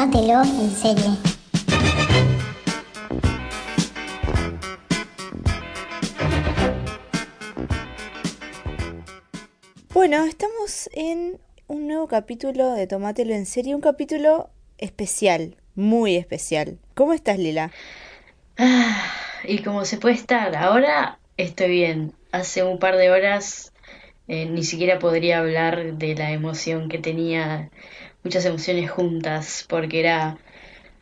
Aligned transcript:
Tómatelo 0.00 0.42
en 0.42 0.70
serio. 0.70 1.16
Bueno, 9.92 10.24
estamos 10.24 10.88
en 10.94 11.38
un 11.66 11.86
nuevo 11.86 12.08
capítulo 12.08 12.72
de 12.72 12.86
Tomátelo 12.86 13.34
en 13.34 13.44
serio, 13.44 13.76
un 13.76 13.82
capítulo 13.82 14.48
especial, 14.78 15.56
muy 15.74 16.16
especial. 16.16 16.78
¿Cómo 16.94 17.12
estás, 17.12 17.38
Lila? 17.38 17.70
Ah, 18.56 19.04
y 19.44 19.58
como 19.58 19.84
se 19.84 19.98
puede 19.98 20.14
estar, 20.14 20.56
ahora 20.56 21.18
estoy 21.36 21.68
bien. 21.68 22.14
Hace 22.32 22.62
un 22.62 22.78
par 22.78 22.96
de 22.96 23.10
horas 23.10 23.70
eh, 24.32 24.46
ni 24.46 24.62
siquiera 24.62 25.00
podría 25.00 25.40
hablar 25.40 25.94
de 25.94 26.14
la 26.14 26.30
emoción 26.30 26.88
que 26.88 26.98
tenía, 26.98 27.68
muchas 28.22 28.44
emociones 28.44 28.90
juntas, 28.90 29.64
porque 29.68 30.00
era, 30.00 30.38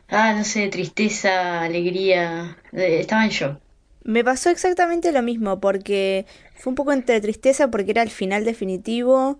ah, 0.09 0.33
no 0.33 0.43
sé, 0.43 0.67
tristeza, 0.69 1.61
alegría, 1.61 2.57
eh, 2.71 2.99
estaba 2.99 3.25
en 3.25 3.31
shock. 3.31 3.59
Me 4.03 4.23
pasó 4.23 4.49
exactamente 4.49 5.11
lo 5.11 5.21
mismo, 5.21 5.59
porque 5.59 6.25
fue 6.55 6.71
un 6.71 6.75
poco 6.75 6.93
entre 6.93 7.21
tristeza 7.21 7.69
porque 7.69 7.91
era 7.91 8.01
el 8.01 8.09
final 8.09 8.45
definitivo, 8.45 9.39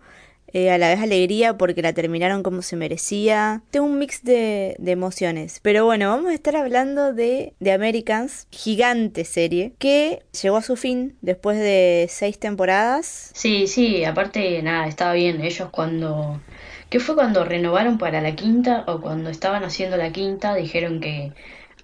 eh, 0.52 0.72
a 0.72 0.78
la 0.78 0.90
vez 0.90 1.00
alegría 1.00 1.58
porque 1.58 1.82
la 1.82 1.94
terminaron 1.94 2.44
como 2.44 2.62
se 2.62 2.76
merecía. 2.76 3.62
Tengo 3.70 3.86
un 3.86 4.00
mix 4.00 4.24
de, 4.24 4.76
de, 4.80 4.92
emociones. 4.92 5.60
Pero 5.62 5.86
bueno, 5.86 6.10
vamos 6.10 6.32
a 6.32 6.34
estar 6.34 6.56
hablando 6.56 7.14
de 7.14 7.54
The 7.62 7.72
Americans, 7.72 8.48
gigante 8.52 9.26
serie, 9.26 9.74
que 9.78 10.24
llegó 10.42 10.58
a 10.58 10.62
su 10.62 10.76
fin 10.76 11.18
después 11.22 11.58
de 11.58 12.08
seis 12.10 12.40
temporadas. 12.40 13.32
Sí, 13.34 13.68
sí, 13.68 14.04
aparte, 14.04 14.62
nada, 14.62 14.88
estaba 14.88 15.14
bien. 15.14 15.42
Ellos 15.42 15.70
cuando... 15.72 16.42
¿Qué 16.90 17.00
fue 17.00 17.14
cuando 17.16 17.46
renovaron 17.46 18.00
para 18.00 18.20
la 18.20 18.36
quinta 18.36 18.84
o 18.88 19.00
cuando 19.00 19.30
estaban 19.30 19.64
haciendo 19.64 19.96
la 19.96 20.12
quinta? 20.12 20.56
Dijeron 20.56 21.00
que 21.00 21.34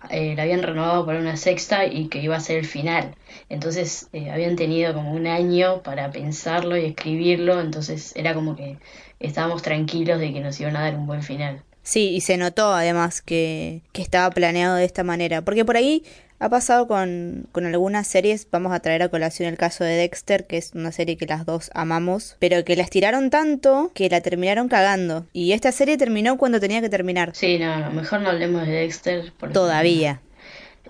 eh, 0.10 0.34
la 0.36 0.44
habían 0.44 0.64
renovado 0.64 1.06
para 1.06 1.20
una 1.20 1.38
sexta 1.38 1.86
y 1.86 2.08
que 2.08 2.22
iba 2.22 2.36
a 2.36 2.40
ser 2.40 2.58
el 2.58 2.66
final. 2.66 3.16
Entonces 3.50 4.10
eh, 4.14 4.32
habían 4.32 4.56
tenido 4.56 4.94
como 4.96 5.14
un 5.14 5.28
año 5.28 5.84
para 5.84 6.10
pensarlo 6.12 6.76
y 6.76 6.86
escribirlo, 6.86 7.62
entonces 7.62 8.14
era 8.16 8.34
como 8.34 8.56
que 8.56 8.80
estábamos 9.20 9.62
tranquilos 9.62 10.20
de 10.20 10.34
que 10.34 10.40
nos 10.40 10.60
iban 10.60 10.76
a 10.76 10.82
dar 10.82 10.96
un 10.96 11.06
buen 11.06 11.22
final. 11.22 11.62
Sí, 11.84 12.16
y 12.16 12.22
se 12.22 12.38
notó 12.38 12.74
además 12.74 13.22
que, 13.22 13.84
que 13.92 14.02
estaba 14.02 14.32
planeado 14.32 14.76
de 14.76 14.86
esta 14.86 15.04
manera, 15.04 15.44
porque 15.44 15.66
por 15.66 15.78
ahí 15.78 16.04
ha 16.40 16.50
pasado 16.50 16.88
con, 16.88 17.48
con, 17.52 17.66
algunas 17.66 18.08
series, 18.08 18.48
vamos 18.52 18.74
a 18.74 18.80
traer 18.80 19.04
a 19.04 19.10
colación 19.10 19.50
el 19.50 19.58
caso 19.58 19.84
de 19.84 19.96
Dexter, 19.96 20.46
que 20.46 20.58
es 20.58 20.72
una 20.74 20.92
serie 20.92 21.18
que 21.18 21.26
las 21.26 21.46
dos 21.46 21.72
amamos, 21.74 22.36
pero 22.40 22.64
que 22.66 22.76
la 22.76 22.84
estiraron 22.84 23.30
tanto 23.30 23.92
que 23.94 24.10
la 24.10 24.22
terminaron 24.22 24.68
cagando. 24.68 25.26
Y 25.34 25.54
esta 25.54 25.72
serie 25.72 25.98
terminó 25.98 26.38
cuando 26.38 26.60
tenía 26.60 26.82
que 26.82 26.90
terminar. 26.90 27.32
Sí, 27.34 27.58
no, 27.58 27.80
no 27.80 27.92
mejor 27.92 28.22
no 28.22 28.30
hablemos 28.30 28.68
de 28.68 28.74
Dexter. 28.74 29.34
Porque, 29.40 29.54
Todavía. 29.54 30.22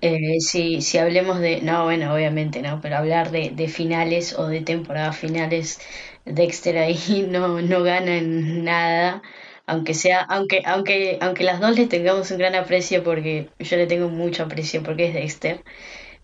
Eh, 0.02 0.40
si, 0.40 0.82
si 0.82 0.98
hablemos 0.98 1.40
de... 1.40 1.62
No, 1.62 1.86
bueno, 1.86 2.14
obviamente 2.14 2.62
no, 2.62 2.82
pero 2.82 2.98
hablar 2.98 3.32
de, 3.32 3.52
de 3.52 3.68
finales 3.68 4.34
o 4.38 4.48
de 4.48 4.62
temporadas 4.62 5.18
finales, 5.18 5.80
Dexter 6.26 6.78
ahí 6.78 7.28
no, 7.30 7.62
no 7.62 7.84
gana 7.84 8.18
en 8.18 8.64
nada 8.64 9.22
aunque 9.66 9.94
sea, 9.94 10.22
aunque, 10.22 10.62
aunque, 10.66 11.18
aunque 11.22 11.44
las 11.44 11.60
dos 11.60 11.76
le 11.76 11.88
tengamos 11.88 12.30
un 12.32 12.38
gran 12.38 12.56
aprecio 12.56 13.04
porque 13.04 13.50
yo 13.60 13.78
le 13.78 13.88
tengo 13.88 14.10
mucho 14.10 14.44
aprecio 14.44 14.84
porque 14.84 15.08
es 15.08 15.14
Dexter, 15.14 15.64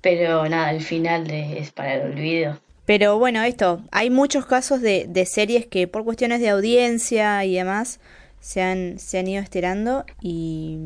pero 0.02 0.48
nada, 0.48 0.72
el 0.72 0.82
final 0.82 1.28
de, 1.28 1.60
es 1.60 1.72
para 1.72 1.96
el 1.96 2.12
olvido. 2.12 2.60
Pero 2.86 3.18
bueno, 3.18 3.42
esto, 3.44 3.82
hay 3.92 4.10
muchos 4.10 4.46
casos 4.46 4.82
de, 4.82 5.06
de 5.08 5.26
series 5.26 5.66
que 5.66 5.88
por 5.88 6.04
cuestiones 6.04 6.42
de 6.42 6.50
audiencia 6.50 7.44
y 7.46 7.56
demás 7.56 8.00
se 8.40 8.62
han, 8.62 9.00
se 9.00 9.20
han 9.20 9.28
ido 9.28 9.42
estirando 9.42 10.04
y 10.22 10.78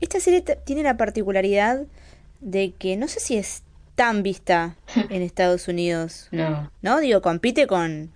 esta 0.00 0.20
serie 0.20 0.42
tiene 0.42 0.82
la 0.82 0.96
particularidad 0.96 1.82
de 2.40 2.72
que 2.78 2.96
no 2.96 3.08
sé 3.08 3.20
si 3.20 3.36
es 3.36 3.62
tan 3.94 4.22
vista 4.22 4.76
en 5.10 5.22
Estados 5.22 5.68
Unidos. 5.68 6.28
No. 6.30 6.70
¿No? 6.82 7.00
Digo, 7.00 7.22
compite 7.22 7.66
con 7.66 8.10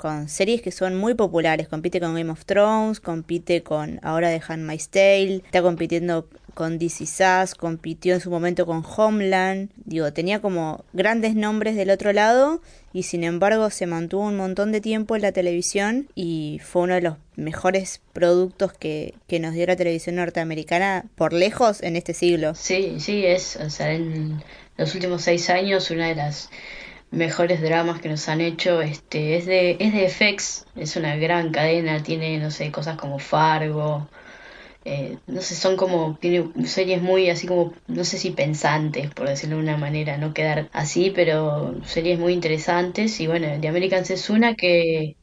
con 0.00 0.30
series 0.30 0.62
que 0.62 0.72
son 0.72 0.96
muy 0.96 1.12
populares. 1.12 1.68
Compite 1.68 2.00
con 2.00 2.14
Game 2.14 2.30
of 2.30 2.46
Thrones, 2.46 3.00
compite 3.00 3.62
con 3.62 4.00
ahora 4.02 4.30
de 4.30 4.40
Handmaid's 4.46 4.88
Tale, 4.88 5.42
está 5.44 5.60
compitiendo 5.60 6.26
con 6.54 6.78
DC 6.78 7.04
Sass, 7.04 7.54
compitió 7.54 8.14
en 8.14 8.20
su 8.20 8.30
momento 8.30 8.64
con 8.64 8.82
Homeland. 8.96 9.68
Digo, 9.84 10.10
tenía 10.14 10.40
como 10.40 10.86
grandes 10.94 11.34
nombres 11.34 11.76
del 11.76 11.90
otro 11.90 12.14
lado 12.14 12.62
y 12.94 13.02
sin 13.02 13.24
embargo 13.24 13.68
se 13.68 13.86
mantuvo 13.86 14.22
un 14.22 14.38
montón 14.38 14.72
de 14.72 14.80
tiempo 14.80 15.16
en 15.16 15.22
la 15.22 15.32
televisión 15.32 16.08
y 16.14 16.62
fue 16.64 16.82
uno 16.82 16.94
de 16.94 17.02
los 17.02 17.16
mejores 17.36 18.00
productos 18.14 18.72
que, 18.72 19.14
que 19.28 19.38
nos 19.38 19.52
dio 19.52 19.66
la 19.66 19.76
televisión 19.76 20.16
norteamericana 20.16 21.04
por 21.14 21.34
lejos 21.34 21.82
en 21.82 21.96
este 21.96 22.14
siglo. 22.14 22.54
Sí, 22.54 22.96
sí, 23.00 23.26
es, 23.26 23.56
o 23.56 23.68
sea, 23.68 23.92
en 23.92 24.42
los 24.78 24.94
últimos 24.94 25.20
seis 25.20 25.50
años 25.50 25.90
una 25.90 26.08
de 26.08 26.14
las 26.14 26.48
mejores 27.10 27.60
dramas 27.62 28.00
que 28.00 28.08
nos 28.08 28.28
han 28.28 28.40
hecho 28.40 28.82
este 28.82 29.36
es 29.36 29.46
de 29.46 29.76
es 29.80 29.92
de 29.92 30.06
FX 30.06 30.66
es 30.74 30.96
una 30.96 31.16
gran 31.16 31.50
cadena 31.52 32.02
tiene 32.02 32.38
no 32.38 32.50
sé 32.50 32.70
cosas 32.72 32.96
como 32.98 33.18
Fargo 33.18 34.08
eh, 34.84 35.18
no 35.26 35.40
sé 35.42 35.54
son 35.56 35.76
como 35.76 36.16
tiene 36.20 36.52
series 36.66 37.02
muy 37.02 37.30
así 37.30 37.46
como 37.46 37.74
no 37.86 38.04
sé 38.04 38.18
si 38.18 38.30
pensantes 38.32 39.10
por 39.12 39.28
decirlo 39.28 39.56
de 39.56 39.62
una 39.62 39.76
manera 39.76 40.16
no 40.18 40.34
quedar 40.34 40.70
así 40.72 41.10
pero 41.14 41.80
series 41.84 42.18
muy 42.18 42.32
interesantes 42.32 43.20
y 43.20 43.26
bueno 43.26 43.48
The 43.60 43.68
Americans 43.68 44.10
es 44.10 44.30
una 44.30 44.54
que 44.54 45.16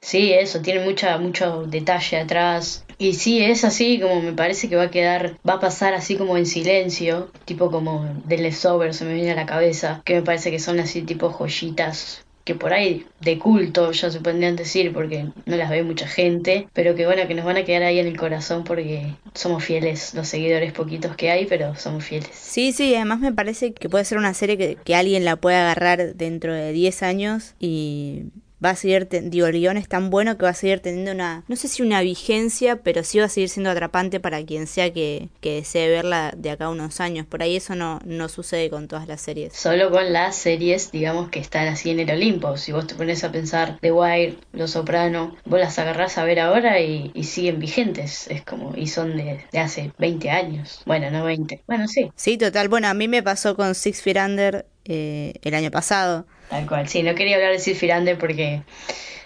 Sí, 0.00 0.32
eso, 0.34 0.60
tiene 0.62 0.84
mucha, 0.84 1.18
mucho 1.18 1.64
detalle 1.66 2.18
atrás. 2.18 2.83
Y 2.98 3.14
sí, 3.14 3.42
es 3.42 3.64
así 3.64 4.00
como 4.00 4.20
me 4.22 4.32
parece 4.32 4.68
que 4.68 4.76
va 4.76 4.84
a 4.84 4.90
quedar, 4.90 5.36
va 5.48 5.54
a 5.54 5.60
pasar 5.60 5.94
así 5.94 6.16
como 6.16 6.36
en 6.36 6.46
silencio, 6.46 7.30
tipo 7.44 7.70
como 7.70 8.08
de 8.24 8.38
Leftover 8.38 8.94
se 8.94 9.04
me 9.04 9.14
viene 9.14 9.32
a 9.32 9.36
la 9.36 9.46
cabeza, 9.46 10.02
que 10.04 10.14
me 10.14 10.22
parece 10.22 10.50
que 10.50 10.58
son 10.58 10.78
así 10.80 11.02
tipo 11.02 11.30
joyitas 11.30 12.24
que 12.44 12.54
por 12.54 12.72
ahí 12.74 13.06
de 13.20 13.38
culto 13.38 13.90
ya 13.92 14.10
se 14.10 14.20
podrían 14.20 14.54
decir 14.54 14.92
porque 14.92 15.28
no 15.46 15.56
las 15.56 15.70
ve 15.70 15.82
mucha 15.82 16.06
gente, 16.06 16.68
pero 16.74 16.94
que 16.94 17.06
bueno, 17.06 17.26
que 17.26 17.34
nos 17.34 17.44
van 17.44 17.56
a 17.56 17.64
quedar 17.64 17.82
ahí 17.82 17.98
en 17.98 18.06
el 18.06 18.18
corazón 18.18 18.64
porque 18.64 19.14
somos 19.32 19.64
fieles, 19.64 20.14
los 20.14 20.28
seguidores 20.28 20.72
poquitos 20.72 21.16
que 21.16 21.30
hay, 21.30 21.46
pero 21.46 21.74
somos 21.74 22.04
fieles. 22.04 22.28
Sí, 22.34 22.72
sí, 22.72 22.94
además 22.94 23.20
me 23.20 23.32
parece 23.32 23.72
que 23.72 23.88
puede 23.88 24.04
ser 24.04 24.18
una 24.18 24.34
serie 24.34 24.58
que, 24.58 24.76
que 24.76 24.94
alguien 24.94 25.24
la 25.24 25.36
pueda 25.36 25.62
agarrar 25.62 26.14
dentro 26.14 26.52
de 26.52 26.72
10 26.72 27.02
años 27.02 27.54
y 27.58 28.24
va 28.62 28.70
a 28.70 28.76
seguir, 28.76 29.08
digo, 29.10 29.46
el 29.46 29.54
guion 29.54 29.76
es 29.76 29.88
tan 29.88 30.10
bueno 30.10 30.36
que 30.36 30.44
va 30.44 30.50
a 30.50 30.54
seguir 30.54 30.80
teniendo 30.80 31.12
una, 31.12 31.44
no 31.48 31.56
sé 31.56 31.68
si 31.68 31.82
una 31.82 32.00
vigencia, 32.00 32.76
pero 32.76 33.04
sí 33.04 33.18
va 33.18 33.26
a 33.26 33.28
seguir 33.28 33.48
siendo 33.48 33.70
atrapante 33.70 34.20
para 34.20 34.44
quien 34.44 34.66
sea 34.66 34.92
que, 34.92 35.28
que 35.40 35.56
desee 35.56 35.88
verla 35.88 36.32
de 36.36 36.50
acá 36.50 36.66
a 36.66 36.70
unos 36.70 37.00
años. 37.00 37.26
Por 37.26 37.42
ahí 37.42 37.56
eso 37.56 37.74
no, 37.74 38.00
no 38.04 38.28
sucede 38.28 38.70
con 38.70 38.88
todas 38.88 39.08
las 39.08 39.20
series. 39.20 39.52
Solo 39.54 39.90
con 39.90 40.12
las 40.12 40.36
series, 40.36 40.90
digamos, 40.92 41.30
que 41.30 41.40
están 41.40 41.68
así 41.68 41.90
en 41.90 42.00
el 42.00 42.10
Olimpo. 42.10 42.56
Si 42.56 42.72
vos 42.72 42.86
te 42.86 42.94
pones 42.94 43.24
a 43.24 43.32
pensar 43.32 43.78
The 43.80 43.92
Wire, 43.92 44.36
Los 44.52 44.72
Soprano, 44.72 45.36
vos 45.44 45.60
las 45.60 45.78
agarrás 45.78 46.18
a 46.18 46.24
ver 46.24 46.40
ahora 46.40 46.80
y, 46.80 47.10
y 47.14 47.24
siguen 47.24 47.58
vigentes. 47.58 48.28
Es 48.28 48.42
como, 48.42 48.74
y 48.76 48.86
son 48.86 49.16
de, 49.16 49.44
de, 49.52 49.58
hace 49.58 49.92
20 49.98 50.30
años. 50.30 50.82
Bueno, 50.86 51.10
no 51.10 51.24
20. 51.24 51.62
Bueno, 51.66 51.88
sí. 51.88 52.10
Sí, 52.16 52.38
total. 52.38 52.68
Bueno, 52.68 52.88
a 52.88 52.94
mí 52.94 53.08
me 53.08 53.22
pasó 53.22 53.56
con 53.56 53.74
Six 53.74 54.02
Feet 54.02 54.16
Under 54.16 54.66
eh, 54.84 55.34
el 55.42 55.54
año 55.54 55.70
pasado. 55.70 56.26
Tal 56.50 56.66
cual, 56.66 56.88
sí, 56.88 57.02
no 57.02 57.14
quería 57.14 57.36
hablar 57.36 57.52
de 57.52 57.58
Sid 57.58 57.76
Firander 57.76 58.18
porque 58.18 58.62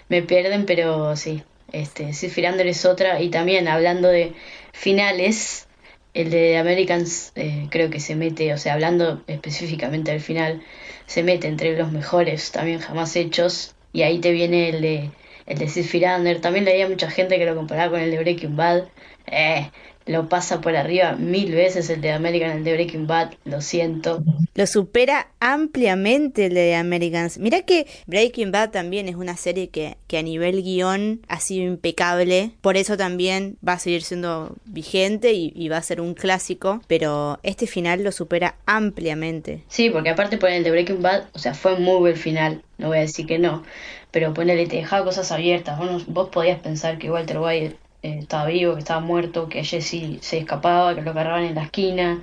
me 0.07 0.21
pierden, 0.21 0.65
pero 0.65 1.15
sí, 1.15 1.43
este, 1.71 2.13
Sid 2.13 2.29
Firander 2.29 2.67
es 2.67 2.85
otra. 2.85 3.21
Y 3.21 3.29
también 3.29 3.67
hablando 3.67 4.07
de 4.07 4.33
finales, 4.73 5.67
el 6.13 6.31
de 6.31 6.57
Americans 6.57 7.31
eh, 7.35 7.67
creo 7.69 7.89
que 7.89 7.99
se 7.99 8.15
mete, 8.15 8.53
o 8.53 8.57
sea, 8.57 8.73
hablando 8.73 9.23
específicamente 9.27 10.11
del 10.11 10.21
final, 10.21 10.61
se 11.05 11.23
mete 11.23 11.47
entre 11.47 11.77
los 11.77 11.91
mejores 11.91 12.51
también 12.51 12.79
jamás 12.79 13.15
hechos. 13.15 13.75
Y 13.91 14.03
ahí 14.03 14.19
te 14.19 14.31
viene 14.31 14.69
el 14.69 14.81
de, 14.81 15.11
el 15.45 15.57
de 15.57 15.67
Sid 15.67 15.85
Firander. 15.85 16.41
También 16.41 16.65
leía 16.65 16.87
mucha 16.87 17.09
gente 17.09 17.37
que 17.37 17.45
lo 17.45 17.55
comparaba 17.55 17.91
con 17.91 17.99
el 18.01 18.11
de 18.11 18.19
Breaking 18.19 18.55
Bad. 18.55 18.87
Eh, 19.27 19.69
lo 20.09 20.27
pasa 20.27 20.59
por 20.59 20.75
arriba 20.75 21.13
mil 21.13 21.53
veces 21.53 21.87
el 21.91 22.01
de 22.01 22.11
American, 22.11 22.49
el 22.49 22.63
de 22.63 22.73
Breaking 22.73 23.05
Bad, 23.05 23.33
lo 23.45 23.61
siento. 23.61 24.23
Lo 24.55 24.65
supera 24.65 25.27
ampliamente 25.39 26.47
el 26.47 26.55
de 26.55 26.73
Americans. 26.73 27.37
Mira 27.37 27.61
que 27.61 27.85
Breaking 28.07 28.51
Bad 28.51 28.71
también 28.71 29.07
es 29.07 29.15
una 29.15 29.37
serie 29.37 29.69
que, 29.69 29.97
que 30.07 30.17
a 30.17 30.23
nivel 30.23 30.63
guion 30.63 31.21
ha 31.27 31.39
sido 31.39 31.63
impecable, 31.63 32.53
por 32.61 32.75
eso 32.75 32.97
también 32.97 33.57
va 33.65 33.73
a 33.73 33.79
seguir 33.79 34.01
siendo 34.01 34.55
vigente 34.65 35.33
y, 35.33 35.53
y, 35.55 35.69
va 35.69 35.77
a 35.77 35.83
ser 35.83 36.01
un 36.01 36.15
clásico, 36.15 36.81
pero 36.87 37.39
este 37.43 37.67
final 37.67 38.03
lo 38.03 38.11
supera 38.11 38.55
ampliamente. 38.65 39.63
Sí, 39.67 39.91
porque 39.91 40.09
aparte 40.09 40.39
por 40.39 40.49
el 40.49 40.63
de 40.63 40.71
Breaking 40.71 41.03
Bad, 41.03 41.25
o 41.33 41.39
sea, 41.39 41.53
fue 41.53 41.77
muy 41.77 41.99
buen 41.99 42.15
final, 42.15 42.63
no 42.79 42.87
voy 42.87 42.97
a 42.97 43.01
decir 43.01 43.27
que 43.27 43.37
no, 43.37 43.61
pero 44.09 44.33
ponele, 44.33 44.65
te 44.65 44.77
dejaba 44.77 45.05
cosas 45.05 45.31
abiertas, 45.31 45.77
vos, 45.77 46.07
vos 46.07 46.29
podías 46.29 46.59
pensar 46.59 46.97
que 46.97 47.11
Walter 47.11 47.37
White 47.37 47.75
eh, 48.01 48.19
estaba 48.19 48.45
vivo, 48.45 48.73
que 48.73 48.79
estaba 48.79 49.01
muerto, 49.01 49.49
que 49.49 49.63
Jesse 49.63 50.19
se 50.21 50.37
escapaba, 50.37 50.95
que 50.95 51.01
lo 51.01 51.11
agarraban 51.11 51.43
en 51.43 51.55
la 51.55 51.63
esquina. 51.63 52.21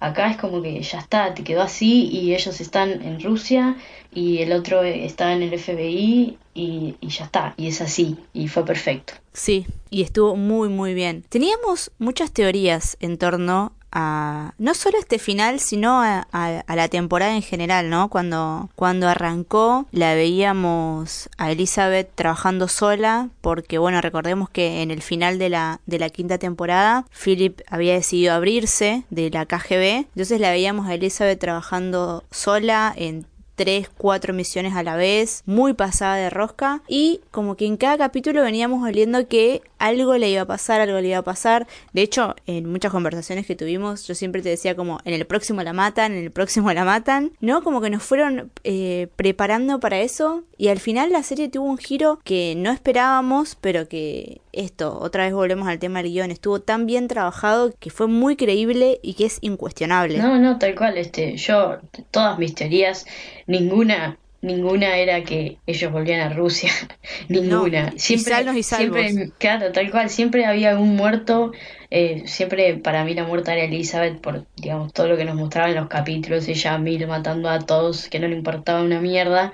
Acá 0.00 0.30
es 0.30 0.38
como 0.38 0.62
que 0.62 0.80
ya 0.80 0.98
está, 0.98 1.34
te 1.34 1.44
quedó 1.44 1.60
así 1.60 2.08
y 2.10 2.34
ellos 2.34 2.58
están 2.60 3.02
en 3.02 3.20
Rusia 3.20 3.76
y 4.10 4.38
el 4.38 4.52
otro 4.52 4.82
está 4.82 5.34
en 5.34 5.42
el 5.42 5.58
FBI 5.58 6.38
y, 6.54 6.96
y, 7.00 7.08
ya 7.08 7.24
está, 7.24 7.52
y 7.58 7.68
es 7.68 7.82
así, 7.82 8.16
y 8.32 8.48
fue 8.48 8.64
perfecto. 8.64 9.12
Sí, 9.34 9.66
y 9.90 10.02
estuvo 10.02 10.36
muy 10.36 10.70
muy 10.70 10.94
bien. 10.94 11.22
Teníamos 11.28 11.92
muchas 11.98 12.32
teorías 12.32 12.96
en 13.00 13.18
torno 13.18 13.74
a 13.92 14.54
no 14.58 14.74
solo 14.74 14.98
este 14.98 15.18
final, 15.18 15.60
sino 15.60 16.00
a, 16.02 16.26
la 16.32 16.88
temporada 16.88 17.34
en 17.34 17.42
general, 17.42 17.90
¿no? 17.90 18.08
Cuando, 18.08 18.70
cuando 18.74 19.08
arrancó 19.08 19.86
la 19.90 20.14
veíamos 20.14 21.28
a 21.36 21.50
Elizabeth 21.50 22.10
trabajando 22.14 22.68
sola, 22.68 23.28
porque 23.40 23.78
bueno, 23.78 24.00
recordemos 24.00 24.48
que 24.50 24.82
en 24.82 24.90
el 24.90 25.02
final 25.02 25.38
de 25.38 25.48
la, 25.48 25.80
de 25.86 25.98
la 25.98 26.10
quinta 26.10 26.38
temporada, 26.38 27.04
Philip 27.22 27.60
había 27.68 27.94
decidido 27.94 28.34
abrirse 28.34 29.04
de 29.10 29.30
la 29.30 29.46
KGB, 29.46 30.06
entonces 30.14 30.40
la 30.40 30.50
veíamos 30.50 30.88
a 30.88 30.94
Elizabeth 30.94 31.38
trabajando 31.38 32.24
sola 32.30 32.92
en 32.96 33.26
tres, 33.60 33.90
cuatro 33.94 34.32
misiones 34.32 34.74
a 34.74 34.82
la 34.82 34.96
vez, 34.96 35.42
muy 35.44 35.74
pasada 35.74 36.16
de 36.16 36.30
rosca 36.30 36.80
y 36.88 37.20
como 37.30 37.56
que 37.56 37.66
en 37.66 37.76
cada 37.76 37.98
capítulo 37.98 38.40
veníamos 38.40 38.82
oliendo 38.82 39.28
que 39.28 39.60
algo 39.76 40.16
le 40.16 40.30
iba 40.30 40.40
a 40.40 40.46
pasar, 40.46 40.80
algo 40.80 40.98
le 40.98 41.08
iba 41.08 41.18
a 41.18 41.24
pasar. 41.24 41.66
De 41.92 42.00
hecho, 42.00 42.36
en 42.46 42.64
muchas 42.64 42.90
conversaciones 42.90 43.44
que 43.44 43.56
tuvimos, 43.56 44.06
yo 44.06 44.14
siempre 44.14 44.40
te 44.40 44.48
decía 44.48 44.74
como 44.76 45.00
en 45.04 45.12
el 45.12 45.26
próximo 45.26 45.62
la 45.62 45.74
matan, 45.74 46.12
en 46.12 46.24
el 46.24 46.30
próximo 46.30 46.72
la 46.72 46.86
matan, 46.86 47.32
¿no? 47.40 47.62
Como 47.62 47.82
que 47.82 47.90
nos 47.90 48.02
fueron 48.02 48.50
eh, 48.64 49.08
preparando 49.16 49.78
para 49.78 50.00
eso 50.00 50.42
y 50.56 50.68
al 50.68 50.78
final 50.78 51.10
la 51.10 51.22
serie 51.22 51.50
tuvo 51.50 51.66
un 51.66 51.76
giro 51.76 52.18
que 52.24 52.54
no 52.56 52.70
esperábamos, 52.70 53.58
pero 53.60 53.88
que 53.88 54.40
esto, 54.52 54.98
otra 55.00 55.24
vez 55.24 55.32
volvemos 55.32 55.68
al 55.68 55.78
tema 55.78 56.02
del 56.02 56.12
guion, 56.12 56.30
estuvo 56.30 56.60
tan 56.60 56.86
bien 56.86 57.08
trabajado 57.08 57.72
que 57.78 57.90
fue 57.90 58.06
muy 58.06 58.36
creíble 58.36 59.00
y 59.02 59.14
que 59.14 59.26
es 59.26 59.38
incuestionable. 59.40 60.18
No, 60.18 60.38
no, 60.38 60.58
tal 60.58 60.74
cual, 60.74 60.98
este, 60.98 61.36
yo, 61.36 61.78
todas 62.10 62.38
mis 62.38 62.54
teorías, 62.54 63.06
ninguna 63.46 64.18
ninguna 64.42 64.96
era 64.96 65.22
que 65.22 65.58
ellos 65.66 65.92
volvían 65.92 66.20
a 66.20 66.34
Rusia, 66.34 66.70
ninguna. 67.28 67.92
siempre, 67.96 68.58
y 68.58 68.62
siempre, 68.62 69.30
claro, 69.38 69.72
tal 69.72 69.90
cual, 69.90 70.08
siempre 70.08 70.46
había 70.46 70.78
un 70.78 70.96
muerto, 70.96 71.52
eh, 71.90 72.22
siempre 72.26 72.76
para 72.76 73.04
mí 73.04 73.14
la 73.14 73.24
muerta 73.24 73.52
era 73.52 73.64
Elizabeth 73.64 74.20
por, 74.20 74.46
digamos, 74.56 74.92
todo 74.92 75.08
lo 75.08 75.16
que 75.16 75.24
nos 75.24 75.36
mostraba 75.36 75.68
en 75.68 75.76
los 75.76 75.88
capítulos, 75.88 76.48
ella 76.48 76.78
mil 76.78 77.06
matando 77.06 77.50
a 77.50 77.58
todos, 77.60 78.08
que 78.08 78.18
no 78.18 78.28
le 78.28 78.36
importaba 78.36 78.82
una 78.82 79.00
mierda. 79.00 79.52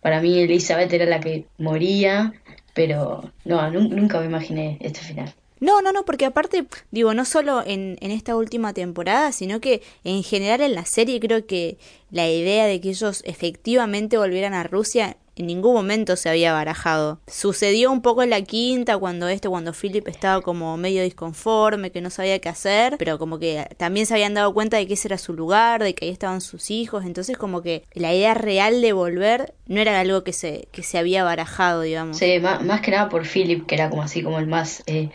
Para 0.00 0.20
mí 0.20 0.38
Elizabeth 0.38 0.92
era 0.92 1.06
la 1.06 1.20
que 1.20 1.46
moría 1.56 2.34
pero 2.74 3.30
no, 3.44 3.70
nunca 3.70 4.20
me 4.20 4.26
imaginé 4.26 4.76
este 4.80 5.00
final. 5.00 5.32
No, 5.60 5.80
no, 5.80 5.92
no, 5.92 6.04
porque 6.04 6.26
aparte, 6.26 6.66
digo, 6.90 7.14
no 7.14 7.24
solo 7.24 7.62
en, 7.64 7.96
en 8.00 8.10
esta 8.10 8.36
última 8.36 8.74
temporada, 8.74 9.32
sino 9.32 9.60
que 9.60 9.82
en 10.02 10.22
general 10.22 10.60
en 10.60 10.74
la 10.74 10.84
serie 10.84 11.20
creo 11.20 11.46
que 11.46 11.78
la 12.10 12.28
idea 12.28 12.66
de 12.66 12.80
que 12.80 12.90
ellos 12.90 13.22
efectivamente 13.24 14.18
volvieran 14.18 14.52
a 14.52 14.64
Rusia 14.64 15.16
en 15.36 15.46
ningún 15.46 15.74
momento 15.74 16.16
se 16.16 16.28
había 16.28 16.52
barajado. 16.52 17.20
Sucedió 17.26 17.90
un 17.90 18.02
poco 18.02 18.22
en 18.22 18.30
la 18.30 18.42
quinta 18.42 18.96
cuando 18.98 19.28
este, 19.28 19.48
cuando 19.48 19.72
Philip 19.72 20.06
estaba 20.08 20.42
como 20.42 20.76
medio 20.76 21.02
disconforme, 21.02 21.90
que 21.90 22.00
no 22.00 22.10
sabía 22.10 22.38
qué 22.38 22.48
hacer, 22.48 22.96
pero 22.98 23.18
como 23.18 23.38
que 23.38 23.66
también 23.76 24.06
se 24.06 24.14
habían 24.14 24.34
dado 24.34 24.52
cuenta 24.54 24.76
de 24.76 24.86
que 24.86 24.94
ese 24.94 25.08
era 25.08 25.18
su 25.18 25.34
lugar, 25.34 25.82
de 25.82 25.94
que 25.94 26.06
ahí 26.06 26.10
estaban 26.10 26.40
sus 26.40 26.70
hijos, 26.70 27.04
entonces 27.04 27.36
como 27.36 27.62
que 27.62 27.84
la 27.92 28.14
idea 28.14 28.34
real 28.34 28.80
de 28.80 28.92
volver 28.92 29.54
no 29.66 29.80
era 29.80 29.98
algo 29.98 30.24
que 30.24 30.32
se, 30.32 30.68
que 30.72 30.82
se 30.82 30.98
había 30.98 31.24
barajado, 31.24 31.82
digamos. 31.82 32.18
Sí, 32.18 32.38
más, 32.38 32.62
más 32.62 32.80
que 32.80 32.90
nada 32.90 33.08
por 33.08 33.26
Philip, 33.26 33.66
que 33.66 33.74
era 33.74 33.90
como 33.90 34.02
así 34.02 34.22
como 34.22 34.38
el 34.38 34.46
más... 34.46 34.82
Eh 34.86 35.10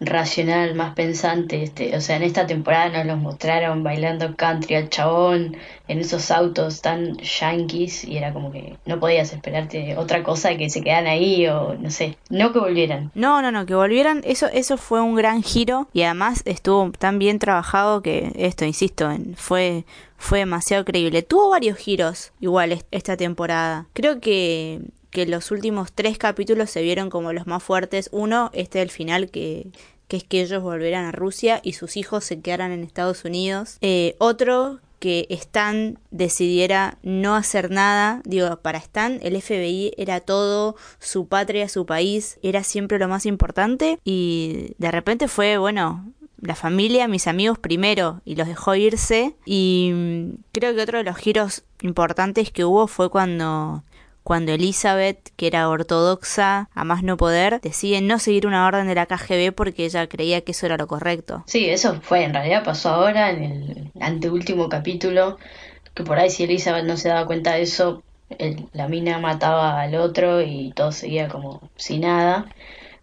racional, 0.00 0.74
más 0.74 0.94
pensante. 0.94 1.62
Este, 1.62 1.94
o 1.96 2.00
sea, 2.00 2.16
en 2.16 2.22
esta 2.22 2.46
temporada 2.46 2.88
nos 2.88 3.06
los 3.06 3.18
mostraron 3.18 3.84
bailando 3.84 4.34
country 4.36 4.74
al 4.76 4.88
chabón 4.88 5.56
en 5.88 5.98
esos 5.98 6.30
autos 6.30 6.80
tan 6.80 7.18
yankees 7.18 8.04
y 8.04 8.16
era 8.16 8.32
como 8.32 8.50
que 8.50 8.76
no 8.86 8.98
podías 8.98 9.32
esperarte 9.32 9.96
otra 9.96 10.22
cosa 10.22 10.56
que 10.56 10.70
se 10.70 10.82
quedan 10.82 11.06
ahí 11.06 11.46
o 11.46 11.74
no 11.74 11.90
sé, 11.90 12.16
no 12.30 12.52
que 12.52 12.58
volvieran. 12.58 13.10
No, 13.14 13.42
no, 13.42 13.52
no, 13.52 13.66
que 13.66 13.74
volvieran, 13.74 14.22
eso, 14.24 14.46
eso 14.52 14.76
fue 14.76 15.00
un 15.00 15.14
gran 15.14 15.42
giro 15.42 15.88
y 15.92 16.02
además 16.02 16.42
estuvo 16.46 16.90
tan 16.92 17.18
bien 17.18 17.38
trabajado 17.38 18.02
que 18.02 18.32
esto, 18.36 18.64
insisto, 18.64 19.10
fue 19.36 19.84
fue 20.20 20.40
demasiado 20.40 20.84
creíble. 20.84 21.22
Tuvo 21.22 21.48
varios 21.48 21.78
giros 21.78 22.32
igual 22.40 22.84
esta 22.90 23.16
temporada. 23.16 23.86
Creo 23.94 24.20
que 24.20 24.82
que 25.10 25.26
los 25.26 25.50
últimos 25.50 25.92
tres 25.92 26.18
capítulos 26.18 26.70
se 26.70 26.82
vieron 26.82 27.10
como 27.10 27.32
los 27.32 27.46
más 27.46 27.62
fuertes. 27.62 28.08
Uno, 28.12 28.50
este 28.52 28.78
del 28.78 28.90
final, 28.90 29.30
que, 29.30 29.68
que 30.08 30.18
es 30.18 30.24
que 30.24 30.42
ellos 30.42 30.62
volverán 30.62 31.04
a 31.04 31.12
Rusia 31.12 31.60
y 31.62 31.74
sus 31.74 31.96
hijos 31.96 32.24
se 32.24 32.40
quedaran 32.40 32.72
en 32.72 32.82
Estados 32.82 33.24
Unidos. 33.24 33.78
Eh, 33.80 34.16
otro, 34.18 34.80
que 35.00 35.26
Stan 35.30 35.98
decidiera 36.10 36.98
no 37.02 37.34
hacer 37.34 37.70
nada. 37.70 38.20
Digo, 38.24 38.56
para 38.58 38.78
Stan 38.78 39.18
el 39.22 39.40
FBI 39.40 39.94
era 39.96 40.20
todo, 40.20 40.76
su 41.00 41.26
patria, 41.26 41.68
su 41.68 41.86
país, 41.86 42.38
era 42.42 42.62
siempre 42.62 42.98
lo 42.98 43.08
más 43.08 43.26
importante. 43.26 43.98
Y 44.04 44.74
de 44.78 44.90
repente 44.92 45.26
fue, 45.26 45.58
bueno, 45.58 46.12
la 46.40 46.54
familia, 46.54 47.08
mis 47.08 47.26
amigos 47.26 47.58
primero, 47.58 48.20
y 48.24 48.36
los 48.36 48.46
dejó 48.46 48.74
irse. 48.74 49.34
Y 49.46 49.90
mm, 49.92 50.30
creo 50.52 50.74
que 50.74 50.82
otro 50.82 50.98
de 50.98 51.04
los 51.04 51.16
giros 51.16 51.64
importantes 51.80 52.52
que 52.52 52.64
hubo 52.64 52.86
fue 52.86 53.10
cuando 53.10 53.82
cuando 54.30 54.52
Elizabeth, 54.52 55.30
que 55.34 55.48
era 55.48 55.68
ortodoxa 55.68 56.68
a 56.72 56.84
más 56.84 57.02
no 57.02 57.16
poder, 57.16 57.60
decide 57.60 58.00
no 58.00 58.20
seguir 58.20 58.46
una 58.46 58.64
orden 58.64 58.86
de 58.86 58.94
la 58.94 59.06
KGB 59.06 59.52
porque 59.52 59.84
ella 59.84 60.06
creía 60.06 60.42
que 60.42 60.52
eso 60.52 60.66
era 60.66 60.76
lo 60.76 60.86
correcto. 60.86 61.42
Sí, 61.48 61.68
eso 61.68 62.00
fue, 62.00 62.22
en 62.22 62.32
realidad 62.32 62.62
pasó 62.62 62.90
ahora 62.90 63.30
en 63.30 63.42
el 63.42 63.90
anteúltimo 63.98 64.68
capítulo, 64.68 65.36
que 65.94 66.04
por 66.04 66.20
ahí 66.20 66.30
si 66.30 66.44
Elizabeth 66.44 66.84
no 66.84 66.96
se 66.96 67.08
daba 67.08 67.26
cuenta 67.26 67.54
de 67.54 67.62
eso, 67.62 68.04
la 68.72 68.86
mina 68.86 69.18
mataba 69.18 69.80
al 69.80 69.96
otro 69.96 70.40
y 70.40 70.70
todo 70.76 70.92
seguía 70.92 71.26
como 71.26 71.68
sin 71.74 72.02
nada. 72.02 72.46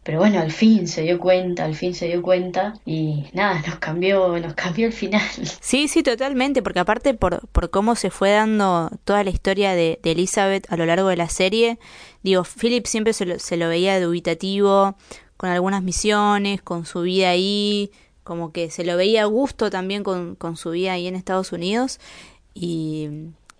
Pero 0.07 0.19
bueno, 0.19 0.39
al 0.39 0.53
fin 0.53 0.87
se 0.87 1.01
dio 1.01 1.19
cuenta, 1.19 1.65
al 1.65 1.75
fin 1.75 1.93
se 1.93 2.07
dio 2.07 2.21
cuenta 2.21 2.75
y 2.85 3.25
nada, 3.33 3.61
nos 3.67 3.75
cambió, 3.79 4.39
nos 4.39 4.53
cambió 4.53 4.87
el 4.87 4.93
final. 4.93 5.21
Sí, 5.59 5.89
sí, 5.89 6.01
totalmente, 6.01 6.63
porque 6.63 6.79
aparte 6.79 7.13
por, 7.13 7.45
por 7.49 7.69
cómo 7.71 7.93
se 7.95 8.09
fue 8.09 8.31
dando 8.31 8.89
toda 9.03 9.25
la 9.25 9.31
historia 9.31 9.73
de, 9.73 9.99
Elizabeth 10.03 10.65
a 10.71 10.77
lo 10.77 10.85
largo 10.85 11.09
de 11.09 11.17
la 11.17 11.27
serie, 11.27 11.77
digo, 12.23 12.45
Philip 12.45 12.85
siempre 12.85 13.11
se 13.11 13.25
lo, 13.25 13.37
se 13.37 13.57
lo 13.57 13.67
veía 13.67 13.99
dubitativo, 13.99 14.95
con 15.35 15.49
algunas 15.49 15.83
misiones, 15.83 16.61
con 16.61 16.85
su 16.85 17.01
vida 17.01 17.31
ahí, 17.31 17.91
como 18.23 18.53
que 18.53 18.71
se 18.71 18.85
lo 18.85 18.95
veía 18.95 19.23
a 19.23 19.25
gusto 19.25 19.69
también 19.69 20.05
con, 20.05 20.35
con 20.35 20.55
su 20.55 20.69
vida 20.69 20.93
ahí 20.93 21.07
en 21.07 21.17
Estados 21.17 21.51
Unidos 21.51 21.99
y 22.53 23.09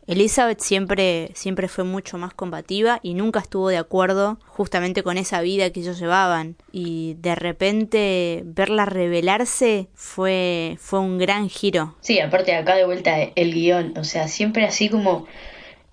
Elizabeth 0.07 0.61
siempre, 0.61 1.31
siempre 1.35 1.67
fue 1.67 1.83
mucho 1.83 2.17
más 2.17 2.33
combativa 2.33 2.99
y 3.03 3.13
nunca 3.13 3.39
estuvo 3.39 3.67
de 3.67 3.77
acuerdo 3.77 4.39
justamente 4.45 5.03
con 5.03 5.17
esa 5.17 5.41
vida 5.41 5.69
que 5.69 5.81
ellos 5.81 5.99
llevaban. 5.99 6.55
Y 6.71 7.15
de 7.19 7.35
repente 7.35 8.41
verla 8.45 8.85
revelarse 8.85 9.89
fue, 9.93 10.77
fue 10.79 10.99
un 10.99 11.17
gran 11.17 11.49
giro. 11.49 11.95
Sí, 11.99 12.21
aparte 12.21 12.55
acá 12.55 12.75
de 12.75 12.85
vuelta 12.85 13.17
el 13.21 13.53
guion, 13.53 13.97
o 13.97 14.05
sea, 14.05 14.29
siempre 14.29 14.63
así 14.63 14.87
como 14.87 15.27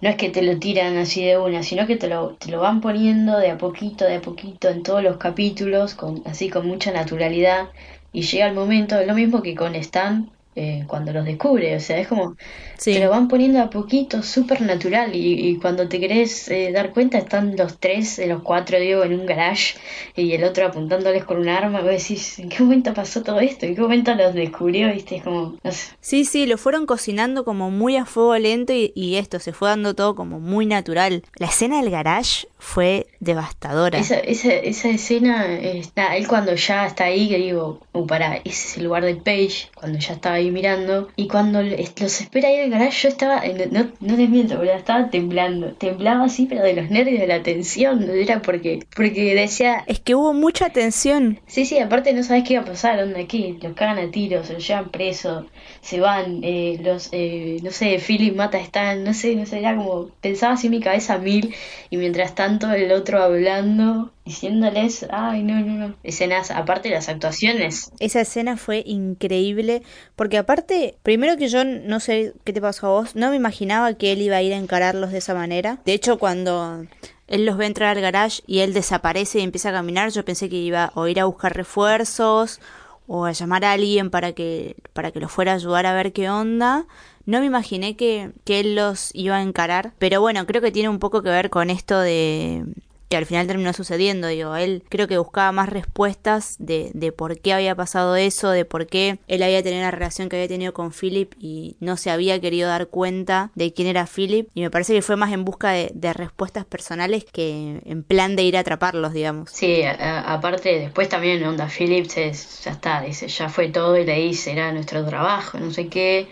no 0.01 0.11
es 0.11 0.17
que 0.17 0.29
te 0.29 0.43
lo 0.43 0.59
tiran 0.59 0.97
así 0.99 1.25
de 1.25 1.39
una, 1.39 1.63
sino 1.63 1.87
que 1.87 1.97
te 1.97 2.09
lo, 2.09 2.35
te 2.35 2.51
lo 2.51 2.61
van 2.61 2.81
poniendo 2.81 3.39
de 3.39 3.51
a 3.51 3.59
poquito, 3.59 4.05
de 4.05 4.17
a 4.17 4.21
poquito 4.21 4.69
en 4.69 4.83
todos 4.83 5.03
los 5.03 5.17
capítulos, 5.17 5.95
con, 5.95 6.23
así 6.27 6.51
con 6.51 6.67
mucha 6.67 6.93
naturalidad. 6.93 7.71
Y 8.13 8.23
llega 8.23 8.47
el 8.47 8.55
momento, 8.55 9.03
lo 9.03 9.15
mismo 9.15 9.43
que 9.43 9.55
con 9.55 9.75
Stan, 9.75 10.31
eh, 10.57 10.85
cuando 10.87 11.13
los 11.13 11.25
descubre, 11.25 11.75
o 11.77 11.81
sea, 11.81 11.99
es 11.99 12.09
como 12.09 12.37
te 12.83 12.99
lo 13.01 13.11
van 13.11 13.29
poniendo 13.29 13.61
a 13.61 13.71
poquito, 13.71 14.23
súper 14.23 14.61
natural, 14.61 15.11
y, 15.15 15.57
cuando 15.57 15.89
te 15.89 16.01
querés 16.01 16.49
eh, 16.49 16.71
dar 16.73 16.93
cuenta 16.93 17.19
están 17.19 17.57
los 17.57 17.79
tres, 17.79 18.21
los 18.27 18.43
cuatro, 18.43 18.79
digo, 18.79 19.05
en 19.05 19.19
un 19.19 19.27
garage, 19.27 19.75
y 20.17 20.33
el 20.33 20.45
otro 20.45 20.67
apuntándoles 20.67 21.25
con 21.25 21.39
un 21.39 21.49
arma, 21.49 21.81
vos 21.81 21.91
decís, 21.91 22.39
¿en 22.39 22.49
qué 22.49 22.63
momento 22.63 22.93
pasó 22.93 23.23
todo 23.23 23.41
esto? 23.41 23.67
¿En 23.67 23.75
qué 23.75 23.81
momento 23.81 24.15
los 24.15 24.35
descubrió? 24.35 24.93
¿Viste? 24.93 25.17
Es 25.17 25.23
como, 25.23 25.57
Sí, 26.01 26.25
sí, 26.25 26.47
lo 26.47 26.59
fueron 26.59 26.87
cocinando 26.87 27.45
como 27.45 27.71
muy 27.71 27.97
a 27.97 28.05
fuego 28.05 28.37
lento 28.37 28.73
y, 28.73 29.17
esto, 29.17 29.39
se 29.39 29.53
fue 29.53 29.69
dando 29.69 29.95
todo 29.95 30.15
como 30.15 30.41
muy 30.41 30.67
natural. 30.67 31.23
La 31.37 31.47
escena 31.47 31.81
del 31.81 31.91
garage 31.91 32.47
fue 32.65 33.07
devastadora. 33.21 33.99
Esa, 33.99 34.19
esa, 34.19 34.51
esa 34.53 34.89
escena, 34.89 35.55
está, 35.59 36.17
él 36.17 36.27
cuando 36.27 36.55
ya 36.55 36.87
está 36.87 37.05
ahí, 37.05 37.29
que 37.29 37.37
digo, 37.37 37.81
uh, 37.93 38.07
pará, 38.07 38.37
ese 38.37 38.69
es 38.69 38.77
el 38.79 38.85
lugar 38.85 39.05
de 39.05 39.17
Page, 39.17 39.69
cuando 39.75 39.99
ya 39.99 40.15
estaba 40.15 40.37
ahí 40.37 40.51
mirando. 40.51 41.09
Y 41.15 41.29
cuando 41.29 41.63
los 41.63 42.21
espera 42.21 42.49
ahí 42.49 42.57
en 42.57 42.61
el 42.63 42.71
garage, 42.71 43.03
yo 43.03 43.09
estaba, 43.11 43.43
no, 43.71 43.93
no 44.01 44.17
les 44.17 44.31
miento, 44.31 44.61
estaba 44.63 45.11
temblando. 45.11 45.75
Temblaba 45.75 46.25
así, 46.25 46.47
pero 46.47 46.63
de 46.63 46.73
los 46.73 46.91
nervios, 46.91 47.21
de 47.21 47.27
la 47.27 47.43
tensión. 47.43 48.09
Era 48.11 48.41
porque, 48.41 48.81
porque 48.97 49.35
decía. 49.35 49.85
Es 49.87 50.01
que 50.01 50.15
hubo 50.15 50.33
mucha 50.33 50.71
tensión. 50.71 51.41
Sí, 51.47 51.67
sí, 51.67 51.79
aparte 51.79 52.15
no 52.15 52.23
sabes 52.23 52.45
qué 52.45 52.55
iba 52.55 52.63
a 52.63 52.67
pasar, 52.67 52.99
onda 52.99 53.21
aquí. 53.21 53.59
Los 53.63 53.75
cagan 53.75 53.99
a 53.99 54.11
tiros, 54.11 54.47
se 54.47 54.55
los 54.55 54.67
llevan 54.67 54.89
presos, 54.89 55.45
se 55.83 56.01
van, 56.01 56.41
eh, 56.43 56.81
los, 56.83 57.11
eh, 57.13 57.59
no 57.63 57.71
sé, 57.71 57.99
Philip 57.99 58.35
mata 58.35 58.57
a 58.57 58.63
Stan, 58.63 59.05
no 59.05 59.13
sé, 59.13 59.37
no 59.37 59.45
sé, 59.45 59.59
era 59.59 59.77
como. 59.77 60.09
Pensaba 60.23 60.55
así 60.55 60.69
en 60.69 60.73
mi 60.73 60.81
cabeza 60.81 61.19
mil. 61.19 61.55
Y 61.91 61.99
mientras 61.99 62.35
tanto 62.35 62.54
tanto 62.59 62.73
el 62.73 62.93
otro 62.93 63.21
hablando, 63.21 64.13
diciéndoles, 64.25 65.07
ay, 65.11 65.43
no, 65.43 65.55
no, 65.61 65.89
no. 65.89 65.95
Escenas, 66.05 66.51
aparte 66.51 66.89
de 66.89 66.95
las 66.95 67.09
actuaciones. 67.09 67.91
Esa 67.99 68.21
escena 68.21 68.57
fue 68.57 68.83
increíble, 68.87 69.83
porque 70.15 70.39
aparte, 70.39 70.97
primero 71.03 71.37
que 71.37 71.49
yo 71.49 71.65
no 71.65 71.99
sé 71.99 72.33
qué 72.45 72.53
te 72.53 72.61
pasó 72.61 72.87
a 72.87 72.91
vos, 72.91 73.17
no 73.17 73.31
me 73.31 73.37
imaginaba 73.37 73.95
que 73.95 74.13
él 74.13 74.23
iba 74.23 74.37
a 74.37 74.43
ir 74.43 74.53
a 74.53 74.57
encararlos 74.57 75.11
de 75.11 75.19
esa 75.19 75.35
manera. 75.35 75.79
De 75.85 75.95
hecho, 75.95 76.19
cuando 76.19 76.87
él 77.27 77.45
los 77.45 77.57
ve 77.57 77.67
entrar 77.67 77.97
al 77.97 78.03
garage 78.03 78.43
y 78.47 78.61
él 78.61 78.73
desaparece 78.73 79.41
y 79.41 79.43
empieza 79.43 79.71
a 79.71 79.73
caminar, 79.73 80.11
yo 80.11 80.25
pensé 80.25 80.49
que 80.49 80.57
iba 80.57 80.93
o 80.95 81.09
ir 81.09 81.19
a 81.19 81.25
buscar 81.25 81.57
refuerzos 81.57 82.61
o 83.07 83.25
a 83.25 83.33
llamar 83.33 83.65
a 83.65 83.73
alguien 83.73 84.11
para 84.11 84.33
que, 84.33 84.77
para 84.93 85.11
que 85.11 85.21
lo 85.21 85.29
fuera 85.29 85.53
a 85.53 85.55
ayudar 85.57 85.87
a 85.87 85.95
ver 85.95 86.13
qué 86.13 86.31
onda. 86.31 86.87
No 87.27 87.41
me 87.41 87.47
imaginé 87.47 87.97
que, 87.97 88.33
que 88.45 88.61
él 88.61 88.75
los 88.75 89.11
iba 89.15 89.37
a 89.37 89.43
encarar, 89.43 89.93
pero 89.99 90.21
bueno, 90.21 90.47
creo 90.47 90.61
que 90.63 90.73
tiene 90.73 90.89
un 90.89 90.99
poco 90.99 91.23
que 91.23 91.31
ver 91.31 91.51
con 91.51 91.71
esto 91.71 91.99
de, 92.01 92.65
que 93.09 93.17
al 93.17 93.27
final 93.27 93.47
terminó 93.47 93.73
sucediendo. 93.73 94.29
Digo, 94.29 94.57
él 94.57 94.83
creo 94.89 95.09
que 95.09 95.19
buscaba 95.19 95.53
más 95.53 95.69
respuestas 95.69 96.57
de, 96.59 96.91
de 96.95 97.13
por 97.13 97.39
qué 97.39 97.53
había 97.53 97.75
pasado 97.75 98.17
eso, 98.17 98.51
de 98.51 98.65
por 98.65 98.87
qué 98.87 99.19
él 99.29 99.43
había 99.43 99.63
tenido 99.63 99.83
la 99.83 99.91
relación 99.91 100.29
que 100.29 100.37
había 100.37 100.49
tenido 100.49 100.73
con 100.73 100.93
Philip 100.93 101.33
y 101.39 101.77
no 101.81 101.97
se 101.97 102.11
había 102.11 102.41
querido 102.41 102.69
dar 102.69 102.89
cuenta 102.89 103.51
de 103.55 103.73
quién 103.73 103.89
era 103.89 104.07
Philip. 104.07 104.49
Y 104.55 104.63
me 104.63 104.71
parece 104.71 104.95
que 104.95 105.03
fue 105.03 105.17
más 105.17 105.33
en 105.33 105.45
busca 105.45 105.71
de, 105.73 105.91
de 105.95 106.13
respuestas 106.13 106.65
personales 106.65 107.25
que 107.25 107.81
en 107.85 108.03
plan 108.03 108.37
de 108.37 108.45
ir 108.45 108.57
a 108.57 108.61
atraparlos, 108.61 109.13
digamos. 109.13 109.51
Sí, 109.51 109.83
aparte 109.85 110.79
después 110.79 111.09
también 111.09 111.45
onda 111.45 111.69
Philip 111.69 112.07
se, 112.07 112.33
ya 112.33 112.71
está, 112.71 113.03
dice, 113.03 113.29
ya 113.29 113.49
fue 113.49 113.69
todo 113.69 113.97
y 113.97 114.05
le 114.05 114.17
dice, 114.17 114.53
era 114.53 114.73
nuestro 114.73 115.05
trabajo, 115.07 115.59
no 115.59 115.71
sé 115.71 115.89
qué 115.89 116.29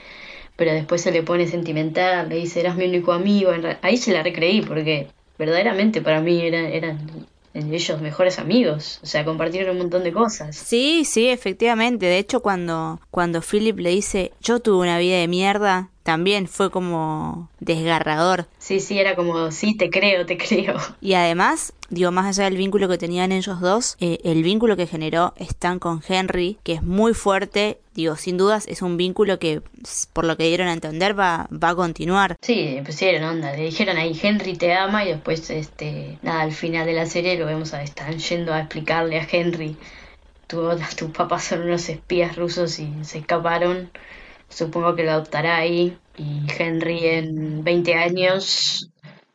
pero 0.57 0.73
después 0.73 1.01
se 1.03 1.13
le 1.13 1.23
pone 1.23 1.47
sentimental, 1.49 2.29
le 2.29 2.37
dice, 2.37 2.61
eras 2.61 2.77
mi 2.77 2.85
único 2.85 3.13
amigo. 3.13 3.51
Ahí 3.83 3.97
se 3.97 4.13
la 4.13 4.23
recreí 4.23 4.61
porque 4.63 5.09
verdaderamente 5.43 6.01
para 6.03 6.21
mí 6.21 6.41
eran, 6.41 6.67
eran 6.67 6.99
ellos 7.53 8.01
mejores 8.01 8.39
amigos, 8.39 9.01
o 9.03 9.07
sea, 9.07 9.25
compartieron 9.25 9.73
un 9.73 9.83
montón 9.83 10.05
de 10.05 10.13
cosas. 10.13 10.55
Sí, 10.55 11.05
sí, 11.05 11.29
efectivamente. 11.29 12.07
De 12.07 12.19
hecho, 12.19 12.41
cuando, 12.41 13.01
cuando 13.11 13.43
Philip 13.43 13.79
le 13.79 13.91
dice, 13.91 14.33
yo 14.41 14.61
tuve 14.61 14.83
una 14.83 14.99
vida 14.99 15.19
de 15.19 15.27
mierda, 15.27 15.91
también 16.03 16.49
fue 16.49 16.71
como 16.71 17.49
desgarrador. 17.61 18.47
Sí, 18.59 18.81
sí, 18.81 18.99
era 18.99 19.15
como, 19.15 19.51
sí, 19.51 19.77
te 19.77 19.91
creo, 19.91 20.27
te 20.27 20.37
creo. 20.37 20.77
Y 21.01 21.15
además, 21.15 21.73
digo, 21.91 22.11
más 22.11 22.27
allá 22.27 22.45
del 22.49 22.57
vínculo 22.57 22.89
que 22.89 22.99
tenían 22.99 23.33
ellos 23.33 23.61
dos, 23.61 23.97
eh, 24.01 24.19
el 24.25 24.43
vínculo 24.43 24.77
que 24.77 24.87
generó 24.87 25.35
Stan 25.37 25.79
con 25.79 26.03
Henry, 26.07 26.59
que 26.63 26.75
es 26.75 26.83
muy 26.83 27.15
fuerte, 27.15 27.79
digo, 27.95 28.17
sin 28.17 28.37
dudas 28.37 28.67
es 28.67 28.83
un 28.83 28.97
vínculo 28.97 29.39
que, 29.39 29.63
por 30.13 30.25
lo 30.25 30.37
que 30.37 30.45
dieron 30.45 30.69
a 30.69 30.73
entender, 30.73 31.19
va, 31.19 31.49
va 31.53 31.71
a 31.71 31.75
continuar. 31.75 32.37
Sí, 32.41 32.81
pusieron 32.85 33.25
onda, 33.25 33.53
le 33.53 33.65
dijeron 33.65 33.97
ahí, 33.97 34.19
Henry 34.21 34.55
te 34.55 34.75
ama, 34.75 35.05
y 35.05 35.09
después, 35.09 35.49
este, 35.51 36.19
nada, 36.23 36.43
al 36.43 36.53
final 36.53 36.87
de 36.87 36.95
la 36.95 37.07
serie 37.07 37.39
lo 37.39 37.47
vemos 37.47 37.75
a 37.75 37.83
Stan 37.83 38.19
yendo 38.19 38.53
a 38.53 38.61
explicarle 38.61 39.21
a 39.21 39.29
Henry, 39.31 39.77
tu, 40.47 40.69
tus 40.97 41.11
papás 41.11 41.45
son 41.45 41.63
unos 41.63 41.89
espías 41.89 42.37
rusos 42.37 42.79
y 42.79 42.93
se 43.03 43.19
escaparon 43.19 43.91
supongo 44.53 44.95
que 44.95 45.05
lo 45.05 45.13
adoptará 45.13 45.57
ahí 45.57 45.97
y 46.17 46.43
Henry 46.59 47.07
en 47.07 47.65
20 47.65 47.95
años 47.95 48.91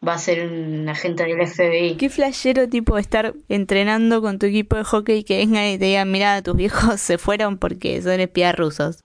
va 0.06 0.14
a 0.14 0.20
ser 0.20 0.48
un 0.48 0.88
agente 0.88 1.24
del 1.24 1.48
FBI. 1.48 1.98
Qué 1.98 2.10
flashero 2.10 2.70
tipo 2.70 2.98
estar 2.98 3.34
entrenando 3.50 4.22
con 4.22 4.40
tu 4.40 4.46
equipo 4.46 4.76
de 4.76 4.84
hockey 4.84 5.24
que 5.24 5.38
vengan 5.38 5.66
y 5.66 5.78
te 5.78 5.86
digan, 5.86 6.12
mira, 6.12 6.42
tus 6.42 6.56
viejos 6.56 7.02
se 7.02 7.18
fueron 7.18 7.58
porque 7.58 8.02
son 8.02 8.20
espías 8.20 8.56
rusos. 8.56 9.00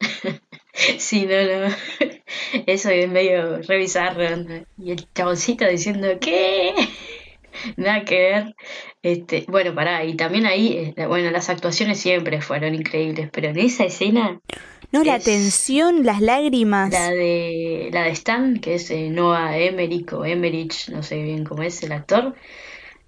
sí, 0.98 1.26
no, 1.26 1.66
no. 1.68 1.74
Eso 2.66 2.90
es 2.90 3.08
medio 3.08 3.62
revisar. 3.62 4.16
Y 4.78 4.92
el 4.92 5.06
chaboncito 5.14 5.66
diciendo, 5.66 6.08
¿qué? 6.20 6.74
Nada 7.76 8.04
que 8.04 8.18
ver. 8.18 8.54
Este, 9.02 9.44
bueno, 9.48 9.74
pará, 9.74 10.04
y 10.04 10.14
también 10.14 10.46
ahí, 10.46 10.94
eh, 10.96 11.06
bueno, 11.06 11.30
las 11.30 11.50
actuaciones 11.50 11.98
siempre 11.98 12.40
fueron 12.40 12.74
increíbles, 12.74 13.30
pero 13.32 13.48
en 13.48 13.58
esa 13.58 13.84
escena 13.84 14.40
no, 14.92 15.04
la 15.04 15.18
tensión, 15.18 16.04
las 16.04 16.20
lágrimas. 16.20 16.92
La 16.92 17.10
de, 17.10 17.88
la 17.92 18.02
de 18.04 18.10
Stan, 18.10 18.60
que 18.60 18.74
es 18.74 18.90
eh, 18.90 19.08
Noah 19.08 19.56
Emmerich 19.58 20.12
o 20.12 20.24
Emmerich, 20.24 20.88
no 20.90 21.02
sé 21.02 21.22
bien 21.22 21.44
cómo 21.44 21.62
es 21.62 21.82
el 21.82 21.92
actor. 21.92 22.34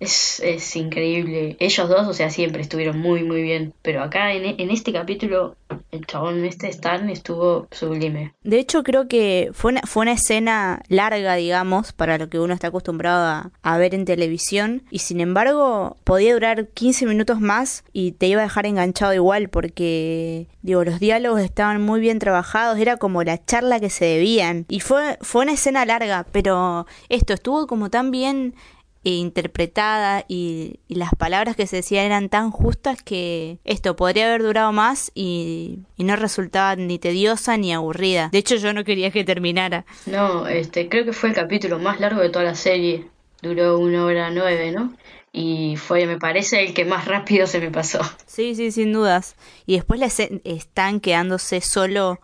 Es, 0.00 0.40
es 0.40 0.76
increíble. 0.76 1.56
Ellos 1.60 1.88
dos, 1.88 2.06
o 2.06 2.14
sea, 2.14 2.30
siempre 2.30 2.62
estuvieron 2.62 2.98
muy, 2.98 3.22
muy 3.22 3.42
bien. 3.42 3.72
Pero 3.82 4.02
acá 4.02 4.32
en, 4.32 4.60
en 4.60 4.70
este 4.70 4.92
capítulo 4.92 5.56
el 5.90 6.06
chabón 6.06 6.44
este 6.44 6.68
Stan 6.68 7.08
estuvo 7.08 7.68
sublime. 7.70 8.34
De 8.42 8.58
hecho, 8.58 8.82
creo 8.82 9.08
que 9.08 9.50
fue 9.52 9.72
una, 9.72 9.82
fue 9.82 10.02
una 10.02 10.12
escena 10.12 10.82
larga, 10.88 11.34
digamos, 11.36 11.92
para 11.92 12.18
lo 12.18 12.28
que 12.28 12.40
uno 12.40 12.54
está 12.54 12.68
acostumbrado 12.68 13.50
a, 13.62 13.78
ver 13.78 13.94
en 13.94 14.04
televisión. 14.04 14.82
Y 14.90 15.00
sin 15.00 15.20
embargo, 15.20 15.96
podía 16.04 16.34
durar 16.34 16.68
15 16.68 17.06
minutos 17.06 17.40
más 17.40 17.84
y 17.92 18.12
te 18.12 18.26
iba 18.26 18.40
a 18.40 18.44
dejar 18.44 18.66
enganchado 18.66 19.14
igual, 19.14 19.48
porque, 19.48 20.48
digo, 20.62 20.84
los 20.84 21.00
diálogos 21.00 21.40
estaban 21.40 21.82
muy 21.82 22.00
bien 22.00 22.18
trabajados, 22.18 22.78
era 22.78 22.96
como 22.96 23.22
la 23.22 23.44
charla 23.44 23.80
que 23.80 23.90
se 23.90 24.04
debían. 24.04 24.66
Y 24.68 24.80
fue, 24.80 25.18
fue 25.20 25.42
una 25.42 25.52
escena 25.52 25.84
larga, 25.84 26.26
pero 26.32 26.86
esto 27.08 27.34
estuvo 27.34 27.66
como 27.66 27.90
tan 27.90 28.10
bien 28.10 28.54
e 28.54 28.73
interpretada 29.10 30.24
y, 30.28 30.80
las 30.88 31.10
palabras 31.16 31.56
que 31.56 31.66
se 31.66 31.76
decían 31.76 32.06
eran 32.06 32.28
tan 32.28 32.50
justas 32.50 33.02
que 33.02 33.58
esto 33.64 33.96
podría 33.96 34.26
haber 34.28 34.42
durado 34.42 34.72
más 34.72 35.10
y, 35.14 35.80
no 35.98 36.16
resultaba 36.16 36.76
ni 36.76 36.98
tediosa 36.98 37.56
ni 37.56 37.72
aburrida. 37.72 38.28
De 38.30 38.38
hecho 38.38 38.56
yo 38.56 38.72
no 38.72 38.84
quería 38.84 39.10
que 39.10 39.24
terminara. 39.24 39.84
No, 40.06 40.46
este, 40.46 40.88
creo 40.88 41.04
que 41.04 41.12
fue 41.12 41.30
el 41.30 41.34
capítulo 41.34 41.78
más 41.78 42.00
largo 42.00 42.20
de 42.20 42.30
toda 42.30 42.44
la 42.44 42.54
serie. 42.54 43.06
Duró 43.42 43.78
una 43.78 44.04
hora 44.04 44.30
nueve, 44.30 44.70
¿no? 44.70 44.94
y 45.36 45.74
fue, 45.76 46.06
me 46.06 46.16
parece, 46.16 46.64
el 46.64 46.74
que 46.74 46.84
más 46.84 47.06
rápido 47.06 47.48
se 47.48 47.58
me 47.58 47.68
pasó. 47.68 47.98
Sí, 48.24 48.54
sí, 48.54 48.70
sin 48.70 48.92
dudas. 48.92 49.34
Y 49.66 49.74
después 49.74 49.98
le 49.98 50.06
están 50.44 51.00
quedándose 51.00 51.60
solo 51.60 52.20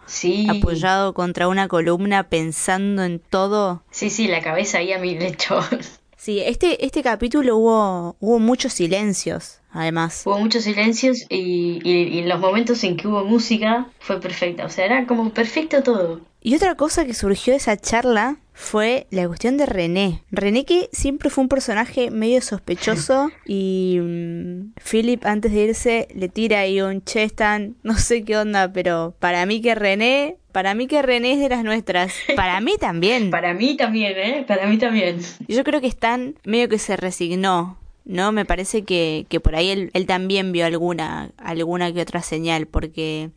apoyado 0.48 1.12
contra 1.12 1.48
una 1.48 1.66
columna 1.66 2.28
pensando 2.28 3.02
en 3.02 3.18
todo. 3.18 3.82
Sí, 3.90 4.10
sí, 4.10 4.28
la 4.28 4.40
cabeza 4.40 4.78
ahí 4.78 4.92
a 4.92 5.00
mi 5.00 5.18
lecho. 5.18 5.58
Sí, 6.20 6.38
este, 6.40 6.84
este 6.84 7.02
capítulo 7.02 7.56
hubo, 7.56 8.16
hubo 8.20 8.38
muchos 8.38 8.74
silencios, 8.74 9.62
además. 9.70 10.20
Hubo 10.26 10.38
muchos 10.38 10.64
silencios 10.64 11.24
y, 11.30 11.80
y, 11.82 12.18
y, 12.18 12.22
los 12.24 12.38
momentos 12.38 12.84
en 12.84 12.98
que 12.98 13.08
hubo 13.08 13.24
música 13.24 13.88
fue 14.00 14.20
perfecta. 14.20 14.66
O 14.66 14.68
sea, 14.68 14.84
era 14.84 15.06
como 15.06 15.30
perfecto 15.30 15.82
todo. 15.82 16.20
Y 16.42 16.54
otra 16.56 16.74
cosa 16.74 17.06
que 17.06 17.14
surgió 17.14 17.54
de 17.54 17.56
esa 17.56 17.78
charla 17.78 18.36
fue 18.52 19.06
la 19.10 19.26
cuestión 19.28 19.56
de 19.56 19.64
René. 19.64 20.22
René 20.30 20.66
que 20.66 20.90
siempre 20.92 21.30
fue 21.30 21.40
un 21.40 21.48
personaje 21.48 22.10
medio 22.10 22.42
sospechoso 22.42 23.30
y 23.46 23.98
mm, 23.98 24.74
Philip 24.90 25.24
antes 25.24 25.52
de 25.52 25.64
irse 25.64 26.08
le 26.14 26.28
tira 26.28 26.60
ahí 26.60 26.82
un 26.82 27.02
chestan, 27.02 27.76
no 27.82 27.96
sé 27.96 28.24
qué 28.24 28.36
onda, 28.36 28.70
pero 28.70 29.14
para 29.18 29.46
mí 29.46 29.62
que 29.62 29.74
René, 29.74 30.36
para 30.52 30.74
mí 30.74 30.86
que 30.86 31.02
René 31.02 31.32
es 31.32 31.40
de 31.40 31.48
las 31.48 31.64
nuestras. 31.64 32.14
Para 32.36 32.60
mí 32.60 32.76
también. 32.78 33.30
para 33.30 33.54
mí 33.54 33.76
también, 33.76 34.12
¿eh? 34.16 34.44
Para 34.46 34.66
mí 34.66 34.78
también. 34.78 35.20
Yo 35.48 35.64
creo 35.64 35.80
que 35.80 35.86
Stan 35.86 36.34
medio 36.44 36.68
que 36.68 36.78
se 36.78 36.96
resignó. 36.96 37.78
¿no? 38.04 38.32
Me 38.32 38.44
parece 38.44 38.84
que, 38.84 39.26
que 39.28 39.40
por 39.40 39.54
ahí 39.54 39.70
él, 39.70 39.90
él 39.92 40.06
también 40.06 40.52
vio 40.52 40.66
alguna, 40.66 41.30
alguna 41.36 41.92
que 41.92 42.00
otra 42.00 42.22
señal, 42.22 42.66
porque 42.66 43.30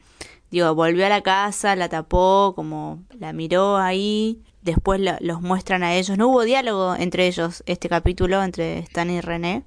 digo, 0.50 0.74
volvió 0.74 1.05
a 1.05 1.10
la 1.10 1.22
casa, 1.22 1.75
la 1.75 1.89
tapó, 1.89 2.53
como 2.55 3.03
la 3.20 3.34
miró 3.34 3.77
ahí, 3.77 4.39
después 4.62 5.00
los 5.20 5.41
muestran 5.41 5.84
a 5.84 5.93
ellos. 5.96 6.17
No 6.17 6.29
hubo 6.29 6.43
diálogo 6.43 6.96
entre 6.96 7.27
ellos 7.27 7.63
este 7.65 7.89
capítulo, 7.89 8.43
entre 8.43 8.79
Stan 8.79 9.10
y 9.10 9.22
René 9.22 9.63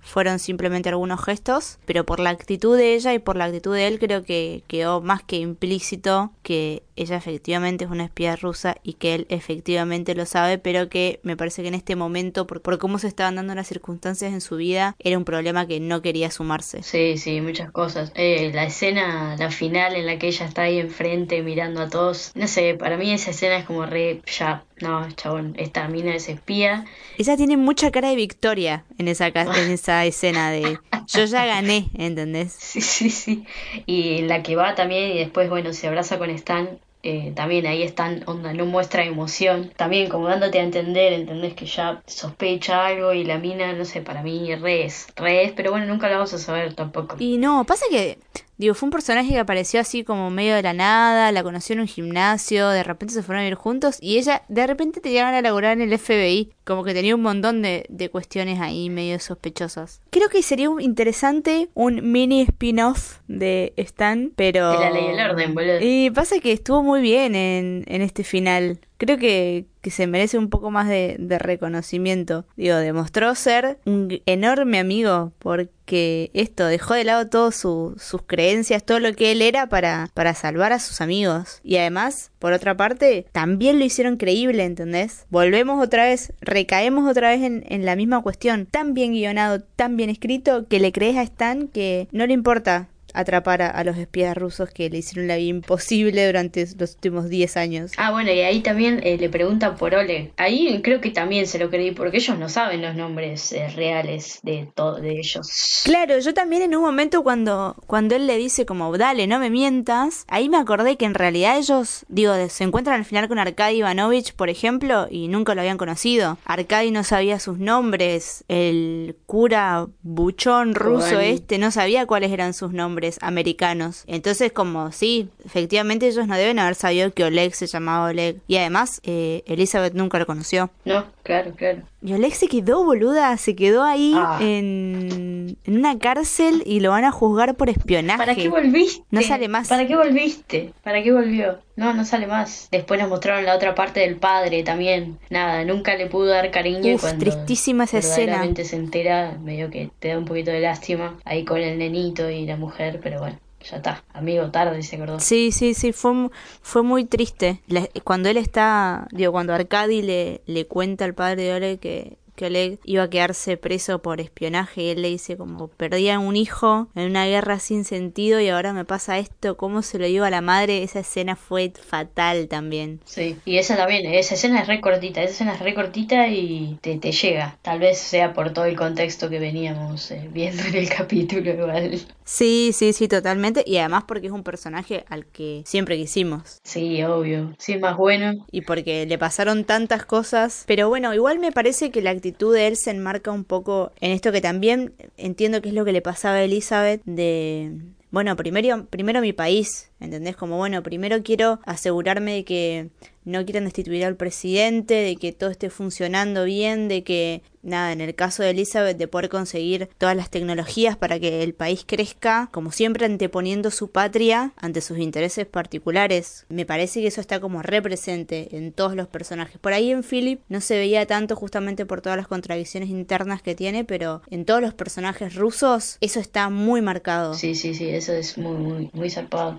fueron 0.00 0.38
simplemente 0.38 0.88
algunos 0.88 1.22
gestos, 1.22 1.78
pero 1.84 2.04
por 2.04 2.20
la 2.20 2.30
actitud 2.30 2.76
de 2.76 2.94
ella 2.94 3.14
y 3.14 3.18
por 3.18 3.36
la 3.36 3.44
actitud 3.44 3.74
de 3.74 3.86
él 3.86 3.98
creo 3.98 4.24
que 4.24 4.64
quedó 4.66 5.00
más 5.00 5.22
que 5.22 5.36
implícito 5.36 6.32
que 6.42 6.82
ella 7.02 7.16
efectivamente 7.16 7.84
es 7.84 7.90
una 7.90 8.04
espía 8.04 8.36
rusa 8.36 8.76
y 8.82 8.94
que 8.94 9.14
él 9.14 9.26
efectivamente 9.30 10.14
lo 10.14 10.26
sabe, 10.26 10.58
pero 10.58 10.88
que 10.88 11.20
me 11.22 11.36
parece 11.36 11.62
que 11.62 11.68
en 11.68 11.74
este 11.74 11.96
momento, 11.96 12.46
por, 12.46 12.78
cómo 12.78 12.98
se 12.98 13.08
estaban 13.08 13.36
dando 13.36 13.54
las 13.54 13.68
circunstancias 13.68 14.32
en 14.32 14.40
su 14.40 14.56
vida, 14.56 14.96
era 14.98 15.16
un 15.16 15.24
problema 15.24 15.66
que 15.66 15.80
no 15.80 16.02
quería 16.02 16.30
sumarse. 16.30 16.82
Sí, 16.82 17.16
sí, 17.16 17.40
muchas 17.40 17.70
cosas. 17.70 18.12
Eh, 18.14 18.50
la 18.52 18.64
escena, 18.64 19.36
la 19.38 19.50
final 19.50 19.96
en 19.96 20.06
la 20.06 20.18
que 20.18 20.28
ella 20.28 20.46
está 20.46 20.62
ahí 20.62 20.78
enfrente 20.78 21.42
mirando 21.42 21.80
a 21.80 21.88
todos, 21.88 22.32
no 22.34 22.46
sé, 22.46 22.74
para 22.74 22.96
mí 22.96 23.12
esa 23.12 23.30
escena 23.30 23.56
es 23.56 23.64
como 23.64 23.86
re, 23.86 24.22
ya, 24.26 24.64
no, 24.80 25.10
chabón, 25.12 25.54
esta 25.58 25.88
mina 25.88 26.14
es 26.14 26.28
espía. 26.28 26.84
Ella 27.18 27.36
tiene 27.36 27.56
mucha 27.56 27.90
cara 27.90 28.10
de 28.10 28.16
victoria 28.16 28.84
en 28.98 29.08
esa, 29.08 29.28
en 29.28 29.34
esa 29.70 30.04
escena 30.04 30.50
de 30.50 30.78
yo 31.12 31.24
ya 31.24 31.44
gané, 31.44 31.90
¿entendés? 31.94 32.52
Sí, 32.52 32.80
sí, 32.80 33.10
sí. 33.10 33.44
Y 33.86 34.22
la 34.22 34.42
que 34.42 34.56
va 34.56 34.74
también 34.74 35.10
y 35.12 35.18
después, 35.18 35.48
bueno, 35.48 35.72
se 35.72 35.88
abraza 35.88 36.18
con 36.18 36.30
Stan. 36.30 36.78
Eh, 37.02 37.32
también 37.34 37.66
ahí 37.66 37.82
están, 37.82 38.22
onda, 38.26 38.52
no 38.52 38.66
muestra 38.66 39.04
emoción. 39.04 39.72
También 39.76 40.08
como 40.08 40.28
dándote 40.28 40.58
a 40.58 40.62
entender, 40.62 41.12
entendés 41.12 41.54
que 41.54 41.66
ya 41.66 42.02
sospecha 42.06 42.86
algo 42.86 43.12
y 43.12 43.24
la 43.24 43.38
mina, 43.38 43.72
no 43.72 43.84
sé, 43.84 44.02
para 44.02 44.22
mí 44.22 44.54
re 44.54 44.84
es, 44.84 45.08
re 45.16 45.52
pero 45.56 45.70
bueno, 45.70 45.86
nunca 45.86 46.08
la 46.08 46.16
vamos 46.16 46.34
a 46.34 46.38
saber 46.38 46.74
tampoco. 46.74 47.16
Y 47.18 47.38
no, 47.38 47.64
pasa 47.64 47.86
que 47.90 48.18
Digo, 48.60 48.74
fue 48.74 48.88
un 48.88 48.90
personaje 48.90 49.30
que 49.30 49.38
apareció 49.38 49.80
así 49.80 50.04
como 50.04 50.28
medio 50.28 50.54
de 50.54 50.60
la 50.60 50.74
nada, 50.74 51.32
la 51.32 51.42
conoció 51.42 51.72
en 51.72 51.80
un 51.80 51.86
gimnasio, 51.86 52.68
de 52.68 52.82
repente 52.82 53.14
se 53.14 53.22
fueron 53.22 53.40
a 53.40 53.44
vivir 53.44 53.54
juntos 53.54 53.96
y 54.02 54.18
ella 54.18 54.42
de 54.50 54.66
repente 54.66 55.00
te 55.00 55.08
llegan 55.08 55.32
a 55.32 55.40
laburar 55.40 55.80
en 55.80 55.90
el 55.90 55.98
FBI, 55.98 56.52
como 56.64 56.84
que 56.84 56.92
tenía 56.92 57.14
un 57.14 57.22
montón 57.22 57.62
de, 57.62 57.86
de 57.88 58.10
cuestiones 58.10 58.60
ahí 58.60 58.90
medio 58.90 59.18
sospechosas. 59.18 60.02
Creo 60.10 60.28
que 60.28 60.42
sería 60.42 60.68
interesante 60.78 61.70
un 61.72 62.12
mini 62.12 62.42
spin-off 62.42 63.20
de 63.28 63.72
Stan, 63.78 64.30
pero... 64.36 64.72
De 64.72 64.78
la 64.78 64.90
ley 64.90 65.08
del 65.08 65.30
orden, 65.30 65.54
boludo. 65.54 65.78
Y 65.80 66.10
pasa 66.10 66.38
que 66.38 66.52
estuvo 66.52 66.82
muy 66.82 67.00
bien 67.00 67.34
en, 67.34 67.84
en 67.86 68.02
este 68.02 68.24
final. 68.24 68.78
Creo 69.00 69.16
que, 69.16 69.64
que 69.80 69.90
se 69.90 70.06
merece 70.06 70.36
un 70.36 70.50
poco 70.50 70.70
más 70.70 70.86
de, 70.86 71.16
reconocimiento. 71.38 72.44
Digo, 72.54 72.76
demostró 72.76 73.34
ser 73.34 73.78
un 73.86 74.20
enorme 74.26 74.78
amigo 74.78 75.32
porque 75.38 76.30
esto 76.34 76.66
dejó 76.66 76.92
de 76.92 77.04
lado 77.04 77.26
todas 77.26 77.54
sus 77.54 78.22
creencias, 78.26 78.84
todo 78.84 79.00
lo 79.00 79.14
que 79.14 79.32
él 79.32 79.40
era 79.40 79.70
para, 79.70 80.10
para 80.12 80.34
salvar 80.34 80.74
a 80.74 80.80
sus 80.80 81.00
amigos. 81.00 81.60
Y 81.64 81.78
además, 81.78 82.30
por 82.38 82.52
otra 82.52 82.76
parte, 82.76 83.24
también 83.32 83.78
lo 83.78 83.86
hicieron 83.86 84.18
creíble, 84.18 84.64
¿entendés? 84.64 85.24
Volvemos 85.30 85.82
otra 85.82 86.04
vez, 86.04 86.34
recaemos 86.42 87.08
otra 87.10 87.30
vez 87.30 87.40
en, 87.40 87.64
en 87.70 87.86
la 87.86 87.96
misma 87.96 88.20
cuestión. 88.20 88.66
Tan 88.66 88.92
bien 88.92 89.12
guionado, 89.12 89.62
tan 89.62 89.96
bien 89.96 90.10
escrito, 90.10 90.68
que 90.68 90.78
le 90.78 90.92
crees 90.92 91.16
a 91.16 91.22
Stan 91.22 91.68
que 91.68 92.06
no 92.12 92.26
le 92.26 92.34
importa 92.34 92.90
atrapar 93.14 93.62
a, 93.62 93.68
a, 93.68 93.84
los 93.84 93.96
espías 93.96 94.36
rusos 94.36 94.70
que 94.70 94.90
le 94.90 94.98
hicieron 94.98 95.28
la 95.28 95.36
vida 95.36 95.48
imposible 95.48 96.26
durante 96.26 96.66
los 96.78 96.94
últimos 96.94 97.28
10 97.28 97.56
años. 97.56 97.92
Ah, 97.96 98.10
bueno, 98.10 98.32
y 98.32 98.40
ahí 98.40 98.60
también 98.60 99.00
eh, 99.02 99.16
le 99.18 99.28
preguntan 99.28 99.76
por 99.76 99.94
Oleg. 99.94 100.32
Ahí 100.36 100.80
creo 100.82 101.00
que 101.00 101.10
también 101.10 101.46
se 101.46 101.58
lo 101.58 101.70
creí, 101.70 101.90
porque 101.92 102.18
ellos 102.18 102.38
no 102.38 102.48
saben 102.48 102.82
los 102.82 102.94
nombres 102.94 103.52
eh, 103.52 103.68
reales 103.68 104.40
de 104.42 104.68
todos 104.74 105.00
de 105.00 105.18
ellos. 105.18 105.82
Claro, 105.84 106.18
yo 106.18 106.34
también 106.34 106.62
en 106.62 106.76
un 106.76 106.82
momento 106.82 107.22
cuando, 107.22 107.76
cuando 107.86 108.16
él 108.16 108.26
le 108.26 108.36
dice 108.36 108.66
como, 108.66 108.96
dale, 108.96 109.26
no 109.26 109.38
me 109.38 109.50
mientas, 109.50 110.24
ahí 110.28 110.48
me 110.48 110.58
acordé 110.58 110.96
que 110.96 111.04
en 111.04 111.14
realidad 111.14 111.58
ellos, 111.58 112.04
digo, 112.08 112.34
se 112.48 112.64
encuentran 112.64 112.98
al 112.98 113.04
final 113.04 113.28
con 113.28 113.38
Arkady 113.38 113.78
Ivanovich, 113.78 114.34
por 114.34 114.50
ejemplo, 114.50 115.06
y 115.10 115.28
nunca 115.28 115.54
lo 115.54 115.60
habían 115.60 115.78
conocido. 115.78 116.38
Arkady 116.44 116.90
no 116.90 117.04
sabía 117.04 117.38
sus 117.38 117.58
nombres, 117.58 118.44
el 118.48 119.16
cura 119.26 119.86
buchón 120.02 120.74
ruso 120.74 121.20
este 121.20 121.58
no 121.58 121.70
sabía 121.70 122.06
cuáles 122.06 122.32
eran 122.32 122.54
sus 122.54 122.72
nombres 122.72 122.99
americanos. 123.20 124.04
Entonces, 124.06 124.52
como 124.52 124.92
sí, 124.92 125.28
efectivamente 125.44 126.06
ellos 126.06 126.26
no 126.26 126.36
deben 126.36 126.58
haber 126.58 126.74
sabido 126.74 127.12
que 127.12 127.24
Oleg 127.24 127.54
se 127.54 127.66
llamaba 127.66 128.08
Oleg. 128.08 128.36
Y 128.46 128.56
además, 128.56 129.00
eh, 129.04 129.42
Elizabeth 129.46 129.94
nunca 129.94 130.18
lo 130.18 130.26
conoció. 130.26 130.70
No, 130.84 131.06
claro, 131.22 131.52
claro. 131.56 131.82
Y 132.02 132.14
Oleg 132.14 132.34
se 132.34 132.48
quedó, 132.48 132.84
boluda, 132.84 133.36
se 133.36 133.54
quedó 133.54 133.82
ahí 133.82 134.12
ah. 134.16 134.38
en, 134.40 135.56
en, 135.64 135.76
una 135.76 135.98
cárcel 135.98 136.62
y 136.64 136.80
lo 136.80 136.90
van 136.90 137.04
a 137.04 137.12
juzgar 137.12 137.56
por 137.56 137.68
espionaje. 137.68 138.18
¿Para 138.18 138.34
qué 138.34 138.48
volviste? 138.48 139.04
No 139.10 139.22
sale 139.22 139.48
más. 139.48 139.68
¿Para 139.68 139.86
qué 139.86 139.96
volviste? 139.96 140.72
¿Para 140.82 141.02
qué 141.02 141.12
volvió? 141.12 141.58
No, 141.80 141.94
no 141.94 142.04
sale 142.04 142.26
más. 142.26 142.68
Después 142.70 143.00
nos 143.00 143.08
mostraron 143.08 143.46
la 143.46 143.56
otra 143.56 143.74
parte 143.74 144.00
del 144.00 144.16
padre 144.16 144.62
también. 144.62 145.18
Nada, 145.30 145.64
nunca 145.64 145.96
le 145.96 146.08
pudo 146.08 146.26
dar 146.26 146.50
cariño. 146.50 146.94
Uf, 146.94 147.00
cuando 147.00 147.24
tristísima 147.24 147.84
esa 147.84 147.98
escena. 147.98 148.44
se 148.54 148.76
entera, 148.76 149.38
medio 149.42 149.70
que 149.70 149.90
te 149.98 150.08
da 150.08 150.18
un 150.18 150.26
poquito 150.26 150.50
de 150.50 150.60
lástima 150.60 151.18
ahí 151.24 151.46
con 151.46 151.58
el 151.58 151.78
nenito 151.78 152.28
y 152.28 152.44
la 152.44 152.56
mujer, 152.56 153.00
pero 153.02 153.20
bueno 153.20 153.38
ya 153.62 153.76
está, 153.76 154.04
amigo, 154.12 154.50
tarde 154.50 154.82
se 154.82 154.96
acordó. 154.96 155.20
Sí, 155.20 155.52
sí, 155.52 155.74
sí, 155.74 155.92
fue, 155.92 156.30
fue 156.62 156.82
muy 156.82 157.04
triste. 157.04 157.60
Cuando 158.04 158.28
él 158.28 158.36
está, 158.36 159.06
digo, 159.12 159.32
cuando 159.32 159.52
Arcadi 159.52 160.02
le, 160.02 160.40
le 160.46 160.66
cuenta 160.66 161.04
al 161.04 161.14
padre 161.14 161.42
de 161.42 161.54
Ole 161.54 161.78
que, 161.78 162.16
que 162.40 162.46
Oleg 162.46 162.78
iba 162.84 163.02
a 163.02 163.10
quedarse 163.10 163.58
preso 163.58 164.00
por 164.00 164.18
espionaje 164.18 164.82
y 164.82 164.88
él 164.88 165.02
le 165.02 165.08
dice 165.08 165.36
como 165.36 165.68
perdía 165.68 166.18
un 166.18 166.36
hijo 166.36 166.88
en 166.94 167.10
una 167.10 167.26
guerra 167.26 167.58
sin 167.58 167.84
sentido 167.84 168.40
y 168.40 168.48
ahora 168.48 168.72
me 168.72 168.86
pasa 168.86 169.18
esto, 169.18 169.58
¿cómo 169.58 169.82
se 169.82 169.98
lo 169.98 170.06
digo 170.06 170.24
a 170.24 170.30
la 170.30 170.40
madre? 170.40 170.82
Esa 170.82 171.00
escena 171.00 171.36
fue 171.36 171.70
fatal 171.86 172.48
también. 172.48 173.00
Sí, 173.04 173.36
y 173.44 173.58
esa 173.58 173.76
también, 173.76 174.06
esa 174.06 174.36
escena 174.36 174.62
es 174.62 174.68
re 174.68 174.80
cortita, 174.80 175.22
esa 175.22 175.32
escena 175.32 175.52
es 175.52 175.60
re 175.60 175.74
cortita 175.74 176.28
y 176.28 176.78
te, 176.80 176.96
te 176.96 177.12
llega, 177.12 177.58
tal 177.60 177.78
vez 177.78 177.98
sea 177.98 178.32
por 178.32 178.54
todo 178.54 178.64
el 178.64 178.76
contexto 178.76 179.28
que 179.28 179.38
veníamos 179.38 180.10
eh, 180.10 180.26
viendo 180.32 180.62
en 180.62 180.76
el 180.76 180.88
capítulo 180.88 181.50
igual. 181.50 182.00
Sí, 182.24 182.70
sí, 182.72 182.92
sí, 182.92 183.08
totalmente. 183.08 183.64
Y 183.66 183.78
además 183.78 184.04
porque 184.06 184.28
es 184.28 184.32
un 184.32 184.44
personaje 184.44 185.04
al 185.08 185.26
que 185.26 185.62
siempre 185.66 185.96
quisimos. 185.96 186.60
Sí, 186.62 187.02
obvio. 187.02 187.54
Sí, 187.58 187.76
más 187.76 187.96
bueno. 187.96 188.46
Y 188.52 188.60
porque 188.60 189.04
le 189.04 189.18
pasaron 189.18 189.64
tantas 189.64 190.06
cosas. 190.06 190.62
Pero 190.68 190.88
bueno, 190.88 191.12
igual 191.12 191.40
me 191.40 191.50
parece 191.50 191.90
que 191.90 192.02
la 192.02 192.10
actitud 192.10 192.29
de 192.32 192.66
él 192.66 192.76
se 192.76 192.90
enmarca 192.90 193.30
un 193.30 193.44
poco 193.44 193.92
en 194.00 194.12
esto 194.12 194.32
que 194.32 194.40
también 194.40 194.94
entiendo 195.16 195.60
que 195.60 195.68
es 195.68 195.74
lo 195.74 195.84
que 195.84 195.92
le 195.92 196.02
pasaba 196.02 196.36
a 196.36 196.44
Elizabeth 196.44 197.02
de... 197.04 197.72
Bueno, 198.10 198.34
primero, 198.36 198.86
primero 198.86 199.20
mi 199.20 199.32
país, 199.32 199.89
¿entendés? 200.00 200.36
Como, 200.36 200.56
bueno, 200.56 200.82
primero 200.82 201.22
quiero 201.22 201.60
asegurarme 201.64 202.34
de 202.34 202.44
que 202.44 202.90
no 203.24 203.44
quieren 203.44 203.64
destituir 203.64 204.04
al 204.04 204.16
presidente, 204.16 204.94
de 204.94 205.16
que 205.16 205.32
todo 205.32 205.50
esté 205.50 205.70
funcionando 205.70 206.44
bien, 206.44 206.88
de 206.88 207.04
que, 207.04 207.42
nada, 207.62 207.92
en 207.92 208.00
el 208.00 208.14
caso 208.14 208.42
de 208.42 208.50
Elizabeth, 208.50 208.96
de 208.96 209.08
poder 209.08 209.28
conseguir 209.28 209.90
todas 209.98 210.16
las 210.16 210.30
tecnologías 210.30 210.96
para 210.96 211.20
que 211.20 211.42
el 211.42 211.54
país 211.54 211.84
crezca, 211.86 212.48
como 212.50 212.72
siempre 212.72 213.04
anteponiendo 213.04 213.70
su 213.70 213.90
patria 213.90 214.52
ante 214.56 214.80
sus 214.80 214.98
intereses 214.98 215.46
particulares. 215.46 216.46
Me 216.48 216.64
parece 216.64 217.02
que 217.02 217.08
eso 217.08 217.20
está 217.20 217.40
como 217.40 217.62
represente 217.62 218.56
en 218.56 218.72
todos 218.72 218.96
los 218.96 219.06
personajes. 219.06 219.58
Por 219.58 219.74
ahí 219.74 219.90
en 219.90 220.02
Philip 220.02 220.40
no 220.48 220.60
se 220.60 220.78
veía 220.78 221.06
tanto 221.06 221.36
justamente 221.36 221.84
por 221.84 222.00
todas 222.00 222.16
las 222.16 222.26
contradicciones 222.26 222.88
internas 222.88 223.42
que 223.42 223.54
tiene, 223.54 223.84
pero 223.84 224.22
en 224.30 224.44
todos 224.44 224.62
los 224.62 224.74
personajes 224.74 225.34
rusos 225.34 225.98
eso 226.00 226.20
está 226.20 226.48
muy 226.48 226.80
marcado. 226.80 227.34
Sí, 227.34 227.54
sí, 227.54 227.74
sí, 227.74 227.90
eso 227.90 228.12
es 228.12 228.38
muy, 228.38 228.56
muy, 228.56 228.90
muy 228.94 229.10
zarpado. 229.10 229.58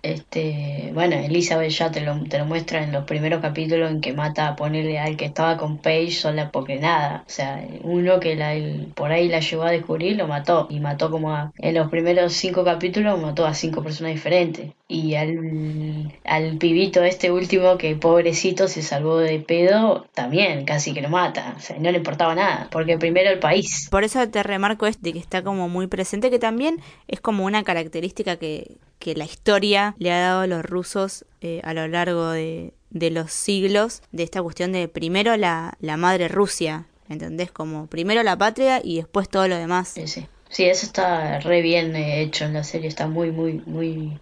Bueno, 0.94 1.16
Elizabeth 1.16 1.72
ya 1.72 1.92
te 1.92 2.02
lo, 2.02 2.24
te 2.24 2.38
lo 2.38 2.46
muestra 2.46 2.84
en 2.84 2.92
los 2.92 3.04
primeros 3.06 3.40
capítulos 3.42 3.52
capítulo 3.52 3.88
en 3.88 4.02
que 4.02 4.14
mata 4.14 4.48
a 4.48 4.56
ponerle 4.56 4.98
al 4.98 5.18
que 5.18 5.26
estaba 5.26 5.58
con 5.58 5.78
Paige 5.78 6.12
sola 6.12 6.52
porque 6.52 6.78
nada. 6.78 7.24
O 7.28 7.30
sea, 7.30 7.64
uno 7.84 8.20
que 8.20 8.36
la, 8.36 8.54
el, 8.54 8.88
por 8.96 9.12
ahí 9.12 9.28
la 9.28 9.40
llevó 9.40 9.64
a 9.64 9.72
descubrir 9.72 10.16
lo 10.16 10.28
mató. 10.28 10.68
Y 10.70 10.80
mató 10.80 11.12
como 11.12 11.32
a, 11.32 11.52
en 11.58 11.76
los 11.76 11.90
primeros 11.90 12.34
cinco 12.34 12.64
capítulos 12.64 13.22
mató 13.22 13.46
a 13.46 13.54
cinco 13.54 13.84
personas 13.84 14.14
diferentes. 14.14 14.72
Y 14.88 15.16
al, 15.16 16.14
al 16.24 16.58
pibito 16.58 17.04
este 17.04 17.32
último 17.32 17.78
que 17.78 17.96
pobrecito 17.96 18.68
se 18.68 18.82
salvó 18.82 19.18
de 19.18 19.40
pedo, 19.40 20.06
también 20.14 20.66
casi 20.66 20.94
que 20.94 21.02
lo 21.02 21.10
mata. 21.10 21.56
O 21.58 21.60
sea, 21.60 21.78
no 21.78 21.92
le 21.92 21.98
importaba 21.98 22.34
nada. 22.34 22.70
Porque 22.72 22.98
primero 22.98 23.30
el 23.30 23.40
país. 23.40 23.90
Por 23.92 24.04
eso 24.04 24.28
te 24.30 24.44
remarco 24.44 24.88
este 24.88 25.14
que 25.14 25.20
está 25.20 25.44
como 25.44 25.68
muy 25.70 25.88
presente, 25.88 26.30
que 26.30 26.40
también 26.40 26.78
es 27.08 27.20
como 27.20 27.46
una 27.46 27.64
característica 27.64 28.38
que, 28.38 28.78
que 29.02 29.16
la 29.16 29.26
historia 29.26 29.96
le 29.98 30.14
ha 30.14 30.20
dado 30.22 30.42
a 30.42 30.48
los 30.48 30.64
rusos 30.64 31.26
eh, 31.42 31.60
a 31.66 31.74
lo 31.74 31.88
largo 31.88 32.30
de, 32.30 32.74
de 32.92 33.10
los 33.10 33.32
siglos 33.34 34.04
de 34.12 34.24
esta 34.24 34.42
cuestión 34.42 34.72
de 34.72 34.88
primero 34.88 35.36
la, 35.36 35.74
la 35.82 35.98
madre 35.98 36.28
Rusia, 36.30 36.86
¿entendés? 37.10 37.52
Como 37.52 37.88
primero 37.88 38.22
la 38.22 38.38
patria 38.38 38.80
y 38.82 38.98
después 38.98 39.28
todo 39.28 39.48
lo 39.48 39.58
demás. 39.58 39.90
Sí, 39.90 40.08
sí. 40.08 40.28
Sí, 40.50 40.66
eso 40.66 40.86
está 40.86 41.40
re 41.40 41.62
bien 41.62 41.96
hecho 41.96 42.44
en 42.44 42.54
la 42.54 42.64
serie, 42.64 42.90
está 42.90 43.08
muy, 43.08 43.32
muy, 43.32 43.64
muy 43.66 44.20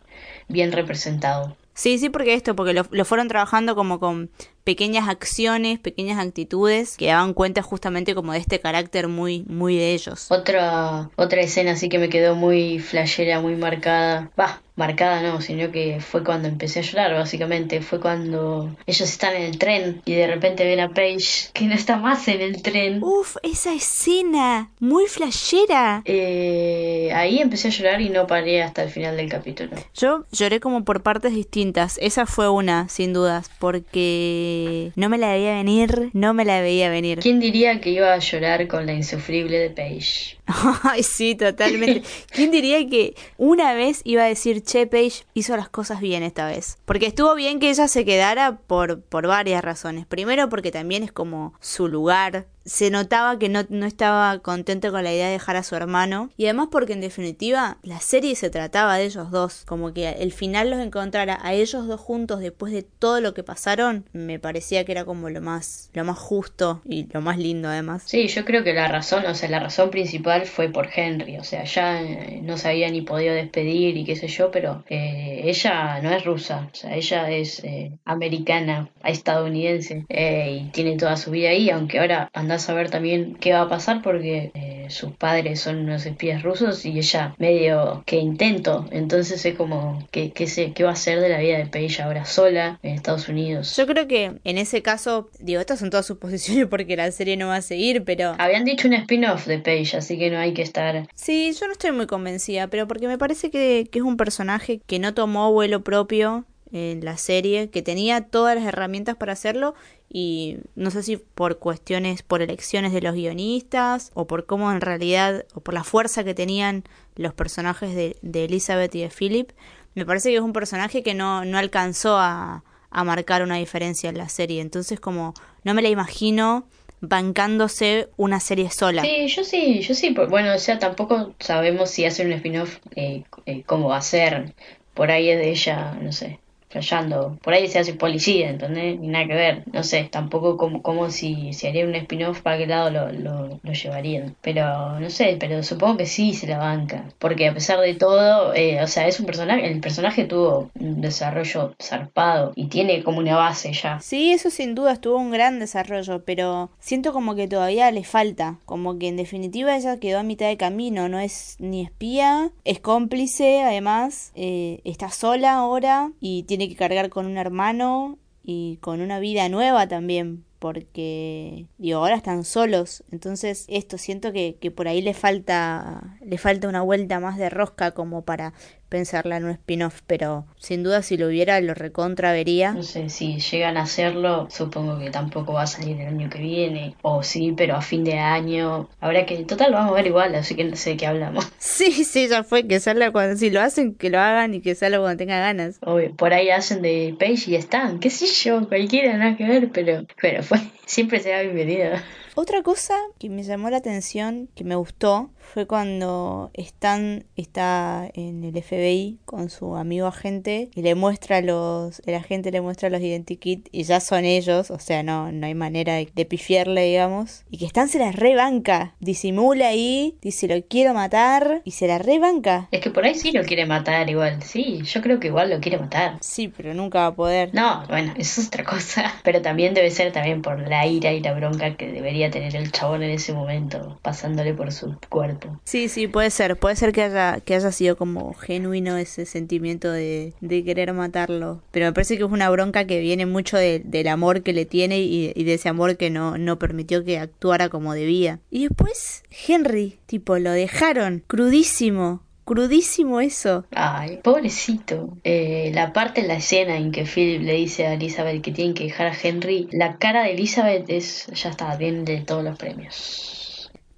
bien 0.48 0.72
representado. 0.72 1.58
Sí, 1.74 1.98
sí, 1.98 2.10
porque 2.10 2.36
esto, 2.36 2.56
porque 2.56 2.74
lo, 2.74 2.86
lo 2.92 3.04
fueron 3.04 3.28
trabajando 3.28 3.76
como 3.76 4.00
con 4.00 4.30
pequeñas 4.64 5.08
acciones, 5.10 5.80
pequeñas 5.80 6.20
actitudes 6.20 6.98
que 6.98 7.08
daban 7.08 7.34
cuenta 7.34 7.62
justamente 7.62 8.16
como 8.16 8.34
de 8.34 8.40
este 8.40 8.60
carácter 8.60 9.08
muy, 9.08 9.44
muy 9.48 9.78
de 9.78 9.94
ellos. 9.94 10.28
Otra, 10.30 11.10
otra 11.16 11.42
escena 11.42 11.72
así 11.72 11.90
que 11.90 12.00
me 12.00 12.10
quedó 12.10 12.36
muy 12.36 12.80
flashera, 12.80 13.42
muy 13.42 13.56
marcada. 13.56 14.32
Va, 14.40 14.62
marcada 14.80 15.22
no, 15.22 15.42
sino 15.42 15.72
que 15.72 16.00
fue 16.00 16.24
cuando 16.24 16.48
empecé 16.48 16.80
a 16.80 16.84
llorar, 16.84 17.14
básicamente. 17.14 17.82
Fue 17.82 18.00
cuando 18.00 18.76
ellos 18.88 19.10
están 19.10 19.36
en 19.36 19.44
el 19.44 19.60
tren 19.60 20.02
y 20.06 20.14
de 20.14 20.26
repente 20.26 20.66
ven 20.66 20.80
a 20.80 20.90
Paige 20.90 21.50
que 21.54 21.66
no 21.66 21.76
está 21.76 21.98
más 21.98 22.28
en 22.28 22.42
el 22.42 22.62
tren. 22.64 23.04
Uf, 23.04 23.36
esa 23.44 23.74
escena, 23.74 24.72
muy 24.80 25.06
flashera. 25.08 26.02
Eh, 26.06 27.12
ahí 27.14 27.40
empecé 27.40 27.68
a 27.68 27.72
llorar 27.72 28.02
y 28.02 28.10
no 28.10 28.26
paré 28.26 28.64
hasta 28.64 28.84
el 28.84 28.90
final 28.90 29.18
del 29.18 29.30
capítulo. 29.30 29.72
Yo 29.94 30.26
lloré 30.32 30.60
como 30.60 30.86
por 30.86 31.04
partes 31.04 31.34
distintas. 31.34 32.00
Esa 32.02 32.26
fue 32.26 32.50
una, 32.50 32.88
sin 32.88 33.12
dudas, 33.14 33.52
porque 33.60 34.49
no 34.96 35.10
me 35.10 35.18
la 35.18 35.30
veía 35.30 35.56
venir, 35.56 36.10
no 36.14 36.34
me 36.34 36.46
la 36.46 36.62
veía 36.62 36.90
venir. 36.90 37.20
¿Quién 37.20 37.40
diría 37.40 37.80
que 37.82 37.92
iba 37.92 38.14
a 38.14 38.20
llorar 38.20 38.68
con 38.68 38.86
la 38.86 38.94
insufrible 38.94 39.60
de 39.60 39.70
Paige? 39.70 40.39
Ay, 40.84 41.04
sí, 41.04 41.36
totalmente. 41.36 42.04
¿Quién 42.32 42.52
diría 42.52 42.88
que 42.88 43.16
una 43.38 43.74
vez 43.74 44.02
iba 44.04 44.24
a 44.24 44.28
decir, 44.28 44.64
che, 44.64 44.88
Paige 44.88 45.24
hizo 45.34 45.56
las 45.56 45.70
cosas 45.70 46.02
bien 46.02 46.24
esta 46.24 46.48
vez? 46.48 46.78
Porque 46.86 47.08
estuvo 47.08 47.36
bien 47.36 47.60
que 47.60 47.70
ella 47.70 47.88
se 47.88 48.06
quedara 48.06 48.58
por, 48.58 49.02
por 49.02 49.28
varias 49.28 49.64
razones. 49.64 50.06
Primero 50.06 50.50
porque 50.50 50.72
también 50.72 51.04
es 51.04 51.12
como 51.12 51.54
su 51.60 51.88
lugar, 51.88 52.48
se 52.70 52.92
notaba 52.92 53.40
que 53.40 53.50
no, 53.50 53.66
no, 53.70 53.86
estaba 53.86 54.38
contento 54.40 54.92
con 54.92 55.04
la 55.04 55.12
idea 55.12 55.28
de 55.28 55.34
dejar 55.34 55.56
a 55.56 55.64
su 55.64 55.76
hermano. 55.76 56.30
Y 56.38 56.46
además 56.46 56.70
porque 56.72 56.94
en 56.94 57.02
definitiva 57.02 57.78
la 57.84 58.00
serie 58.00 58.36
se 58.36 58.50
trataba 58.50 58.98
de 58.98 59.06
ellos 59.06 59.32
dos. 59.32 59.64
Como 59.66 59.94
que 59.94 60.10
el 60.10 60.32
final 60.32 60.70
los 60.70 60.80
encontrara 60.80 61.40
a 61.42 61.54
ellos 61.54 61.88
dos 61.88 62.00
juntos 62.00 62.40
después 62.40 62.72
de 62.72 62.84
todo 62.84 63.22
lo 63.22 63.34
que 63.34 63.44
pasaron. 63.44 64.06
Me 64.14 64.40
parecía 64.40 64.86
que 64.86 64.92
era 64.92 65.06
como 65.06 65.30
lo 65.30 65.42
más, 65.42 65.90
lo 65.94 66.04
más 66.06 66.20
justo 66.20 66.82
y 66.86 67.08
lo 67.12 67.22
más 67.22 67.38
lindo 67.38 67.70
además. 67.70 68.04
Sí, 68.06 68.28
yo 68.28 68.46
creo 68.46 68.64
que 68.64 68.74
la 68.74 68.88
razón, 68.88 69.26
o 69.26 69.34
sea, 69.34 69.50
la 69.50 69.60
razón 69.60 69.90
principal 69.90 70.39
igual 70.40 70.48
fue 70.48 70.70
por 70.70 70.90
Henry, 70.94 71.38
o 71.38 71.44
sea, 71.44 71.64
ya 71.64 72.02
eh, 72.02 72.40
no 72.44 72.58
se 72.58 72.70
había 72.70 72.90
ni 72.90 73.02
podido 73.02 73.34
despedir 73.34 73.98
y 73.98 74.06
qué 74.06 74.16
sé 74.16 74.28
yo, 74.28 74.52
pero 74.52 74.84
eh, 74.90 75.42
ella 75.44 76.00
no 76.02 76.12
es 76.12 76.24
rusa, 76.24 76.70
o 76.72 76.76
sea, 76.76 76.96
ella 76.96 77.30
es 77.30 77.64
eh, 77.64 77.92
americana, 78.06 78.90
estadounidense 79.04 80.06
y 80.10 80.70
tiene 80.72 80.98
toda 80.98 81.18
su 81.18 81.32
vida 81.32 81.50
ahí, 81.50 81.70
aunque 81.70 82.00
ahora 82.00 82.30
andás 82.34 82.70
a 82.70 82.74
ver 82.74 82.90
también 82.90 83.36
qué 83.40 83.54
va 83.54 83.62
a 83.62 83.70
pasar 83.70 84.02
porque 84.02 84.52
sus 84.90 85.12
padres 85.12 85.60
son 85.62 85.80
unos 85.80 86.06
espías 86.06 86.44
rusos 86.44 86.86
y 86.86 86.98
ella 86.98 87.36
medio 87.38 88.04
que 88.06 88.18
intento, 88.18 88.88
entonces 88.92 89.46
es 89.46 89.56
como 89.56 90.06
que 90.12 90.32
qué, 90.32 90.48
sé, 90.48 90.74
qué 90.74 90.84
va 90.84 90.90
a 90.90 90.94
hacer 90.94 91.20
de 91.20 91.30
la 91.30 91.40
vida 91.40 91.58
de 91.58 91.66
Paige 91.66 92.02
ahora 92.02 92.26
sola 92.26 92.80
en 92.84 92.96
Estados 92.96 93.30
Unidos. 93.30 93.76
Yo 93.78 93.86
creo 93.88 94.08
que 94.08 94.40
en 94.44 94.58
ese 94.58 94.82
caso, 94.82 95.30
digo, 95.40 95.62
estas 95.62 95.80
son 95.80 95.90
todas 95.90 96.06
suposiciones 96.06 96.68
porque 96.68 96.96
la 96.96 97.12
serie 97.12 97.38
no 97.38 97.48
va 97.48 97.58
a 97.58 97.62
seguir, 97.62 98.04
pero... 98.04 98.36
Habían 98.38 98.66
dicho 98.66 98.88
un 98.88 98.94
spin-off 98.96 99.48
de 99.48 99.60
Paige, 99.60 99.98
así 99.98 100.18
que 100.18 100.29
no 100.30 100.38
hay 100.38 100.54
que 100.54 100.62
estar... 100.62 101.08
Sí, 101.16 101.54
yo 101.60 101.68
no 101.68 101.74
estoy 101.74 101.92
muy 101.92 102.08
convencida, 102.08 102.68
pero 102.68 102.88
porque 102.88 103.08
me 103.08 103.18
parece 103.18 103.52
que, 103.52 103.88
que 103.92 104.00
es 104.00 104.06
un 104.06 104.18
personaje 104.18 104.82
que 104.86 105.00
no 105.00 105.14
tomó 105.14 105.52
vuelo 105.52 105.84
propio 105.84 106.46
en 106.72 107.04
la 107.04 107.18
serie, 107.18 107.70
que 107.70 107.82
tenía 107.82 108.22
todas 108.22 108.56
las 108.56 108.66
herramientas 108.66 109.16
para 109.16 109.34
hacerlo 109.34 109.74
y 110.08 110.58
no 110.76 110.92
sé 110.92 111.04
si 111.04 111.18
por 111.18 111.60
cuestiones, 111.60 112.24
por 112.24 112.42
elecciones 112.42 112.94
de 112.94 113.02
los 113.02 113.16
guionistas 113.16 114.12
o 114.14 114.28
por 114.28 114.46
cómo 114.46 114.72
en 114.72 114.82
realidad, 114.82 115.46
o 115.54 115.62
por 115.62 115.74
la 115.74 115.84
fuerza 115.84 116.24
que 116.24 116.34
tenían 116.34 116.84
los 117.16 117.34
personajes 117.34 117.96
de, 117.96 118.18
de 118.22 118.46
Elizabeth 118.46 118.94
y 118.96 119.02
de 119.02 119.10
Philip, 119.10 119.52
me 119.96 120.06
parece 120.06 120.30
que 120.30 120.36
es 120.36 120.42
un 120.42 120.54
personaje 120.54 121.04
que 121.04 121.14
no, 121.14 121.46
no 121.46 121.58
alcanzó 121.58 122.18
a, 122.18 122.64
a 122.92 123.04
marcar 123.04 123.44
una 123.44 123.56
diferencia 123.56 124.10
en 124.10 124.18
la 124.18 124.30
serie. 124.30 124.62
Entonces 124.62 125.00
como 125.00 125.34
no 125.64 125.74
me 125.74 125.82
la 125.82 125.90
imagino 125.90 126.68
bancándose 127.02 128.10
una 128.18 128.40
serie 128.40 128.70
sola. 128.70 129.02
Sí, 129.02 129.28
yo 129.28 129.44
sí, 129.44 129.82
yo 129.82 129.94
sí. 129.94 130.16
Bueno, 130.30 130.58
sea, 130.58 130.80
tampoco 130.80 131.34
sabemos 131.40 131.90
si 131.90 132.06
hace 132.06 132.26
un 132.26 132.34
spin-off, 132.34 132.78
eh, 132.96 133.24
eh, 133.46 133.64
cómo 133.66 133.90
va 133.90 133.98
a 133.98 134.02
ser. 134.02 134.54
Por 134.94 135.12
ahí 135.12 135.30
es 135.30 135.38
de 135.38 135.50
ella, 135.50 135.98
no 136.02 136.12
sé, 136.12 136.40
fallando. 136.70 137.38
Por 137.42 137.54
ahí 137.54 137.68
se 137.68 137.80
hace 137.80 137.94
policía, 137.94 138.50
¿entendés? 138.50 139.00
Ni 139.00 139.08
nada 139.08 139.28
que 139.28 139.36
ver. 139.36 139.64
No 139.72 139.84
sé, 139.84 140.08
tampoco 140.12 140.58
como, 140.58 140.82
como 140.82 141.10
si, 141.10 141.54
si 141.54 141.68
haría 141.68 141.86
un 141.86 141.96
spin-off 141.96 142.42
para 142.42 142.58
qué 142.58 142.68
lado 142.68 142.90
lo, 142.90 143.12
lo, 143.12 143.60
lo, 143.62 143.74
llevarían. 143.74 144.36
Pero 144.42 145.00
no 145.00 145.10
sé, 145.10 145.38
pero 145.40 145.64
supongo 145.64 145.98
que 145.98 146.06
sí 146.06 146.34
se 146.34 146.48
la 146.48 146.58
banca. 146.58 147.06
Porque 147.20 147.48
a 147.48 147.54
pesar 147.54 147.80
de 147.80 147.96
todo, 147.96 148.54
eh, 148.54 148.82
o 148.82 148.88
sea, 148.88 149.08
es 149.08 149.20
un 149.20 149.26
personaje, 149.26 149.66
el 149.66 149.80
personaje 149.80 150.26
tuvo 150.26 150.70
un 150.80 151.02
desarrollo 151.02 151.76
zarpado 151.82 152.54
y 152.56 152.68
tiene 152.68 153.04
como 153.04 153.20
una 153.20 153.36
base 153.36 153.74
ya. 153.74 154.00
Sí, 154.00 154.32
eso 154.32 154.50
sin 154.50 154.76
duda 154.76 154.96
tuvo 154.98 155.18
un 155.18 155.32
gran 155.32 155.60
desarrollo, 155.60 156.24
pero 156.24 156.70
siento 156.80 157.14
como 157.14 157.36
que 157.36 157.48
todavía 157.48 157.92
le 157.92 158.04
falta. 158.04 158.58
Como 158.66 159.00
que 159.00 159.08
en 159.08 159.18
definitiva 159.18 159.76
ella 159.76 160.00
quedó 160.00 160.20
a 160.20 160.24
mitad 160.24 160.48
de 160.48 160.58
camino, 160.58 161.10
no 161.10 161.20
es 161.20 161.56
ni 161.60 161.82
espía, 161.82 162.52
es 162.66 162.80
cómplice 162.80 163.62
además, 163.62 164.32
eh, 164.36 164.82
está 164.84 165.10
sola 165.10 165.54
ahora 165.54 166.12
y 166.20 166.44
tiene 166.44 166.59
tiene 166.60 166.74
que 166.74 166.78
cargar 166.78 167.10
con 167.10 167.26
un 167.26 167.38
hermano 167.38 168.20
y 168.44 168.78
con 168.82 169.00
una 169.00 169.20
vida 169.20 169.48
nueva 169.48 169.88
también, 169.88 170.44
porque 170.60 171.68
digo, 171.78 172.00
ahora 172.00 172.16
están 172.16 172.44
solos, 172.44 173.02
entonces 173.12 173.66
esto 173.70 173.98
siento 173.98 174.34
que, 174.34 174.58
que 174.60 174.70
por 174.70 174.90
ahí 174.90 175.02
le 175.02 175.14
falta 175.14 176.18
le 176.22 176.38
falta 176.38 176.68
una 176.68 176.82
vuelta 176.82 177.22
más 177.22 177.38
de 177.38 177.50
rosca 177.50 177.92
como 177.92 178.24
para 178.24 178.54
pensarla 178.90 179.38
en 179.38 179.46
un 179.46 179.52
spin-off, 179.52 180.02
pero 180.06 180.46
sin 180.58 180.84
duda 180.84 181.02
si 181.02 181.18
lo 181.18 181.28
hubiera 181.28 181.62
lo 181.62 181.74
recontra 181.74 182.32
vería. 182.32 182.74
No 182.74 182.84
sé, 182.84 183.10
si 183.10 183.40
llegan 183.40 183.78
a 183.78 183.84
hacerlo, 183.84 184.48
supongo 184.50 185.00
que 185.00 185.12
tampoco 185.12 185.54
va 185.54 185.64
a 185.64 185.68
salir 185.68 186.00
el 186.02 186.08
año 186.08 186.30
que 186.30 186.40
viene, 186.40 186.96
o 187.02 187.24
sí, 187.24 187.54
pero 187.56 187.76
a 187.76 187.82
fin 187.82 188.04
de 188.04 188.18
año. 188.18 188.90
Habrá 189.00 189.26
que, 189.26 189.38
total, 189.46 189.72
vamos 189.72 189.92
a 189.92 189.96
ver 189.96 190.08
igual, 190.08 190.36
así 190.36 190.56
que 190.56 190.64
no 190.64 190.76
sé 190.76 190.92
de 190.92 190.98
qué 190.98 191.08
hablamos. 191.08 191.48
Sí, 191.60 192.04
sí, 192.04 192.28
ya 192.28 192.44
fue, 192.44 192.68
que 192.68 192.80
salga 192.80 193.12
cuando, 193.12 193.38
si 193.38 193.50
lo 193.50 193.62
hacen, 193.62 193.94
que 193.94 194.10
lo 194.10 194.20
hagan 194.20 194.54
y 194.54 194.62
que 194.62 194.76
salga 194.76 195.00
cuando 195.00 195.18
tenga 195.18 195.40
ganas. 195.40 195.78
Obvio, 195.82 196.14
por 196.16 196.34
ahí 196.34 196.50
hacen 196.50 196.82
de 196.82 197.16
Page 197.18 197.52
y 197.52 197.56
están, 197.56 198.00
qué 198.00 198.10
sé 198.10 198.26
yo, 198.26 198.68
cualquiera, 198.68 199.16
nada 199.18 199.38
que 199.38 199.46
ver, 199.46 199.70
pero, 199.72 200.06
pero 200.22 200.44
fue, 200.44 200.60
siempre 200.86 201.20
será 201.20 201.42
bienvenida. 201.42 202.04
Otra 202.42 202.64
cosa 202.64 202.96
que 203.20 203.28
me 203.28 203.44
llamó 203.44 203.70
la 203.70 203.76
atención, 203.76 204.48
que 204.56 204.64
me 204.64 204.76
gustó, 204.76 205.30
fue 205.40 205.68
cuando 205.68 206.52
Stan 206.54 207.26
está 207.36 208.10
en 208.14 208.46
el 208.46 208.64
FBI 208.64 209.20
con 209.26 209.50
su 209.50 209.76
amigo 209.76 210.08
agente 210.08 210.70
y 210.74 210.82
le 210.82 210.96
muestra 210.96 211.42
los, 211.42 212.02
el 212.06 212.16
agente 212.16 212.50
le 212.52 212.62
muestra 212.62 212.90
los 212.90 213.02
identikit 213.02 213.68
y 213.74 213.84
ya 213.84 214.00
son 214.00 214.24
ellos, 214.24 214.72
o 214.72 214.80
sea, 214.80 215.04
no, 215.04 215.34
no 215.34 215.48
hay 215.48 215.54
manera 215.54 215.96
de, 215.96 216.26
pifiarle, 216.26 216.86
digamos. 216.86 217.44
Y 217.52 217.58
que 217.58 217.66
Stan 217.66 217.90
se 217.90 218.00
la 218.00 218.14
rebanca, 218.14 218.96
disimula 219.02 219.68
ahí, 219.68 220.16
dice 220.22 220.48
lo 220.48 220.66
quiero 220.66 220.94
matar 220.94 221.62
y 221.66 221.72
se 221.72 221.88
la 221.88 221.98
rebanca. 221.98 222.70
Es 222.72 222.80
que 222.80 222.90
por 222.90 223.04
ahí 223.04 223.16
sí 223.16 223.34
lo 223.34 223.44
quiere 223.44 223.66
matar 223.66 224.10
igual, 224.10 224.42
sí, 224.44 224.82
yo 224.84 225.02
creo 225.02 225.20
que 225.20 225.28
igual 225.28 225.50
lo 225.50 225.60
quiere 225.60 225.78
matar. 225.78 226.16
Sí, 226.22 226.48
pero 226.48 226.74
nunca 226.74 227.00
va 227.00 227.08
a 227.08 227.16
poder. 227.16 227.50
No, 227.54 227.84
bueno, 227.90 228.14
eso 228.16 228.40
es 228.40 228.48
otra 228.48 228.64
cosa. 228.64 229.14
Pero 229.26 229.42
también 229.42 229.74
debe 229.74 229.92
ser 229.92 230.14
también 230.14 230.42
por 230.42 230.58
la 230.70 230.88
ira 230.88 231.12
y 231.12 231.20
la 231.20 231.34
bronca 231.34 231.76
que 231.76 231.92
debería 231.92 232.29
tener 232.30 232.56
el 232.56 232.72
chabón 232.72 233.04
en 233.04 233.12
ese 233.12 233.34
momento, 233.34 234.00
pasándole 234.02 234.54
por 234.54 234.72
su 234.72 234.96
cuerpo. 235.10 235.60
Sí, 235.64 235.90
sí, 235.90 236.08
puede 236.08 236.30
ser, 236.30 236.58
puede 236.58 236.76
ser 236.76 236.92
que 236.92 237.04
haya, 237.04 237.40
que 237.40 237.56
haya 237.56 237.72
sido 237.72 237.98
como 237.98 238.34
genuino 238.34 238.98
ese 238.98 239.26
sentimiento 239.26 239.92
de, 239.92 240.34
de 240.42 240.64
querer 240.64 240.94
matarlo, 240.94 241.62
pero 241.72 241.86
me 241.88 241.94
parece 241.94 242.18
que 242.18 242.24
es 242.24 242.32
una 242.32 242.50
bronca 242.50 242.86
que 242.86 243.00
viene 243.00 243.26
mucho 243.26 243.58
del 243.58 244.08
amor 244.08 244.44
que 244.44 244.54
le 244.54 244.66
tiene 244.66 245.00
y, 245.00 245.32
y, 245.36 245.44
de 245.44 245.54
ese 245.54 245.70
amor 245.70 245.98
que 245.98 246.10
no, 246.10 246.38
no 246.38 246.60
permitió 246.60 247.04
que 247.04 247.20
actuara 247.20 247.70
como 247.70 247.94
debía. 247.94 248.40
Y 248.50 248.68
después, 248.68 249.24
Henry, 249.48 250.00
tipo, 250.06 250.38
lo 250.40 250.52
dejaron 250.52 251.24
crudísimo, 251.28 252.24
crudísimo 252.50 253.22
eso. 253.22 253.64
Ay, 253.76 254.18
pobrecito. 254.24 255.16
Eh, 255.24 255.70
la 255.72 255.94
parte 255.94 256.22
en 256.22 256.28
la 256.28 256.38
escena 256.38 256.78
en 256.78 256.92
que 256.92 257.06
Philip 257.06 257.44
le 257.44 257.54
dice 257.54 257.86
a 257.86 257.94
Elizabeth 257.94 258.42
que 258.42 258.52
tienen 258.52 258.74
que 258.74 258.86
dejar 258.86 259.06
a 259.06 259.14
Henry, 259.22 259.70
la 259.72 259.98
cara 259.98 260.24
de 260.24 260.32
Elizabeth 260.34 260.90
es, 260.90 261.28
ya 261.28 261.52
está, 261.52 261.76
bien 261.78 262.06
de 262.06 262.22
todos 262.22 262.44
los 262.44 262.58
premios. 262.58 263.30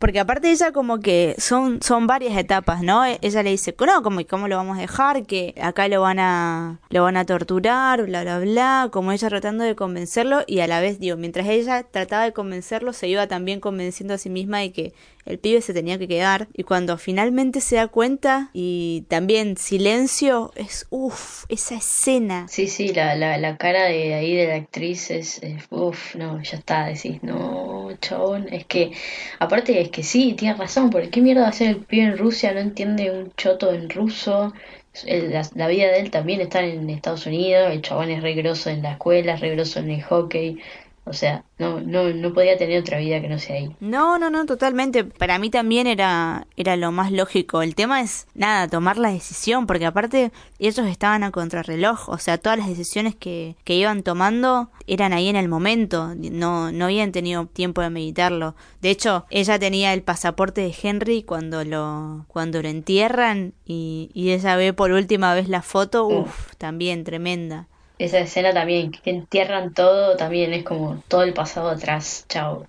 Porque 0.01 0.19
aparte 0.19 0.51
ella 0.51 0.71
como 0.71 0.99
que 0.99 1.35
son, 1.37 1.79
son 1.83 2.07
varias 2.07 2.35
etapas, 2.35 2.81
¿no? 2.81 3.05
E, 3.05 3.19
ella 3.21 3.43
le 3.43 3.51
dice, 3.51 3.73
no, 3.85 4.01
como, 4.01 4.19
¿cómo 4.27 4.47
lo 4.47 4.57
vamos 4.57 4.79
a 4.79 4.81
dejar? 4.81 5.27
Que 5.27 5.53
acá 5.61 5.87
lo 5.87 6.01
van 6.01 6.17
a, 6.17 6.79
lo 6.89 7.03
van 7.03 7.17
a 7.17 7.25
torturar, 7.25 8.03
bla, 8.03 8.23
bla, 8.23 8.39
bla. 8.39 8.89
Como 8.91 9.11
ella 9.11 9.29
tratando 9.29 9.63
de 9.63 9.75
convencerlo 9.75 10.41
y 10.47 10.59
a 10.59 10.67
la 10.67 10.81
vez, 10.81 10.99
digo, 10.99 11.17
mientras 11.17 11.47
ella 11.47 11.83
trataba 11.83 12.23
de 12.23 12.33
convencerlo, 12.33 12.93
se 12.93 13.07
iba 13.07 13.27
también 13.27 13.59
convenciendo 13.59 14.15
a 14.15 14.17
sí 14.17 14.31
misma 14.31 14.57
de 14.57 14.73
que 14.73 14.93
el 15.25 15.39
pibe 15.39 15.61
se 15.61 15.73
tenía 15.73 15.97
que 15.97 16.07
quedar. 16.07 16.47
Y 16.53 16.63
cuando 16.63 16.97
finalmente 16.97 17.61
se 17.61 17.75
da 17.75 17.87
cuenta 17.87 18.49
y 18.53 19.05
también 19.07 19.57
silencio, 19.57 20.51
es 20.55 20.87
uff, 20.89 21.45
esa 21.49 21.75
escena. 21.75 22.47
Sí, 22.47 22.67
sí, 22.67 22.93
la, 22.93 23.15
la, 23.15 23.37
la 23.37 23.57
cara 23.57 23.85
de 23.85 24.13
ahí 24.13 24.35
de 24.35 24.47
la 24.47 24.55
actriz 24.55 25.11
es, 25.11 25.41
uff, 25.69 26.15
no, 26.15 26.41
ya 26.41 26.57
está, 26.57 26.85
decís, 26.85 27.21
no, 27.23 27.89
chabón. 28.01 28.47
Es 28.51 28.65
que, 28.65 28.91
aparte 29.39 29.79
es 29.81 29.89
que 29.89 30.03
sí, 30.03 30.33
tiene 30.33 30.55
razón, 30.55 30.89
porque 30.89 31.09
qué 31.09 31.21
mierda 31.21 31.47
hacer 31.47 31.69
el 31.69 31.77
pibe 31.77 32.03
en 32.03 32.17
Rusia, 32.17 32.53
no 32.53 32.59
entiende 32.59 33.11
un 33.11 33.31
choto 33.35 33.73
en 33.73 33.89
ruso. 33.89 34.53
la, 35.05 35.67
vida 35.67 35.87
de 35.91 35.99
él 35.99 36.11
también 36.11 36.41
está 36.41 36.63
en 36.63 36.89
Estados 36.89 37.25
Unidos, 37.25 37.71
el 37.71 37.81
chabón 37.81 38.09
es 38.09 38.21
re 38.21 38.31
en 38.31 38.81
la 38.81 38.91
escuela, 38.93 39.33
es 39.35 39.39
re 39.39 39.53
en 39.53 39.91
el 39.91 40.03
hockey, 40.03 40.59
o 41.03 41.13
sea, 41.13 41.45
no, 41.57 41.81
no, 41.81 42.09
no 42.09 42.31
podía 42.31 42.57
tener 42.57 42.79
otra 42.79 42.99
vida 42.99 43.19
que 43.21 43.27
no 43.27 43.39
sea 43.39 43.55
ahí. 43.55 43.75
No, 43.79 44.19
no, 44.19 44.29
no, 44.29 44.45
totalmente. 44.45 45.03
Para 45.03 45.39
mí 45.39 45.49
también 45.49 45.87
era, 45.87 46.45
era 46.57 46.75
lo 46.75 46.91
más 46.91 47.11
lógico. 47.11 47.63
El 47.63 47.73
tema 47.73 48.01
es, 48.01 48.27
nada, 48.35 48.67
tomar 48.67 48.99
la 48.99 49.11
decisión, 49.11 49.65
porque 49.65 49.87
aparte 49.87 50.31
ellos 50.59 50.85
estaban 50.85 51.23
a 51.23 51.31
contrarreloj. 51.31 52.07
O 52.07 52.19
sea, 52.19 52.37
todas 52.37 52.59
las 52.59 52.67
decisiones 52.67 53.15
que, 53.15 53.55
que 53.63 53.75
iban 53.75 54.03
tomando 54.03 54.69
eran 54.85 55.11
ahí 55.11 55.27
en 55.27 55.35
el 55.35 55.49
momento. 55.49 56.13
No, 56.15 56.71
no 56.71 56.85
habían 56.85 57.11
tenido 57.11 57.47
tiempo 57.47 57.81
de 57.81 57.89
meditarlo. 57.89 58.55
De 58.81 58.91
hecho, 58.91 59.25
ella 59.31 59.57
tenía 59.57 59.93
el 59.93 60.03
pasaporte 60.03 60.61
de 60.61 60.75
Henry 60.81 61.23
cuando 61.23 61.63
lo, 61.63 62.25
cuando 62.27 62.61
lo 62.61 62.69
entierran 62.69 63.53
y, 63.65 64.11
y 64.13 64.31
ella 64.31 64.55
ve 64.55 64.71
por 64.73 64.91
última 64.91 65.33
vez 65.33 65.49
la 65.49 65.63
foto. 65.63 66.05
Uff, 66.05 66.55
también 66.57 67.03
tremenda 67.03 67.67
esa 68.05 68.19
escena 68.19 68.53
también, 68.53 68.91
que 68.91 69.09
entierran 69.11 69.73
todo, 69.73 70.17
también 70.17 70.53
es 70.53 70.63
como 70.63 71.03
todo 71.07 71.23
el 71.23 71.33
pasado 71.33 71.69
atrás, 71.69 72.25
chao. 72.29 72.67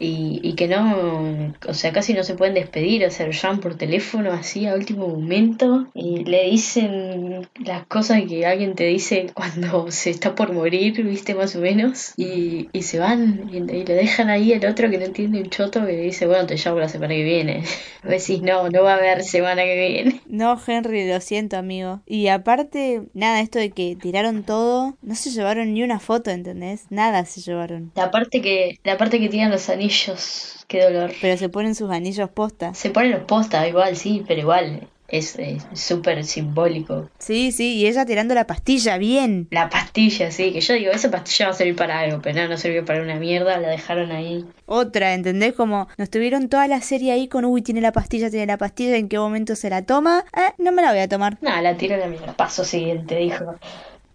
Y, 0.00 0.40
y 0.42 0.54
que 0.54 0.66
no, 0.66 1.54
o 1.68 1.74
sea, 1.74 1.92
casi 1.92 2.14
no 2.14 2.24
se 2.24 2.34
pueden 2.34 2.54
despedir, 2.54 3.04
o 3.04 3.10
sea, 3.10 3.26
lo 3.26 3.32
llaman 3.32 3.60
por 3.60 3.76
teléfono 3.76 4.32
así 4.32 4.66
a 4.66 4.74
último 4.74 5.06
momento 5.06 5.88
y 5.92 6.24
le 6.24 6.44
dicen 6.44 7.46
las 7.62 7.86
cosas 7.86 8.22
que 8.26 8.46
alguien 8.46 8.74
te 8.74 8.84
dice 8.84 9.26
cuando 9.34 9.90
se 9.90 10.08
está 10.08 10.34
por 10.34 10.54
morir, 10.54 11.04
viste, 11.04 11.34
más 11.34 11.54
o 11.54 11.60
menos, 11.60 12.14
y, 12.16 12.70
y 12.72 12.82
se 12.82 12.98
van 12.98 13.50
y, 13.52 13.60
le 13.60 13.94
dejan 13.94 14.30
ahí 14.30 14.52
el 14.52 14.64
otro 14.64 14.88
que 14.88 14.96
no 14.96 15.04
entiende 15.04 15.42
un 15.42 15.50
choto 15.50 15.84
que 15.84 15.92
le 15.92 16.02
dice, 16.02 16.26
bueno, 16.26 16.46
te 16.46 16.56
llamo 16.56 16.80
la 16.80 16.88
semana 16.88 17.14
que 17.14 17.24
viene. 17.24 17.62
A 18.02 18.08
decís, 18.08 18.40
no, 18.40 18.70
no 18.70 18.82
va 18.82 18.94
a 18.94 18.96
haber 18.96 19.22
semana 19.22 19.62
que 19.62 19.88
viene. 19.88 20.20
No, 20.26 20.58
Henry, 20.66 21.06
lo 21.06 21.20
siento, 21.20 21.58
amigo. 21.58 22.00
Y 22.06 22.28
aparte, 22.28 23.02
nada, 23.12 23.42
esto 23.42 23.58
de 23.58 23.70
que 23.70 23.94
tiraron 24.00 24.42
todo, 24.42 24.96
no 25.02 25.14
se 25.14 25.28
llevaron 25.28 25.74
ni 25.74 25.82
una 25.82 26.00
foto, 26.00 26.30
¿entendés? 26.30 26.86
Nada 26.88 27.26
se 27.26 27.42
llevaron. 27.42 27.92
La 27.94 28.10
parte 28.10 28.40
que, 28.40 28.78
la 28.84 28.96
parte 28.96 29.20
que 29.20 29.28
tiran 29.28 29.50
los 29.50 29.68
anillos 29.68 29.89
anillos, 29.90 30.64
qué 30.68 30.84
dolor. 30.84 31.12
Pero 31.20 31.36
se 31.36 31.48
ponen 31.48 31.74
sus 31.74 31.90
anillos 31.90 32.30
posta. 32.30 32.74
Se 32.74 32.90
ponen 32.90 33.10
los 33.10 33.22
posta, 33.22 33.66
igual, 33.66 33.96
sí, 33.96 34.24
pero 34.26 34.40
igual 34.40 34.88
es 35.08 35.36
súper 35.72 36.24
simbólico. 36.24 37.10
Sí, 37.18 37.50
sí, 37.50 37.74
y 37.74 37.86
ella 37.88 38.06
tirando 38.06 38.32
la 38.36 38.46
pastilla, 38.46 38.96
bien. 38.96 39.48
La 39.50 39.68
pastilla, 39.68 40.30
sí, 40.30 40.52
que 40.52 40.60
yo 40.60 40.74
digo, 40.74 40.92
esa 40.92 41.10
pastilla 41.10 41.46
va 41.46 41.50
a 41.50 41.56
servir 41.56 41.74
para 41.74 41.98
algo, 41.98 42.20
pero 42.22 42.40
no, 42.40 42.48
no 42.48 42.56
sirvió 42.56 42.84
para 42.84 43.02
una 43.02 43.16
mierda, 43.16 43.58
la 43.58 43.68
dejaron 43.68 44.12
ahí. 44.12 44.44
Otra, 44.66 45.14
¿entendés? 45.14 45.54
Como 45.54 45.88
nos 45.98 46.08
tuvieron 46.08 46.48
toda 46.48 46.68
la 46.68 46.80
serie 46.80 47.10
ahí 47.10 47.26
con, 47.26 47.44
uy, 47.44 47.62
tiene 47.62 47.80
la 47.80 47.90
pastilla, 47.90 48.30
tiene 48.30 48.46
la 48.46 48.58
pastilla, 48.58 48.96
¿en 48.96 49.08
qué 49.08 49.18
momento 49.18 49.56
se 49.56 49.70
la 49.70 49.82
toma? 49.82 50.24
Eh, 50.36 50.52
no 50.58 50.70
me 50.70 50.82
la 50.82 50.92
voy 50.92 51.00
a 51.00 51.08
tomar. 51.08 51.38
Nada, 51.40 51.60
la 51.62 51.76
tiro 51.76 51.96
a 51.96 51.98
la 51.98 52.06
mierda. 52.06 52.36
Paso 52.36 52.64
siguiente, 52.64 53.16
dijo. 53.16 53.56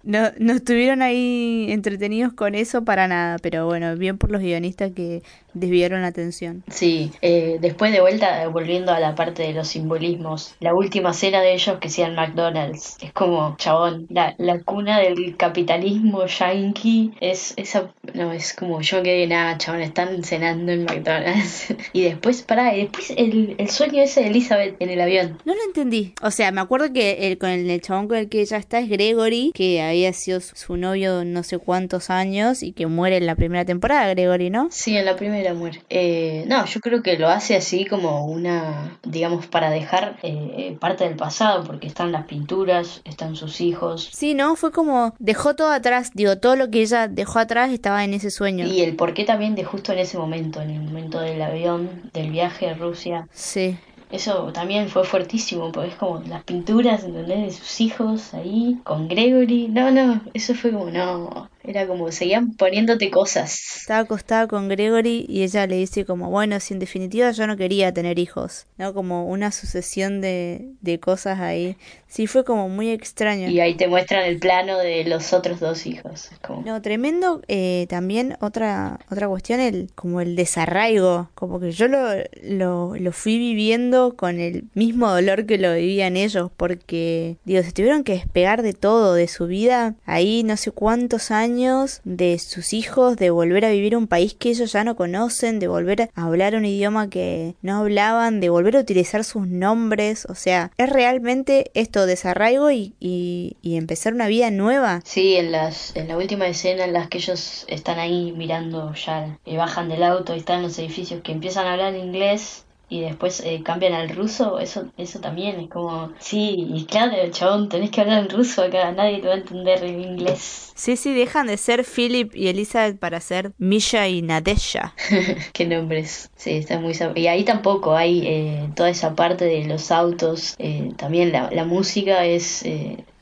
No, 0.05 0.29
no 0.37 0.53
estuvieron 0.53 1.01
ahí 1.01 1.65
entretenidos 1.69 2.31
con 2.31 2.53
eso 2.53 2.85
para 2.85 3.07
nada, 3.07 3.39
pero 3.39 3.65
bueno, 3.65 3.95
bien 3.97 4.19
por 4.19 4.29
los 4.29 4.39
guionistas 4.39 4.91
que 4.91 5.23
desviaron 5.55 6.01
la 6.01 6.07
atención. 6.07 6.63
Sí, 6.69 7.11
eh, 7.21 7.57
después 7.59 7.91
de 7.91 8.01
vuelta, 8.01 8.47
volviendo 8.49 8.91
a 8.91 8.99
la 8.99 9.15
parte 9.15 9.43
de 9.43 9.53
los 9.53 9.69
simbolismos, 9.69 10.55
la 10.59 10.75
última 10.75 11.13
cena 11.13 11.41
de 11.41 11.53
ellos 11.53 11.77
que 11.79 11.89
sea 11.89 12.09
McDonald's, 12.09 12.97
es 13.01 13.11
como, 13.13 13.55
chabón, 13.57 14.05
la, 14.09 14.35
la 14.37 14.61
cuna 14.61 14.99
del 14.99 15.35
capitalismo 15.37 16.25
yankee, 16.25 17.13
es 17.21 17.53
esa, 17.57 17.91
no, 18.13 18.31
es 18.31 18.53
como 18.53 18.81
yo 18.81 19.01
que 19.01 19.25
nada, 19.27 19.57
chabón, 19.57 19.81
están 19.81 20.23
cenando 20.23 20.71
en 20.71 20.83
McDonald's. 20.83 21.73
y 21.93 22.03
después, 22.03 22.43
pará, 22.43 22.75
y 22.75 22.81
después 22.81 23.11
el, 23.17 23.55
el 23.57 23.69
sueño 23.69 24.03
ese 24.03 24.21
de 24.21 24.27
Elizabeth 24.27 24.75
en 24.79 24.89
el 24.89 25.01
avión. 25.01 25.39
No 25.45 25.55
lo 25.55 25.63
entendí, 25.65 26.13
o 26.21 26.31
sea, 26.31 26.51
me 26.51 26.61
acuerdo 26.61 26.91
que 26.93 27.27
el, 27.27 27.37
con 27.37 27.49
el, 27.49 27.69
el 27.69 27.81
chabón 27.81 28.07
con 28.07 28.17
el 28.17 28.29
que 28.29 28.41
ella 28.41 28.57
está 28.57 28.79
es 28.79 28.89
Gregory, 28.89 29.51
que 29.53 29.81
había 29.81 30.11
sido 30.13 30.41
su 30.41 30.77
novio 30.77 31.23
no 31.23 31.43
sé 31.43 31.57
cuántos 31.57 32.09
años 32.09 32.63
y 32.63 32.73
que 32.73 32.87
muere 32.87 33.17
en 33.17 33.25
la 33.25 33.35
primera 33.35 33.65
temporada, 33.65 34.09
Gregory, 34.09 34.49
¿no? 34.49 34.67
Sí, 34.71 34.97
en 34.97 35.05
la 35.05 35.15
primera 35.15 35.44
Eh, 35.89 36.45
no, 36.47 36.65
yo 36.65 36.79
creo 36.79 37.03
que 37.03 37.17
lo 37.17 37.27
hace 37.27 37.55
así 37.55 37.85
como 37.85 38.25
una, 38.25 38.97
digamos, 39.03 39.47
para 39.47 39.69
dejar 39.69 40.17
eh, 40.23 40.77
parte 40.79 41.03
del 41.03 41.15
pasado, 41.15 41.63
porque 41.63 41.87
están 41.87 42.11
las 42.11 42.25
pinturas, 42.25 43.01
están 43.05 43.35
sus 43.35 43.61
hijos. 43.61 44.09
Sí, 44.13 44.33
¿no? 44.33 44.55
Fue 44.55 44.71
como, 44.71 45.13
dejó 45.19 45.55
todo 45.55 45.71
atrás, 45.71 46.11
digo, 46.13 46.37
todo 46.37 46.55
lo 46.55 46.69
que 46.69 46.81
ella 46.81 47.07
dejó 47.07 47.39
atrás 47.39 47.71
estaba 47.71 48.03
en 48.03 48.13
ese 48.13 48.31
sueño. 48.31 48.65
Y 48.65 48.81
el 48.81 48.95
porqué 48.95 49.23
también 49.23 49.55
de 49.55 49.63
justo 49.63 49.93
en 49.93 49.99
ese 49.99 50.17
momento, 50.17 50.61
en 50.61 50.71
el 50.71 50.81
momento 50.81 51.19
del 51.19 51.41
avión, 51.41 52.09
del 52.13 52.31
viaje 52.31 52.69
a 52.69 52.73
Rusia. 52.73 53.27
Sí 53.31 53.77
eso 54.11 54.51
también 54.53 54.87
fue 54.89 55.03
fuertísimo, 55.03 55.71
porque 55.71 55.89
es 55.89 55.95
como 55.95 56.21
las 56.21 56.43
pinturas, 56.43 57.03
¿entendés? 57.03 57.39
De 57.39 57.51
sus 57.51 57.81
hijos 57.81 58.33
ahí, 58.33 58.79
con 58.83 59.07
Gregory. 59.07 59.67
No, 59.67 59.91
no, 59.91 60.21
eso 60.33 60.53
fue 60.53 60.71
como, 60.71 60.89
no, 60.89 61.49
era 61.67 61.87
como, 61.87 62.11
seguían 62.11 62.53
poniéndote 62.53 63.09
cosas. 63.09 63.59
Estaba 63.81 64.01
acostada 64.01 64.47
con 64.47 64.67
Gregory 64.67 65.25
y 65.27 65.43
ella 65.43 65.67
le 65.67 65.77
dice 65.77 66.05
como, 66.05 66.29
bueno, 66.29 66.59
si 66.59 66.73
en 66.73 66.79
definitiva 66.79 67.31
yo 67.31 67.47
no 67.47 67.57
quería 67.57 67.93
tener 67.93 68.19
hijos, 68.19 68.65
¿no? 68.77 68.93
Como 68.93 69.27
una 69.27 69.51
sucesión 69.51 70.21
de, 70.21 70.69
de 70.81 70.99
cosas 70.99 71.39
ahí. 71.39 71.77
Sí, 72.07 72.27
fue 72.27 72.45
como 72.45 72.69
muy 72.69 72.91
extraño. 72.91 73.49
Y 73.49 73.59
ahí 73.59 73.75
te 73.75 73.87
muestran 73.87 74.23
el 74.23 74.39
plano 74.39 74.77
de 74.77 75.03
los 75.03 75.33
otros 75.33 75.59
dos 75.59 75.85
hijos. 75.85 76.29
Como... 76.41 76.61
No, 76.61 76.81
tremendo. 76.81 77.41
Eh, 77.47 77.87
también 77.89 78.37
otra, 78.39 78.99
otra 79.11 79.27
cuestión, 79.27 79.59
el, 79.59 79.89
como 79.95 80.21
el 80.21 80.35
desarraigo. 80.35 81.29
Como 81.35 81.59
que 81.59 81.71
yo 81.71 81.87
lo, 81.87 82.07
lo, 82.43 82.95
lo 82.95 83.11
fui 83.11 83.37
viviendo 83.37 84.15
con 84.15 84.39
el 84.39 84.65
mismo 84.73 85.09
dolor 85.09 85.45
que 85.45 85.57
lo 85.57 85.73
vivían 85.73 86.15
ellos, 86.15 86.51
porque, 86.55 87.37
digo, 87.43 87.61
se 87.63 87.71
tuvieron 87.71 88.03
que 88.03 88.13
despegar 88.13 88.61
de 88.61 88.73
todo, 88.73 89.13
de 89.13 89.27
su 89.27 89.47
vida, 89.47 89.95
ahí 90.05 90.43
no 90.43 90.55
sé 90.57 90.71
cuántos 90.71 91.31
años, 91.31 91.54
de 92.03 92.37
sus 92.39 92.73
hijos, 92.73 93.15
de 93.15 93.29
volver 93.29 93.63
a 93.65 93.69
vivir 93.69 93.95
un 93.95 94.07
país 94.07 94.33
que 94.33 94.49
ellos 94.49 94.73
ya 94.73 94.83
no 94.83 94.95
conocen, 94.95 95.59
de 95.59 95.67
volver 95.67 96.09
a 96.13 96.25
hablar 96.25 96.55
un 96.55 96.65
idioma 96.65 97.09
que 97.09 97.55
no 97.61 97.77
hablaban, 97.77 98.39
de 98.39 98.49
volver 98.49 98.75
a 98.75 98.81
utilizar 98.81 99.23
sus 99.23 99.47
nombres, 99.47 100.25
o 100.29 100.35
sea, 100.35 100.71
es 100.77 100.89
realmente 100.89 101.71
esto 101.73 102.05
desarraigo 102.05 102.71
y, 102.71 102.93
y, 102.99 103.55
y, 103.61 103.77
empezar 103.77 104.13
una 104.13 104.27
vida 104.27 104.51
nueva. 104.51 105.01
Sí, 105.05 105.35
en, 105.35 105.51
las, 105.51 105.95
en 105.95 106.09
la 106.09 106.17
última 106.17 106.47
escena 106.47 106.83
en 106.83 106.93
las 106.93 107.07
que 107.07 107.19
ellos 107.19 107.65
están 107.69 107.99
ahí 107.99 108.33
mirando 108.35 108.93
ya, 108.93 109.39
y 109.45 109.55
bajan 109.55 109.87
del 109.89 110.03
auto 110.03 110.35
y 110.35 110.39
están 110.39 110.57
en 110.57 110.63
los 110.63 110.79
edificios 110.79 111.21
que 111.21 111.31
empiezan 111.31 111.67
a 111.67 111.73
hablar 111.73 111.95
inglés 111.95 112.64
y 112.89 113.01
después 113.01 113.41
eh, 113.41 113.61
cambian 113.63 113.93
al 113.93 114.09
ruso, 114.09 114.59
eso 114.59 114.91
eso 114.97 115.19
también 115.19 115.59
es 115.59 115.69
como, 115.69 116.13
sí, 116.19 116.67
y 116.69 116.85
claro, 116.85 117.13
chabón, 117.31 117.69
tenés 117.69 117.91
que 117.91 118.01
hablar 118.01 118.23
en 118.23 118.29
ruso 118.29 118.63
acá, 118.63 118.91
nadie 118.91 119.19
te 119.19 119.27
va 119.27 119.33
a 119.33 119.37
entender 119.37 119.83
en 119.83 120.01
inglés. 120.01 120.71
Sí, 120.75 120.97
sí, 120.97 121.13
dejan 121.13 121.47
de 121.47 121.57
ser 121.57 121.85
Philip 121.85 122.35
y 122.35 122.47
Elizabeth 122.47 122.99
para 122.99 123.19
ser 123.21 123.53
Misha 123.57 124.07
y 124.07 124.21
Nadesha. 124.21 124.93
Qué 125.53 125.65
nombres, 125.65 126.29
sí, 126.35 126.51
está 126.51 126.79
muy... 126.79 126.93
Y 127.15 127.27
ahí 127.27 127.43
tampoco 127.43 127.95
hay 127.95 128.27
eh, 128.27 128.69
toda 128.75 128.89
esa 128.89 129.15
parte 129.15 129.45
de 129.45 129.65
los 129.65 129.91
autos, 129.91 130.55
eh, 130.59 130.91
también 130.97 131.31
la, 131.31 131.49
la 131.51 131.65
música 131.65 132.25
es... 132.25 132.63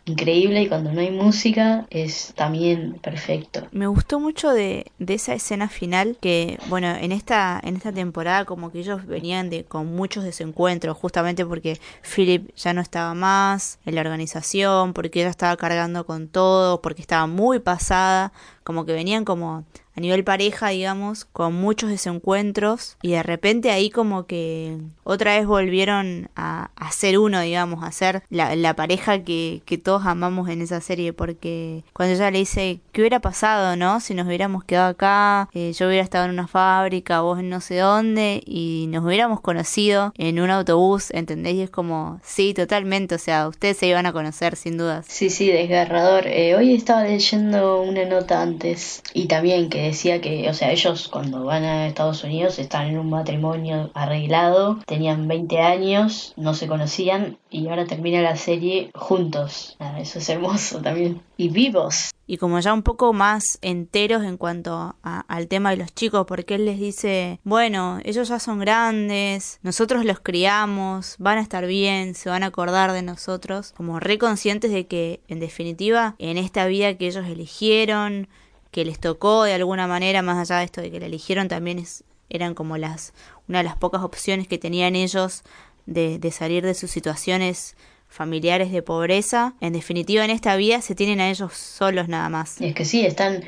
Increíble 0.06 0.62
y 0.62 0.68
cuando 0.68 0.92
no 0.92 1.00
hay 1.00 1.12
música 1.12 1.88
es 1.90 2.34
también 2.36 3.00
perfecto. 3.02 3.68
Me 3.72 3.88
gustó 3.88 4.20
mucho 4.20 4.52
de, 4.52 4.92
de, 5.00 5.14
esa 5.14 5.34
escena 5.34 5.70
final 5.70 6.18
que, 6.20 6.60
bueno, 6.68 6.88
en 6.90 7.14
esta, 7.14 7.62
en 7.64 7.78
esta 7.78 7.94
temporada 7.94 8.44
como 8.44 8.70
que 8.70 8.80
ellos 8.80 9.06
venían 9.08 9.50
de 9.50 9.64
con 9.64 9.88
muchos 9.96 10.26
desencuentros, 10.26 10.98
justamente 10.98 11.46
porque 11.46 11.80
Philip 12.02 12.54
ya 12.56 12.74
no 12.74 12.82
estaba 12.82 13.14
más 13.14 13.80
en 13.86 13.96
la 13.96 14.02
organización, 14.02 14.92
porque 14.92 15.22
ella 15.22 15.30
estaba 15.30 15.56
cargando 15.56 16.06
con 16.06 16.28
todo, 16.28 16.82
porque 16.82 17.02
estaba 17.02 17.26
muy 17.26 17.60
pasada, 17.60 18.34
como 18.66 18.86
que 18.86 18.92
venían 18.92 19.24
como 19.24 19.64
a 19.96 20.00
nivel 20.00 20.24
pareja, 20.24 20.70
digamos, 20.70 21.26
con 21.26 21.54
muchos 21.54 21.90
desencuentros 21.90 22.98
y 23.02 23.12
de 23.12 23.24
repente 23.24 23.70
ahí 23.70 23.90
como 23.90 24.26
que 24.26 24.78
otra 25.04 25.38
vez 25.38 25.46
volvieron 25.46 26.30
a, 26.36 26.72
a 26.76 26.92
ser 26.92 27.20
uno, 27.20 27.42
digamos, 27.42 27.84
a 27.84 27.92
ser 27.92 28.24
la, 28.30 28.74
pareja 28.76 29.24
que, 29.24 29.62
que, 29.66 29.78
todos 29.78 30.06
amamos 30.06 30.50
en 30.50 30.62
esa 30.62 30.82
serie 30.82 31.14
porque 31.14 31.84
cuando 31.94 32.16
ella 32.16 32.32
le 32.32 32.40
dice, 32.40 32.80
¿qué 32.92 33.02
hubiera 33.02 33.20
pasado, 33.20 33.76
no? 33.76 34.00
Si 34.00 34.16
nos 34.16 34.26
hubiéramos 34.26 34.64
quedado 34.64 34.90
acá, 34.90 35.50
eh, 35.54 35.74
yo 35.74 35.88
hubiera 35.88 36.04
estado 36.04 36.26
en 36.26 36.32
una 36.32 36.48
fábrica, 36.48 37.22
vos 37.22 37.40
en 37.40 37.50
no 37.50 37.62
sé 37.62 37.78
dónde 37.78 38.42
y 38.46 38.88
nos 38.90 39.06
hubiéramos 39.06 39.42
conocido 39.42 40.14
en 40.18 40.40
un 40.40 40.50
autobús, 40.50 41.12
¿entendés? 41.12 41.56
Y 41.56 41.62
es 41.62 41.70
como, 41.70 42.20
sí, 42.24 42.54
totalmente, 42.54 43.16
o 43.16 43.20
sea, 43.20 43.48
ustedes 43.48 43.78
se 43.78 43.88
iban 43.88 44.06
a 44.06 44.14
conocer 44.14 44.56
sin 44.56 44.78
dudas. 44.78 45.06
Sí, 45.08 45.30
sí, 45.30 45.52
desgarrador. 45.52 46.26
Eh, 46.28 46.56
hoy 46.56 46.74
estaba 46.74 47.04
leyendo 47.04 47.82
una 47.82 48.06
nota 48.06 48.42
antes 48.42 49.04
y 49.14 49.28
también 49.28 49.70
que 49.70 49.83
decía 49.86 50.22
que, 50.22 50.50
o 50.50 50.54
sea, 50.54 50.72
ellos 50.72 51.08
cuando 51.10 51.44
van 51.46 51.64
a 51.64 51.88
Estados 51.88 52.24
Unidos 52.24 52.60
están 52.60 52.88
en 52.88 53.00
un 53.00 53.10
matrimonio 53.10 53.92
arreglado, 53.94 54.80
tenían 54.86 55.28
20 55.28 55.60
años, 55.60 56.34
no 56.38 56.54
se 56.54 56.68
conocían 56.68 57.38
y 57.50 57.68
ahora 57.68 57.86
termina 57.86 58.22
la 58.22 58.36
serie 58.36 58.92
juntos. 58.94 59.78
Eso 59.98 60.20
es 60.20 60.30
hermoso 60.30 60.82
también. 60.82 61.22
Y 61.38 61.50
vivos. 61.50 62.12
Y 62.26 62.38
como 62.38 62.60
ya 62.60 62.74
un 62.74 62.84
poco 62.84 63.12
más 63.12 63.60
enteros 63.62 64.24
en 64.24 64.38
cuanto 64.38 64.96
a, 65.04 65.26
al 65.28 65.48
tema 65.48 65.72
de 65.72 65.78
los 65.78 65.94
chicos, 65.94 66.26
porque 66.26 66.56
él 66.56 66.66
les 66.66 66.80
dice, 66.80 67.40
bueno, 67.44 68.00
ellos 68.06 68.30
ya 68.30 68.40
son 68.40 68.60
grandes, 68.60 69.60
nosotros 69.62 70.06
los 70.06 70.20
criamos, 70.22 71.16
van 71.20 71.38
a 71.38 71.42
estar 71.42 71.68
bien, 71.68 72.16
se 72.16 72.30
van 72.30 72.44
a 72.44 72.48
acordar 72.48 72.94
de 72.94 73.02
nosotros, 73.02 73.74
como 73.76 74.00
reconscientes 74.00 74.72
de 74.72 74.88
que, 74.88 75.20
en 75.28 75.40
definitiva, 75.40 76.16
en 76.18 76.38
esta 76.38 76.66
vida 76.66 76.94
que 76.98 77.08
ellos 77.08 77.28
eligieron, 77.28 78.30
que 78.74 78.84
les 78.84 79.00
tocó 79.00 79.44
de 79.44 79.54
alguna 79.54 79.88
manera, 79.88 80.22
más 80.22 80.38
allá 80.38 80.60
de 80.60 80.66
esto 80.66 80.82
de 80.82 80.92
que 80.92 81.00
la 81.00 81.06
eligieron, 81.06 81.48
también 81.48 81.80
es, 81.80 82.04
eran 82.30 82.56
como 82.56 82.78
las 82.78 83.14
una 83.48 83.60
de 83.60 83.64
las 83.64 83.78
pocas 83.78 84.02
opciones 84.02 84.48
que 84.48 84.58
tenían 84.58 84.96
ellos 84.96 85.44
de, 85.86 86.18
de 86.20 86.32
salir 86.32 86.66
de 86.66 86.74
sus 86.74 86.92
situaciones 86.92 87.78
familiares 88.08 88.72
de 88.72 88.82
pobreza. 88.82 89.54
En 89.62 89.74
definitiva, 89.74 90.26
en 90.26 90.32
esta 90.32 90.56
vida 90.56 90.82
se 90.82 90.96
tienen 90.96 91.22
a 91.22 91.30
ellos 91.30 91.54
solos 91.54 92.08
nada 92.08 92.30
más. 92.30 92.60
Y 92.60 92.66
es 92.66 92.76
que 92.76 92.84
sí, 92.84 93.06
están 93.06 93.44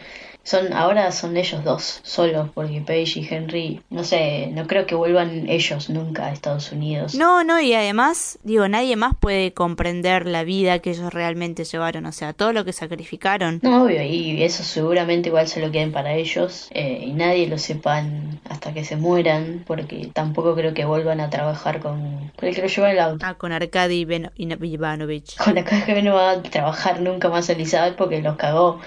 son 0.46 0.74
ahora 0.74 1.12
son 1.12 1.36
ellos 1.38 1.64
dos 1.64 2.02
solos 2.04 2.50
porque 2.54 2.80
Paige 2.80 3.20
y 3.20 3.28
Henry 3.28 3.82
no 3.90 4.04
sé 4.04 4.48
no 4.54 4.68
creo 4.68 4.86
que 4.86 4.94
vuelvan 4.94 5.50
ellos 5.50 5.90
nunca 5.90 6.28
a 6.28 6.32
Estados 6.32 6.72
Unidos. 6.72 7.16
No 7.16 7.44
no 7.44 7.60
y 7.60 7.74
además 7.74 8.38
digo 8.44 8.68
nadie 8.68 8.96
más 8.96 9.16
puede 9.20 9.54
comprender 9.54 10.28
la 10.28 10.44
vida 10.44 10.78
que 10.80 10.92
ellos 10.92 11.12
realmente 11.12 11.64
llevaron 11.64 12.06
o 12.06 12.12
sea 12.12 12.34
todo 12.34 12.54
lo 12.54 12.64
que 12.64 12.74
sacrificaron. 12.74 13.60
No 13.64 13.84
obvio 13.84 14.04
y 14.04 14.44
eso 14.44 14.64
seguramente 14.64 15.30
igual 15.30 15.48
se 15.48 15.60
lo 15.60 15.72
queden 15.72 15.92
para 15.92 16.14
ellos 16.14 16.68
eh, 16.72 17.04
y 17.04 17.14
nadie 17.14 17.48
lo 17.48 17.58
sepan 17.58 18.40
hasta 18.48 18.72
que 18.72 18.86
se 18.86 18.98
mueran 18.98 19.64
porque 19.66 20.12
tampoco 20.14 20.54
creo 20.54 20.76
que 20.76 20.86
vuelvan 20.86 21.22
a 21.22 21.32
trabajar 21.32 21.80
con, 21.80 22.32
con 22.36 22.48
el 22.48 22.54
que 22.54 22.62
lo 22.62 22.68
lleva 22.68 22.92
el 22.92 23.00
auto. 23.00 23.26
Ah 23.26 23.34
con 23.34 23.52
Arkady 23.52 24.06
ben 24.06 24.32
Ivanovich. 24.38 25.38
Con 25.38 25.58
Arkady 25.58 26.04
no 26.04 26.14
va 26.14 26.32
a 26.32 26.44
trabajar 26.44 27.02
nunca 27.02 27.30
más 27.30 27.50
Elizabeth 27.50 27.96
porque 27.96 28.22
los 28.22 28.36
cagó 28.36 28.80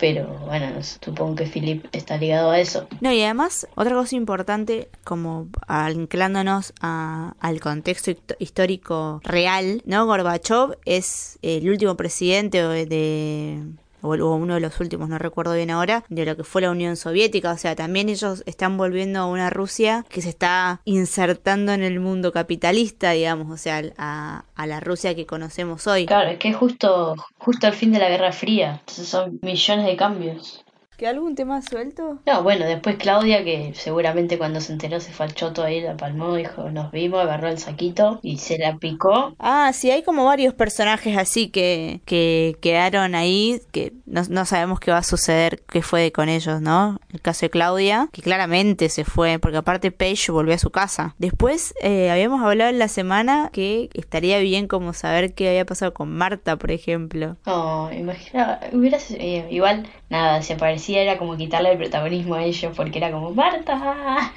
pero 0.00 0.26
bueno, 0.46 0.66
supongo 1.02 1.36
que 1.36 1.46
Philip 1.46 1.86
está 1.92 2.16
ligado 2.16 2.50
a 2.50 2.60
eso. 2.60 2.86
No, 3.00 3.12
y 3.12 3.22
además, 3.22 3.66
otra 3.74 3.94
cosa 3.94 4.16
importante, 4.16 4.88
como 5.04 5.48
anclándonos 5.66 6.72
a, 6.80 7.34
al 7.40 7.60
contexto 7.60 8.12
histórico 8.38 9.20
real, 9.24 9.82
¿no? 9.84 10.06
Gorbachev 10.06 10.78
es 10.84 11.38
el 11.42 11.68
último 11.68 11.96
presidente 11.96 12.62
de, 12.62 13.62
o 14.02 14.14
uno 14.14 14.54
de 14.54 14.60
los 14.60 14.80
últimos, 14.80 15.08
no 15.08 15.18
recuerdo 15.18 15.54
bien 15.54 15.70
ahora, 15.70 16.04
de 16.08 16.24
lo 16.24 16.36
que 16.36 16.44
fue 16.44 16.62
la 16.62 16.70
Unión 16.70 16.96
Soviética. 16.96 17.52
O 17.52 17.58
sea, 17.58 17.74
también 17.74 18.08
ellos 18.08 18.42
están 18.46 18.76
volviendo 18.76 19.20
a 19.20 19.26
una 19.26 19.50
Rusia 19.50 20.04
que 20.08 20.22
se 20.22 20.30
está 20.30 20.80
insertando 20.84 21.72
en 21.72 21.82
el 21.82 22.00
mundo 22.00 22.32
capitalista, 22.32 23.12
digamos, 23.12 23.50
o 23.50 23.56
sea, 23.56 23.82
a, 23.98 24.44
a 24.54 24.66
la 24.66 24.80
Rusia 24.80 25.14
que 25.14 25.26
conocemos 25.26 25.86
hoy. 25.86 26.06
Claro, 26.06 26.30
es 26.30 26.38
que 26.38 26.48
es 26.48 26.56
justo, 26.56 27.14
justo 27.38 27.66
al 27.66 27.74
fin 27.74 27.92
de 27.92 27.98
la 27.98 28.08
Guerra 28.08 28.32
Fría, 28.32 28.78
entonces 28.80 29.08
son 29.08 29.38
millones 29.42 29.86
de 29.86 29.96
cambios. 29.96 30.64
¿Queda 31.00 31.12
algún 31.12 31.34
tema 31.34 31.62
suelto? 31.62 32.18
No, 32.26 32.42
bueno, 32.42 32.66
después 32.66 32.96
Claudia, 32.96 33.42
que 33.42 33.72
seguramente 33.74 34.36
cuando 34.36 34.60
se 34.60 34.74
enteró 34.74 35.00
se 35.00 35.12
fue 35.12 35.24
al 35.24 35.34
choto 35.34 35.62
ahí, 35.62 35.80
la 35.80 35.96
palmó, 35.96 36.34
dijo, 36.34 36.68
nos 36.68 36.92
vimos, 36.92 37.22
agarró 37.22 37.48
el 37.48 37.56
saquito 37.56 38.20
y 38.22 38.36
se 38.36 38.58
la 38.58 38.76
picó. 38.76 39.34
Ah, 39.38 39.70
sí, 39.72 39.90
hay 39.90 40.02
como 40.02 40.26
varios 40.26 40.52
personajes 40.52 41.16
así 41.16 41.48
que, 41.48 42.02
que 42.04 42.58
quedaron 42.60 43.14
ahí, 43.14 43.62
que 43.72 43.94
no, 44.04 44.20
no 44.28 44.44
sabemos 44.44 44.78
qué 44.78 44.90
va 44.90 44.98
a 44.98 45.02
suceder, 45.02 45.62
qué 45.72 45.80
fue 45.80 46.12
con 46.12 46.28
ellos, 46.28 46.60
¿no? 46.60 47.00
El 47.14 47.22
caso 47.22 47.46
de 47.46 47.50
Claudia, 47.50 48.10
que 48.12 48.20
claramente 48.20 48.90
se 48.90 49.06
fue, 49.06 49.38
porque 49.38 49.56
aparte 49.56 49.92
Paige 49.92 50.32
volvió 50.32 50.54
a 50.54 50.58
su 50.58 50.68
casa. 50.68 51.14
Después 51.16 51.72
eh, 51.80 52.10
habíamos 52.10 52.42
hablado 52.42 52.68
en 52.68 52.78
la 52.78 52.88
semana 52.88 53.48
que 53.54 53.88
estaría 53.94 54.38
bien 54.40 54.68
como 54.68 54.92
saber 54.92 55.32
qué 55.32 55.48
había 55.48 55.64
pasado 55.64 55.94
con 55.94 56.14
Marta, 56.14 56.56
por 56.56 56.70
ejemplo. 56.70 57.38
Oh, 57.46 57.88
imagina, 57.90 58.60
hubiera 58.72 58.98
eh, 59.12 59.46
igual, 59.50 59.88
nada, 60.10 60.42
se 60.42 60.52
aparecía 60.52 60.89
era 60.96 61.18
como 61.18 61.36
quitarle 61.36 61.72
el 61.72 61.78
protagonismo 61.78 62.34
a 62.34 62.44
ellos 62.44 62.72
porque 62.76 62.98
era 62.98 63.10
como 63.10 63.32
Marta. 63.32 64.32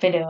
Pero 0.00 0.26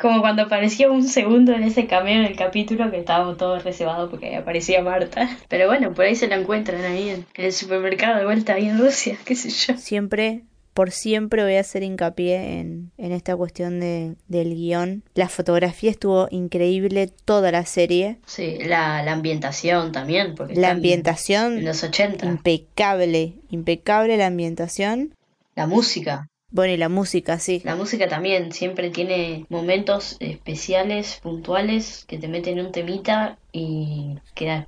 como 0.00 0.20
cuando 0.20 0.42
apareció 0.42 0.92
un 0.92 1.02
segundo 1.02 1.52
en 1.52 1.64
ese 1.64 1.86
cameo 1.86 2.20
en 2.20 2.26
el 2.26 2.36
capítulo 2.36 2.90
que 2.90 2.98
estábamos 2.98 3.36
todos 3.36 3.64
reservados 3.64 4.10
porque 4.10 4.36
aparecía 4.36 4.82
Marta. 4.82 5.28
Pero 5.48 5.66
bueno, 5.66 5.92
por 5.92 6.04
ahí 6.04 6.14
se 6.14 6.28
la 6.28 6.36
encuentran 6.36 6.82
ahí 6.82 7.10
en 7.10 7.26
el 7.34 7.52
supermercado 7.52 8.18
de 8.18 8.24
vuelta 8.24 8.54
ahí 8.54 8.68
en 8.68 8.78
Rusia, 8.78 9.18
qué 9.24 9.34
sé 9.34 9.50
yo. 9.50 9.78
Siempre 9.78 10.42
por 10.76 10.90
siempre 10.90 11.42
voy 11.42 11.54
a 11.54 11.60
hacer 11.60 11.82
hincapié 11.82 12.60
en, 12.60 12.92
en 12.98 13.12
esta 13.12 13.34
cuestión 13.34 13.80
de, 13.80 14.14
del 14.28 14.54
guion. 14.54 15.04
La 15.14 15.30
fotografía 15.30 15.90
estuvo 15.90 16.28
increíble 16.30 17.10
toda 17.24 17.50
la 17.50 17.64
serie. 17.64 18.18
Sí, 18.26 18.58
la, 18.58 19.02
la 19.02 19.12
ambientación 19.12 19.90
también. 19.90 20.34
Porque 20.34 20.54
la 20.54 20.72
ambientación. 20.72 21.56
En 21.56 21.64
los 21.64 21.82
80. 21.82 22.26
Impecable, 22.26 23.32
impecable 23.48 24.18
la 24.18 24.26
ambientación. 24.26 25.14
La 25.54 25.66
música. 25.66 26.28
Bueno, 26.50 26.74
y 26.74 26.76
la 26.76 26.90
música, 26.90 27.38
sí. 27.38 27.62
La 27.64 27.74
música 27.74 28.06
también 28.06 28.52
siempre 28.52 28.90
tiene 28.90 29.46
momentos 29.48 30.16
especiales, 30.20 31.20
puntuales, 31.22 32.04
que 32.06 32.18
te 32.18 32.28
meten 32.28 32.60
un 32.60 32.70
temita 32.70 33.38
y 33.56 34.18
queda, 34.34 34.66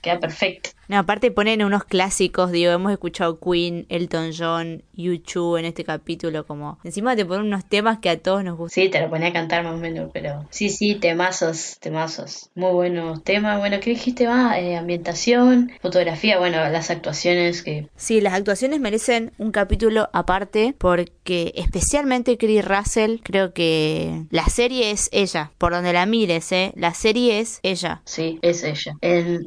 queda 0.00 0.18
perfecto. 0.18 0.70
No, 0.88 0.98
aparte 0.98 1.30
ponen 1.30 1.62
unos 1.62 1.84
clásicos, 1.84 2.50
digo, 2.50 2.72
hemos 2.72 2.90
escuchado 2.90 3.38
Queen, 3.38 3.84
Elton 3.90 4.30
John, 4.36 4.82
YouTube 4.94 5.58
en 5.58 5.66
este 5.66 5.84
capítulo, 5.84 6.46
como 6.46 6.78
encima 6.82 7.14
te 7.14 7.26
ponen 7.26 7.46
unos 7.46 7.66
temas 7.66 7.98
que 7.98 8.08
a 8.08 8.18
todos 8.18 8.42
nos 8.42 8.56
gustan. 8.56 8.84
Sí, 8.84 8.90
te 8.90 9.00
lo 9.00 9.10
ponía 9.10 9.28
a 9.28 9.32
cantar 9.34 9.62
más 9.64 9.74
o 9.74 9.76
menos, 9.76 10.10
pero 10.14 10.46
sí, 10.48 10.70
sí, 10.70 10.94
temazos, 10.94 11.76
temazos. 11.78 12.48
Muy 12.54 12.72
buenos 12.72 13.22
temas. 13.22 13.58
Bueno, 13.58 13.80
¿qué 13.80 13.90
dijiste 13.90 14.26
más? 14.26 14.56
Eh, 14.56 14.76
ambientación, 14.76 15.70
fotografía, 15.82 16.38
bueno, 16.38 16.56
las 16.70 16.90
actuaciones 16.90 17.62
que... 17.62 17.86
Sí, 17.96 18.22
las 18.22 18.32
actuaciones 18.32 18.80
merecen 18.80 19.32
un 19.36 19.52
capítulo 19.52 20.08
aparte 20.14 20.74
porque 20.78 21.52
especialmente 21.54 22.38
Chris 22.38 22.64
Russell, 22.64 23.18
creo 23.22 23.52
que 23.52 24.24
la 24.30 24.46
serie 24.46 24.90
es 24.90 25.10
ella, 25.12 25.52
por 25.58 25.72
donde 25.72 25.92
la 25.92 26.06
mires, 26.06 26.50
¿eh? 26.50 26.72
La 26.76 26.94
serie 26.94 27.40
es 27.40 27.60
ella. 27.62 28.00
Sí, 28.08 28.38
es 28.40 28.64
ella. 28.64 28.96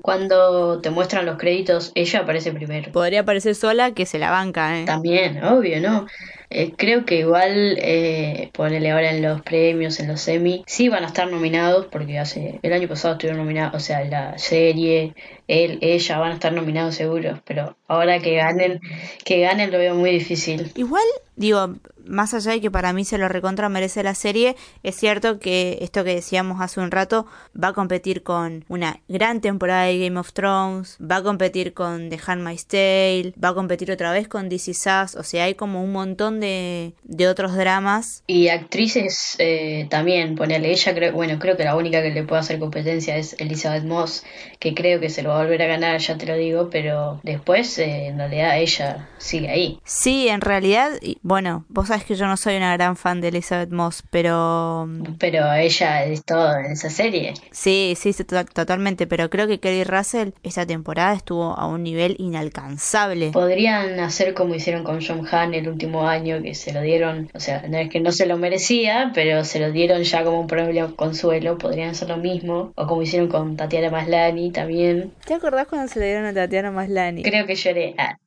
cuando 0.03 0.81
te 0.81 0.91
muestran 0.91 1.25
los 1.25 1.39
créditos, 1.39 1.91
ella 1.95 2.19
aparece 2.19 2.51
primero. 2.51 2.91
Podría 2.91 3.21
aparecer 3.21 3.55
sola 3.55 3.95
que 3.95 4.05
se 4.05 4.19
la 4.19 4.29
banca, 4.29 4.79
¿eh? 4.79 4.85
También, 4.85 5.43
obvio, 5.43 5.81
¿no? 5.81 6.05
Eh, 6.51 6.73
creo 6.77 7.03
que 7.03 7.15
igual, 7.15 7.79
eh, 7.81 8.51
ponele 8.53 8.91
ahora 8.91 9.15
en 9.15 9.23
los 9.23 9.41
premios, 9.41 9.99
en 9.99 10.09
los 10.09 10.21
semi, 10.21 10.63
sí 10.67 10.89
van 10.89 11.03
a 11.03 11.07
estar 11.07 11.31
nominados, 11.31 11.87
porque 11.87 12.19
hace 12.19 12.59
el 12.61 12.73
año 12.73 12.87
pasado 12.87 13.15
estuvieron 13.15 13.39
nominados, 13.39 13.73
o 13.73 13.79
sea, 13.79 14.03
la 14.05 14.37
serie, 14.37 15.15
él, 15.47 15.79
ella 15.81 16.19
van 16.19 16.31
a 16.31 16.33
estar 16.35 16.53
nominados 16.53 16.93
seguros, 16.93 17.39
pero 17.43 17.77
ahora 17.91 18.19
que 18.19 18.35
ganen, 18.35 18.79
que 19.25 19.41
ganen 19.41 19.71
lo 19.71 19.77
veo 19.77 19.95
muy 19.95 20.11
difícil. 20.11 20.71
Igual, 20.75 21.03
digo, 21.35 21.75
más 22.05 22.33
allá 22.33 22.51
de 22.51 22.61
que 22.61 22.71
para 22.71 22.93
mí 22.93 23.05
se 23.05 23.17
lo 23.17 23.27
recontra 23.27 23.69
merece 23.69 24.03
la 24.03 24.15
serie, 24.15 24.55
es 24.83 24.95
cierto 24.95 25.39
que 25.39 25.79
esto 25.81 26.03
que 26.03 26.15
decíamos 26.15 26.61
hace 26.61 26.79
un 26.79 26.91
rato 26.91 27.25
va 27.61 27.69
a 27.69 27.73
competir 27.73 28.23
con 28.23 28.65
una 28.69 28.99
gran 29.07 29.41
temporada 29.41 29.85
de 29.85 29.99
Game 29.99 30.19
of 30.19 30.33
Thrones, 30.33 30.97
va 30.99 31.17
a 31.17 31.23
competir 31.23 31.73
con 31.73 32.09
The 32.09 32.19
Handmaid's 32.25 32.65
Tale, 32.65 33.33
va 33.43 33.49
a 33.49 33.53
competir 33.53 33.91
otra 33.91 34.11
vez 34.11 34.27
con 34.27 34.49
DC 34.49 34.73
Sass, 34.73 35.15
o 35.15 35.23
sea, 35.23 35.45
hay 35.45 35.55
como 35.55 35.83
un 35.83 35.91
montón 35.91 36.39
de, 36.39 36.93
de 37.03 37.27
otros 37.27 37.55
dramas. 37.55 38.23
Y 38.27 38.47
actrices 38.49 39.35
eh, 39.39 39.87
también, 39.89 40.35
ponerle 40.35 40.71
ella, 40.71 40.93
creo, 40.93 41.13
bueno, 41.13 41.39
creo 41.39 41.57
que 41.57 41.63
la 41.63 41.75
única 41.75 42.01
que 42.01 42.11
le 42.11 42.23
puede 42.23 42.41
hacer 42.41 42.59
competencia 42.59 43.17
es 43.17 43.35
Elizabeth 43.39 43.83
Moss, 43.83 44.23
que 44.59 44.73
creo 44.73 44.99
que 44.99 45.09
se 45.09 45.23
lo 45.23 45.29
va 45.29 45.39
a 45.39 45.43
volver 45.43 45.61
a 45.61 45.67
ganar, 45.67 45.99
ya 45.99 46.17
te 46.17 46.25
lo 46.25 46.35
digo, 46.35 46.69
pero 46.69 47.19
después 47.23 47.77
eh, 47.81 48.07
en 48.07 48.17
realidad 48.17 48.57
ella 48.59 49.09
sigue 49.17 49.49
ahí. 49.49 49.79
Sí, 49.83 50.27
en 50.27 50.41
realidad, 50.41 50.91
bueno, 51.21 51.65
vos 51.69 51.87
sabes 51.87 52.05
que 52.05 52.15
yo 52.15 52.27
no 52.27 52.37
soy 52.37 52.57
una 52.57 52.73
gran 52.73 52.95
fan 52.95 53.21
de 53.21 53.29
Elizabeth 53.29 53.71
Moss, 53.71 54.03
pero... 54.09 54.87
Pero 55.19 55.51
ella 55.53 56.05
es 56.05 56.23
todo 56.23 56.57
en 56.57 56.71
esa 56.71 56.89
serie. 56.89 57.33
Sí, 57.51 57.95
sí, 57.97 58.13
totalmente, 58.53 59.07
pero 59.07 59.29
creo 59.29 59.47
que 59.47 59.59
Kerry 59.59 59.83
Russell 59.83 60.29
esta 60.43 60.65
temporada 60.65 61.13
estuvo 61.13 61.57
a 61.57 61.67
un 61.67 61.83
nivel 61.83 62.15
inalcanzable. 62.19 63.31
Podrían 63.31 63.99
hacer 63.99 64.33
como 64.33 64.55
hicieron 64.55 64.83
con 64.83 65.01
John 65.05 65.25
Hahn 65.25 65.53
el 65.53 65.67
último 65.67 66.07
año, 66.07 66.41
que 66.41 66.55
se 66.55 66.73
lo 66.73 66.81
dieron, 66.81 67.29
o 67.33 67.39
sea, 67.39 67.63
no 67.67 67.77
es 67.77 67.89
que 67.89 67.99
no 67.99 68.11
se 68.11 68.25
lo 68.25 68.37
merecía, 68.37 69.11
pero 69.13 69.43
se 69.43 69.59
lo 69.59 69.71
dieron 69.71 70.03
ya 70.03 70.23
como 70.23 70.39
un 70.41 70.47
premio 70.47 70.95
consuelo, 70.95 71.57
podrían 71.57 71.89
hacer 71.89 72.09
lo 72.09 72.17
mismo, 72.17 72.71
o 72.75 72.87
como 72.87 73.01
hicieron 73.01 73.29
con 73.29 73.57
Tatiana 73.57 73.89
Maslani 73.89 74.51
también. 74.51 75.11
¿Te 75.25 75.33
acordás 75.33 75.67
cuando 75.67 75.87
se 75.87 75.99
le 75.99 76.05
dieron 76.05 76.25
a 76.25 76.33
Tatiana 76.33 76.71
Maslani? 76.71 77.23
Creo 77.23 77.45
que 77.45 77.55
Ah. 77.97 78.17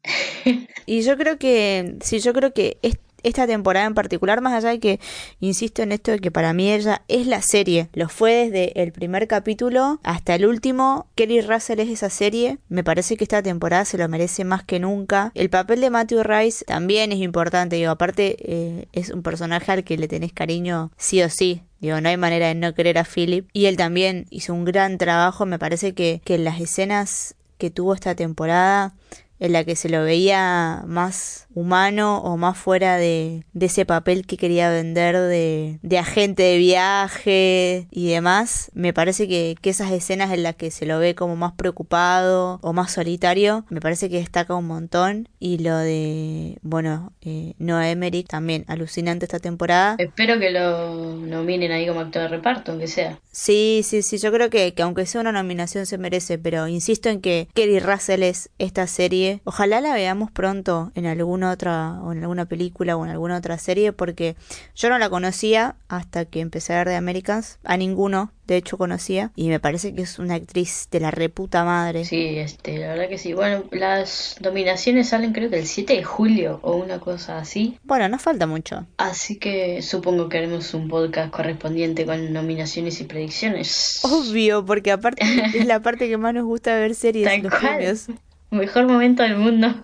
y 0.86 1.02
yo 1.02 1.16
creo 1.16 1.38
que, 1.38 1.96
sí, 2.00 2.20
yo 2.20 2.32
creo 2.32 2.52
que 2.52 2.78
esta 3.24 3.46
temporada 3.46 3.86
en 3.86 3.94
particular, 3.94 4.40
más 4.40 4.52
allá 4.52 4.70
de 4.70 4.78
que 4.78 5.00
insisto 5.40 5.82
en 5.82 5.92
esto 5.92 6.12
de 6.12 6.20
que 6.20 6.30
para 6.30 6.52
mí 6.52 6.70
ella 6.70 7.02
es 7.08 7.26
la 7.26 7.42
serie, 7.42 7.88
lo 7.94 8.08
fue 8.08 8.50
desde 8.50 8.80
el 8.82 8.92
primer 8.92 9.26
capítulo 9.26 9.98
hasta 10.04 10.34
el 10.34 10.46
último, 10.46 11.08
Kelly 11.16 11.40
Russell 11.40 11.80
es 11.80 11.88
esa 11.88 12.10
serie, 12.10 12.58
me 12.68 12.84
parece 12.84 13.16
que 13.16 13.24
esta 13.24 13.42
temporada 13.42 13.84
se 13.84 13.98
lo 13.98 14.08
merece 14.08 14.44
más 14.44 14.62
que 14.62 14.78
nunca. 14.78 15.32
El 15.34 15.50
papel 15.50 15.80
de 15.80 15.90
Matthew 15.90 16.22
Rice 16.22 16.64
también 16.66 17.10
es 17.10 17.18
importante, 17.18 17.76
digo, 17.76 17.90
aparte 17.90 18.36
eh, 18.40 18.88
es 18.92 19.10
un 19.10 19.22
personaje 19.22 19.72
al 19.72 19.84
que 19.84 19.96
le 19.96 20.06
tenés 20.06 20.32
cariño 20.32 20.92
sí 20.96 21.22
o 21.22 21.30
sí, 21.30 21.62
Digo, 21.80 22.00
no 22.00 22.08
hay 22.08 22.16
manera 22.16 22.48
de 22.48 22.54
no 22.54 22.72
querer 22.72 22.96
a 22.96 23.04
Philip. 23.04 23.46
Y 23.52 23.66
él 23.66 23.76
también 23.76 24.24
hizo 24.30 24.54
un 24.54 24.64
gran 24.64 24.96
trabajo. 24.96 25.44
Me 25.44 25.58
parece 25.58 25.92
que, 25.92 26.22
que 26.24 26.38
las 26.38 26.58
escenas 26.58 27.34
que 27.58 27.70
tuvo 27.70 27.92
esta 27.92 28.14
temporada, 28.14 28.94
en 29.40 29.52
la 29.52 29.64
que 29.64 29.76
se 29.76 29.88
lo 29.88 30.02
veía 30.02 30.84
más 30.86 31.46
humano 31.54 32.18
o 32.18 32.36
más 32.36 32.56
fuera 32.56 32.96
de, 32.96 33.44
de 33.52 33.66
ese 33.66 33.84
papel 33.84 34.26
que 34.26 34.36
quería 34.36 34.70
vender 34.70 35.16
de, 35.16 35.78
de, 35.82 35.98
agente 35.98 36.42
de 36.42 36.58
viaje 36.58 37.86
y 37.90 38.10
demás. 38.10 38.70
Me 38.74 38.92
parece 38.92 39.28
que, 39.28 39.56
que, 39.60 39.70
esas 39.70 39.92
escenas 39.92 40.32
en 40.32 40.42
las 40.42 40.56
que 40.56 40.70
se 40.70 40.86
lo 40.86 40.98
ve 40.98 41.14
como 41.14 41.36
más 41.36 41.52
preocupado 41.52 42.58
o 42.62 42.72
más 42.72 42.92
solitario, 42.92 43.64
me 43.70 43.80
parece 43.80 44.08
que 44.08 44.18
destaca 44.18 44.54
un 44.54 44.66
montón. 44.66 45.28
Y 45.38 45.58
lo 45.58 45.76
de, 45.76 46.58
bueno, 46.62 47.12
eh, 47.20 47.54
Noah 47.58 47.90
Emmerich 47.90 48.26
también, 48.28 48.64
alucinante 48.68 49.26
esta 49.26 49.38
temporada. 49.38 49.96
Espero 49.98 50.38
que 50.38 50.50
lo 50.50 51.16
nominen 51.16 51.72
ahí 51.72 51.86
como 51.86 52.00
actor 52.00 52.22
de 52.22 52.28
reparto, 52.28 52.72
aunque 52.72 52.86
sea. 52.86 53.18
Sí, 53.30 53.82
sí, 53.84 54.02
sí, 54.02 54.18
yo 54.18 54.32
creo 54.32 54.50
que, 54.50 54.74
que 54.74 54.82
aunque 54.82 55.06
sea 55.06 55.20
una 55.20 55.32
nominación 55.32 55.86
se 55.86 55.98
merece, 55.98 56.38
pero 56.38 56.66
insisto 56.68 57.08
en 57.08 57.20
que 57.20 57.48
Kerry 57.54 57.80
Russell 57.80 58.22
es 58.22 58.50
esta 58.58 58.86
serie. 58.86 59.23
Ojalá 59.44 59.80
la 59.80 59.94
veamos 59.94 60.30
pronto 60.30 60.92
en 60.94 61.06
algún 61.06 61.42
otra 61.42 62.00
o 62.02 62.12
en 62.12 62.22
alguna 62.22 62.46
película 62.46 62.96
o 62.96 63.04
en 63.04 63.10
alguna 63.10 63.36
otra 63.36 63.58
serie 63.58 63.92
porque 63.92 64.36
yo 64.74 64.88
no 64.88 64.98
la 64.98 65.10
conocía 65.10 65.76
hasta 65.88 66.24
que 66.24 66.40
empecé 66.40 66.74
a 66.74 66.78
ver 66.78 66.88
de 66.88 66.96
Americans 66.96 67.58
a 67.64 67.76
ninguno 67.76 68.32
de 68.46 68.56
hecho 68.56 68.76
conocía 68.76 69.30
y 69.36 69.48
me 69.48 69.60
parece 69.60 69.94
que 69.94 70.02
es 70.02 70.18
una 70.18 70.34
actriz 70.34 70.88
de 70.90 71.00
la 71.00 71.10
reputa 71.10 71.64
madre. 71.64 72.04
Sí, 72.04 72.38
este, 72.38 72.78
la 72.78 72.88
verdad 72.88 73.08
que 73.08 73.18
sí. 73.18 73.32
Bueno, 73.32 73.64
las 73.70 74.36
nominaciones 74.40 75.08
salen 75.08 75.32
creo 75.32 75.50
que 75.50 75.58
el 75.58 75.66
7 75.66 75.94
de 75.94 76.04
julio 76.04 76.60
o 76.62 76.76
una 76.76 77.00
cosa 77.00 77.38
así. 77.38 77.78
Bueno, 77.84 78.08
no 78.08 78.18
falta 78.18 78.46
mucho. 78.46 78.86
Así 78.98 79.36
que 79.36 79.82
supongo 79.82 80.28
que 80.28 80.38
haremos 80.38 80.74
un 80.74 80.88
podcast 80.88 81.30
correspondiente 81.30 82.04
con 82.04 82.32
nominaciones 82.32 83.00
y 83.00 83.04
predicciones. 83.04 84.00
Obvio, 84.02 84.64
porque 84.64 84.92
aparte 84.92 85.24
es 85.54 85.66
la 85.66 85.80
parte 85.80 86.08
que 86.08 86.18
más 86.18 86.34
nos 86.34 86.44
gusta 86.44 86.74
ver 86.76 86.94
series. 86.94 87.26
Tal 87.26 87.42
los 87.42 88.08
Mejor 88.54 88.86
momento 88.86 89.24
del 89.24 89.36
mundo. 89.36 89.74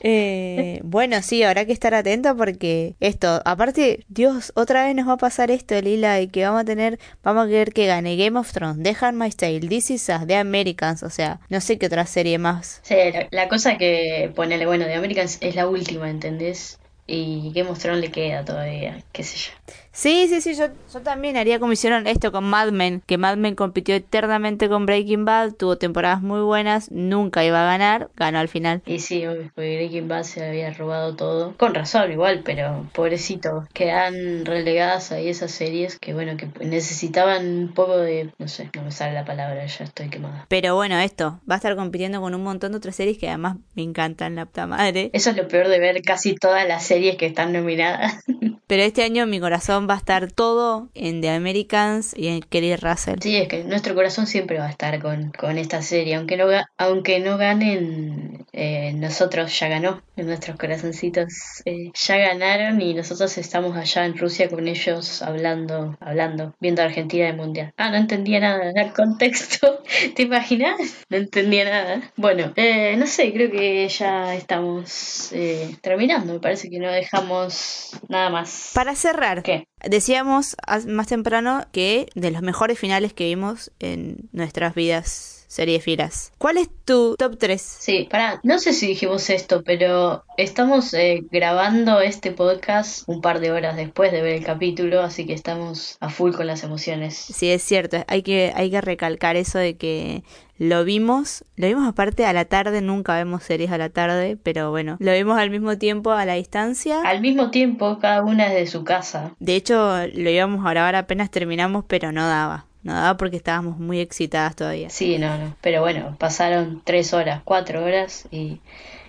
Eh, 0.00 0.80
bueno, 0.84 1.22
sí, 1.22 1.42
habrá 1.42 1.64
que 1.64 1.72
estar 1.72 1.94
atento 1.94 2.36
porque 2.36 2.94
esto, 3.00 3.40
aparte, 3.46 4.04
Dios, 4.08 4.52
otra 4.54 4.84
vez 4.84 4.94
nos 4.94 5.08
va 5.08 5.14
a 5.14 5.16
pasar 5.16 5.50
esto, 5.50 5.80
Lila, 5.80 6.20
y 6.20 6.28
que 6.28 6.44
vamos 6.44 6.60
a 6.60 6.64
tener, 6.66 6.98
vamos 7.22 7.46
a 7.46 7.48
querer 7.48 7.72
que 7.72 7.86
gane 7.86 8.16
Game 8.16 8.38
of 8.38 8.52
Thrones, 8.52 8.82
The 8.82 8.94
Handmaid's 9.00 9.36
Tale, 9.36 9.60
This 9.60 9.90
Is 9.90 10.08
Us, 10.10 10.26
The 10.26 10.36
Americans, 10.36 11.02
o 11.02 11.08
sea, 11.08 11.40
no 11.48 11.62
sé 11.62 11.78
qué 11.78 11.86
otra 11.86 12.04
serie 12.04 12.36
más. 12.36 12.80
Sí, 12.82 12.96
la, 13.14 13.28
la 13.30 13.48
cosa 13.48 13.78
que 13.78 14.30
ponele, 14.36 14.66
bueno, 14.66 14.84
The 14.84 14.94
Americans 14.94 15.38
es 15.40 15.54
la 15.54 15.66
última, 15.66 16.10
¿entendés? 16.10 16.78
Y 17.06 17.50
Game 17.54 17.70
of 17.70 17.78
Thrones 17.78 18.02
le 18.02 18.10
queda 18.10 18.44
todavía, 18.44 19.02
qué 19.12 19.22
sé 19.22 19.38
yo. 19.38 19.74
Sí, 19.94 20.26
sí, 20.28 20.40
sí, 20.40 20.54
yo, 20.56 20.66
yo 20.92 21.00
también 21.02 21.36
haría 21.36 21.60
como 21.60 21.72
hicieron 21.72 22.08
esto 22.08 22.32
con 22.32 22.42
Mad 22.42 22.72
Men, 22.72 23.00
que 23.06 23.16
Mad 23.16 23.36
Men 23.36 23.54
compitió 23.54 23.94
eternamente 23.94 24.68
con 24.68 24.86
Breaking 24.86 25.24
Bad, 25.24 25.52
tuvo 25.52 25.78
temporadas 25.78 26.20
muy 26.20 26.40
buenas, 26.40 26.90
nunca 26.90 27.44
iba 27.44 27.62
a 27.62 27.66
ganar, 27.66 28.10
ganó 28.16 28.40
al 28.40 28.48
final. 28.48 28.82
Y 28.86 28.98
sí, 28.98 29.24
obvio, 29.24 29.52
porque 29.54 29.76
Breaking 29.76 30.08
Bad 30.08 30.24
se 30.24 30.44
había 30.44 30.72
robado 30.72 31.14
todo. 31.14 31.54
Con 31.58 31.74
razón, 31.74 32.10
igual, 32.10 32.42
pero 32.44 32.90
pobrecito, 32.92 33.68
quedan 33.72 34.44
relegadas 34.44 35.12
ahí 35.12 35.28
esas 35.28 35.52
series 35.52 35.96
que, 36.00 36.12
bueno, 36.12 36.36
que 36.36 36.48
necesitaban 36.64 37.46
un 37.46 37.72
poco 37.72 37.96
de. 37.96 38.32
No 38.38 38.48
sé, 38.48 38.70
no 38.74 38.82
me 38.82 38.90
sale 38.90 39.14
la 39.14 39.24
palabra, 39.24 39.64
ya 39.64 39.84
estoy 39.84 40.10
quemada. 40.10 40.46
Pero 40.48 40.74
bueno, 40.74 40.98
esto, 40.98 41.40
va 41.48 41.54
a 41.54 41.58
estar 41.58 41.76
compitiendo 41.76 42.20
con 42.20 42.34
un 42.34 42.42
montón 42.42 42.72
de 42.72 42.78
otras 42.78 42.96
series 42.96 43.16
que 43.16 43.28
además 43.28 43.58
me 43.76 43.84
encantan, 43.84 44.34
la 44.34 44.46
puta 44.46 44.66
madre. 44.66 45.10
Eso 45.12 45.30
es 45.30 45.36
lo 45.36 45.46
peor 45.46 45.68
de 45.68 45.78
ver 45.78 46.02
casi 46.02 46.34
todas 46.34 46.66
las 46.66 46.84
series 46.84 47.16
que 47.16 47.26
están 47.26 47.52
nominadas. 47.52 48.24
Pero 48.66 48.82
este 48.82 49.04
año 49.04 49.26
mi 49.26 49.40
corazón 49.40 49.83
va 49.88 49.94
a 49.94 49.98
estar 49.98 50.30
todo 50.32 50.88
en 50.94 51.20
The 51.20 51.30
Americans 51.30 52.14
y 52.16 52.28
en 52.28 52.40
Kelly 52.40 52.76
Russell. 52.76 53.18
Sí, 53.20 53.36
es 53.36 53.48
que 53.48 53.64
nuestro 53.64 53.94
corazón 53.94 54.26
siempre 54.26 54.58
va 54.58 54.66
a 54.66 54.70
estar 54.70 55.00
con, 55.00 55.30
con 55.32 55.58
esta 55.58 55.82
serie, 55.82 56.14
aunque 56.14 56.36
no, 56.36 56.46
aunque 56.78 57.20
no 57.20 57.36
ganen, 57.36 58.46
eh, 58.52 58.92
nosotros 58.94 59.58
ya 59.58 59.68
ganó, 59.68 60.02
nuestros 60.16 60.56
corazoncitos 60.56 61.62
eh, 61.64 61.90
ya 61.94 62.16
ganaron 62.16 62.80
y 62.80 62.94
nosotros 62.94 63.36
estamos 63.38 63.76
allá 63.76 64.04
en 64.04 64.16
Rusia 64.16 64.48
con 64.48 64.68
ellos 64.68 65.22
hablando, 65.22 65.96
hablando, 66.00 66.54
viendo 66.60 66.82
a 66.82 66.86
Argentina 66.86 67.26
del 67.26 67.36
Mundial. 67.36 67.72
Ah, 67.76 67.90
no 67.90 67.96
entendía 67.96 68.40
nada 68.40 68.72
del 68.72 68.92
contexto, 68.92 69.82
¿te 70.14 70.22
imaginas? 70.22 70.78
No 71.08 71.16
entendía 71.16 71.64
nada. 71.64 72.12
Bueno, 72.16 72.52
eh, 72.56 72.96
no 72.96 73.06
sé, 73.06 73.32
creo 73.32 73.50
que 73.50 73.88
ya 73.88 74.34
estamos 74.34 75.32
terminando, 75.80 76.32
me 76.34 76.40
parece 76.40 76.70
que 76.70 76.78
no 76.78 76.90
dejamos 76.90 77.98
nada 78.08 78.30
más. 78.30 78.72
Para 78.74 78.94
cerrar, 78.94 79.42
¿Qué? 79.42 79.66
Decíamos 79.82 80.56
más 80.86 81.06
temprano 81.06 81.66
que 81.72 82.08
de 82.14 82.30
los 82.30 82.42
mejores 82.42 82.78
finales 82.78 83.12
que 83.12 83.26
vimos 83.26 83.72
en 83.80 84.28
nuestras 84.32 84.74
vidas 84.74 85.33
seriefilas. 85.46 86.32
¿Cuál 86.38 86.58
es 86.58 86.68
tu 86.84 87.16
top 87.16 87.36
3? 87.38 87.60
Sí, 87.60 88.08
pará, 88.10 88.40
no 88.42 88.58
sé 88.58 88.72
si 88.72 88.88
dijimos 88.88 89.30
esto, 89.30 89.62
pero 89.64 90.24
estamos 90.36 90.92
eh, 90.94 91.24
grabando 91.30 92.00
este 92.00 92.32
podcast 92.32 93.08
un 93.08 93.20
par 93.20 93.40
de 93.40 93.52
horas 93.52 93.76
después 93.76 94.12
de 94.12 94.22
ver 94.22 94.34
el 94.34 94.44
capítulo, 94.44 95.02
así 95.02 95.26
que 95.26 95.34
estamos 95.34 95.96
a 96.00 96.08
full 96.08 96.32
con 96.32 96.46
las 96.46 96.64
emociones. 96.64 97.16
Sí, 97.16 97.50
es 97.50 97.62
cierto, 97.62 98.04
hay 98.06 98.22
que, 98.22 98.52
hay 98.54 98.70
que 98.70 98.80
recalcar 98.80 99.36
eso 99.36 99.58
de 99.58 99.76
que 99.76 100.24
lo 100.56 100.84
vimos, 100.84 101.44
lo 101.56 101.66
vimos 101.66 101.88
aparte 101.88 102.26
a 102.26 102.32
la 102.32 102.44
tarde, 102.44 102.80
nunca 102.80 103.16
vemos 103.16 103.42
series 103.42 103.72
a 103.72 103.78
la 103.78 103.88
tarde, 103.88 104.38
pero 104.40 104.70
bueno, 104.70 104.96
lo 105.00 105.12
vimos 105.12 105.36
al 105.38 105.50
mismo 105.50 105.78
tiempo 105.78 106.12
a 106.12 106.24
la 106.24 106.34
distancia. 106.34 107.02
Al 107.02 107.20
mismo 107.20 107.50
tiempo, 107.50 107.98
cada 107.98 108.22
una 108.22 108.48
desde 108.48 108.68
su 108.68 108.84
casa. 108.84 109.34
De 109.40 109.56
hecho, 109.56 109.76
lo 110.14 110.30
íbamos 110.30 110.64
a 110.64 110.70
grabar 110.70 110.94
apenas 110.94 111.30
terminamos, 111.30 111.84
pero 111.88 112.12
no 112.12 112.26
daba. 112.28 112.66
No 112.84 112.92
daba 112.92 113.16
porque 113.16 113.36
estábamos 113.36 113.78
muy 113.78 113.98
excitadas 113.98 114.54
todavía. 114.54 114.90
Sí, 114.90 115.18
no, 115.18 115.36
no. 115.38 115.56
Pero 115.60 115.80
bueno, 115.80 116.16
pasaron 116.18 116.82
tres 116.84 117.12
horas, 117.12 117.40
cuatro 117.44 117.82
horas 117.82 118.28
y 118.30 118.60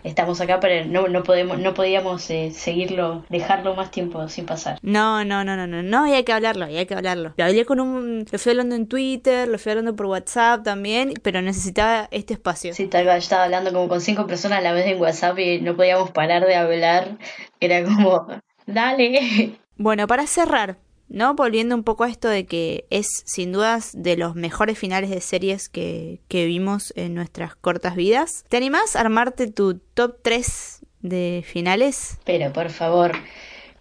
estamos 0.05 0.39
acá, 0.39 0.59
pero 0.59 0.85
no, 0.85 1.07
no 1.07 1.23
podemos, 1.23 1.59
no 1.59 1.73
podíamos 1.73 2.29
eh, 2.29 2.51
seguirlo, 2.51 3.25
dejarlo 3.29 3.75
más 3.75 3.91
tiempo 3.91 4.27
sin 4.29 4.45
pasar. 4.45 4.77
No, 4.81 5.25
no, 5.25 5.43
no, 5.43 5.57
no, 5.57 5.67
no, 5.67 5.83
no, 5.83 6.07
y 6.07 6.13
hay 6.13 6.23
que 6.23 6.31
hablarlo, 6.31 6.69
y 6.69 6.77
hay 6.77 6.85
que 6.85 6.93
hablarlo. 6.93 7.33
Lo 7.35 7.43
hablé 7.43 7.65
con 7.65 7.79
un, 7.79 8.25
lo 8.31 8.39
fui 8.39 8.51
hablando 8.51 8.75
en 8.75 8.87
Twitter, 8.87 9.47
lo 9.47 9.57
fui 9.57 9.71
hablando 9.71 9.95
por 9.95 10.05
WhatsApp 10.05 10.63
también, 10.63 11.13
pero 11.21 11.41
necesitaba 11.41 12.07
este 12.11 12.33
espacio. 12.33 12.73
Sí, 12.73 12.87
tal 12.87 13.05
cual, 13.05 13.17
estaba 13.17 13.43
hablando 13.43 13.73
como 13.73 13.89
con 13.89 13.99
cinco 13.99 14.27
personas 14.27 14.59
a 14.59 14.61
la 14.61 14.73
vez 14.73 14.85
en 14.85 15.01
WhatsApp 15.01 15.37
y 15.39 15.59
no 15.59 15.75
podíamos 15.75 16.11
parar 16.11 16.45
de 16.45 16.55
hablar. 16.55 17.17
Era 17.59 17.83
como, 17.83 18.27
dale. 18.67 19.57
Bueno, 19.77 20.07
para 20.07 20.27
cerrar, 20.27 20.77
¿no? 21.07 21.35
Volviendo 21.35 21.75
un 21.75 21.83
poco 21.83 22.03
a 22.03 22.09
esto 22.09 22.27
de 22.27 22.45
que 22.45 22.85
es 22.89 23.07
sin 23.25 23.51
dudas 23.51 23.91
de 23.95 24.17
los 24.17 24.35
mejores 24.35 24.77
finales 24.77 25.09
de 25.09 25.21
series 25.21 25.69
que, 25.69 26.19
que 26.27 26.45
vimos 26.45 26.93
en 26.95 27.13
nuestras 27.13 27.55
cortas 27.55 27.95
vidas. 27.95 28.43
¿Te 28.49 28.57
animás 28.57 28.95
a 28.95 29.01
armarte 29.01 29.47
tu 29.47 29.79
top 29.93 30.17
3 30.21 30.81
de 31.01 31.43
finales? 31.45 32.17
Pero 32.25 32.51
por 32.51 32.69
favor, 32.69 33.13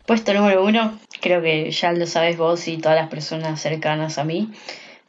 puesto 0.06 0.34
número 0.34 0.64
uno, 0.64 0.98
creo 1.20 1.42
que 1.42 1.70
ya 1.70 1.92
lo 1.92 2.06
sabes 2.06 2.36
vos 2.36 2.68
y 2.68 2.78
todas 2.78 2.98
las 2.98 3.08
personas 3.08 3.60
cercanas 3.60 4.18
a 4.18 4.24
mí. 4.24 4.50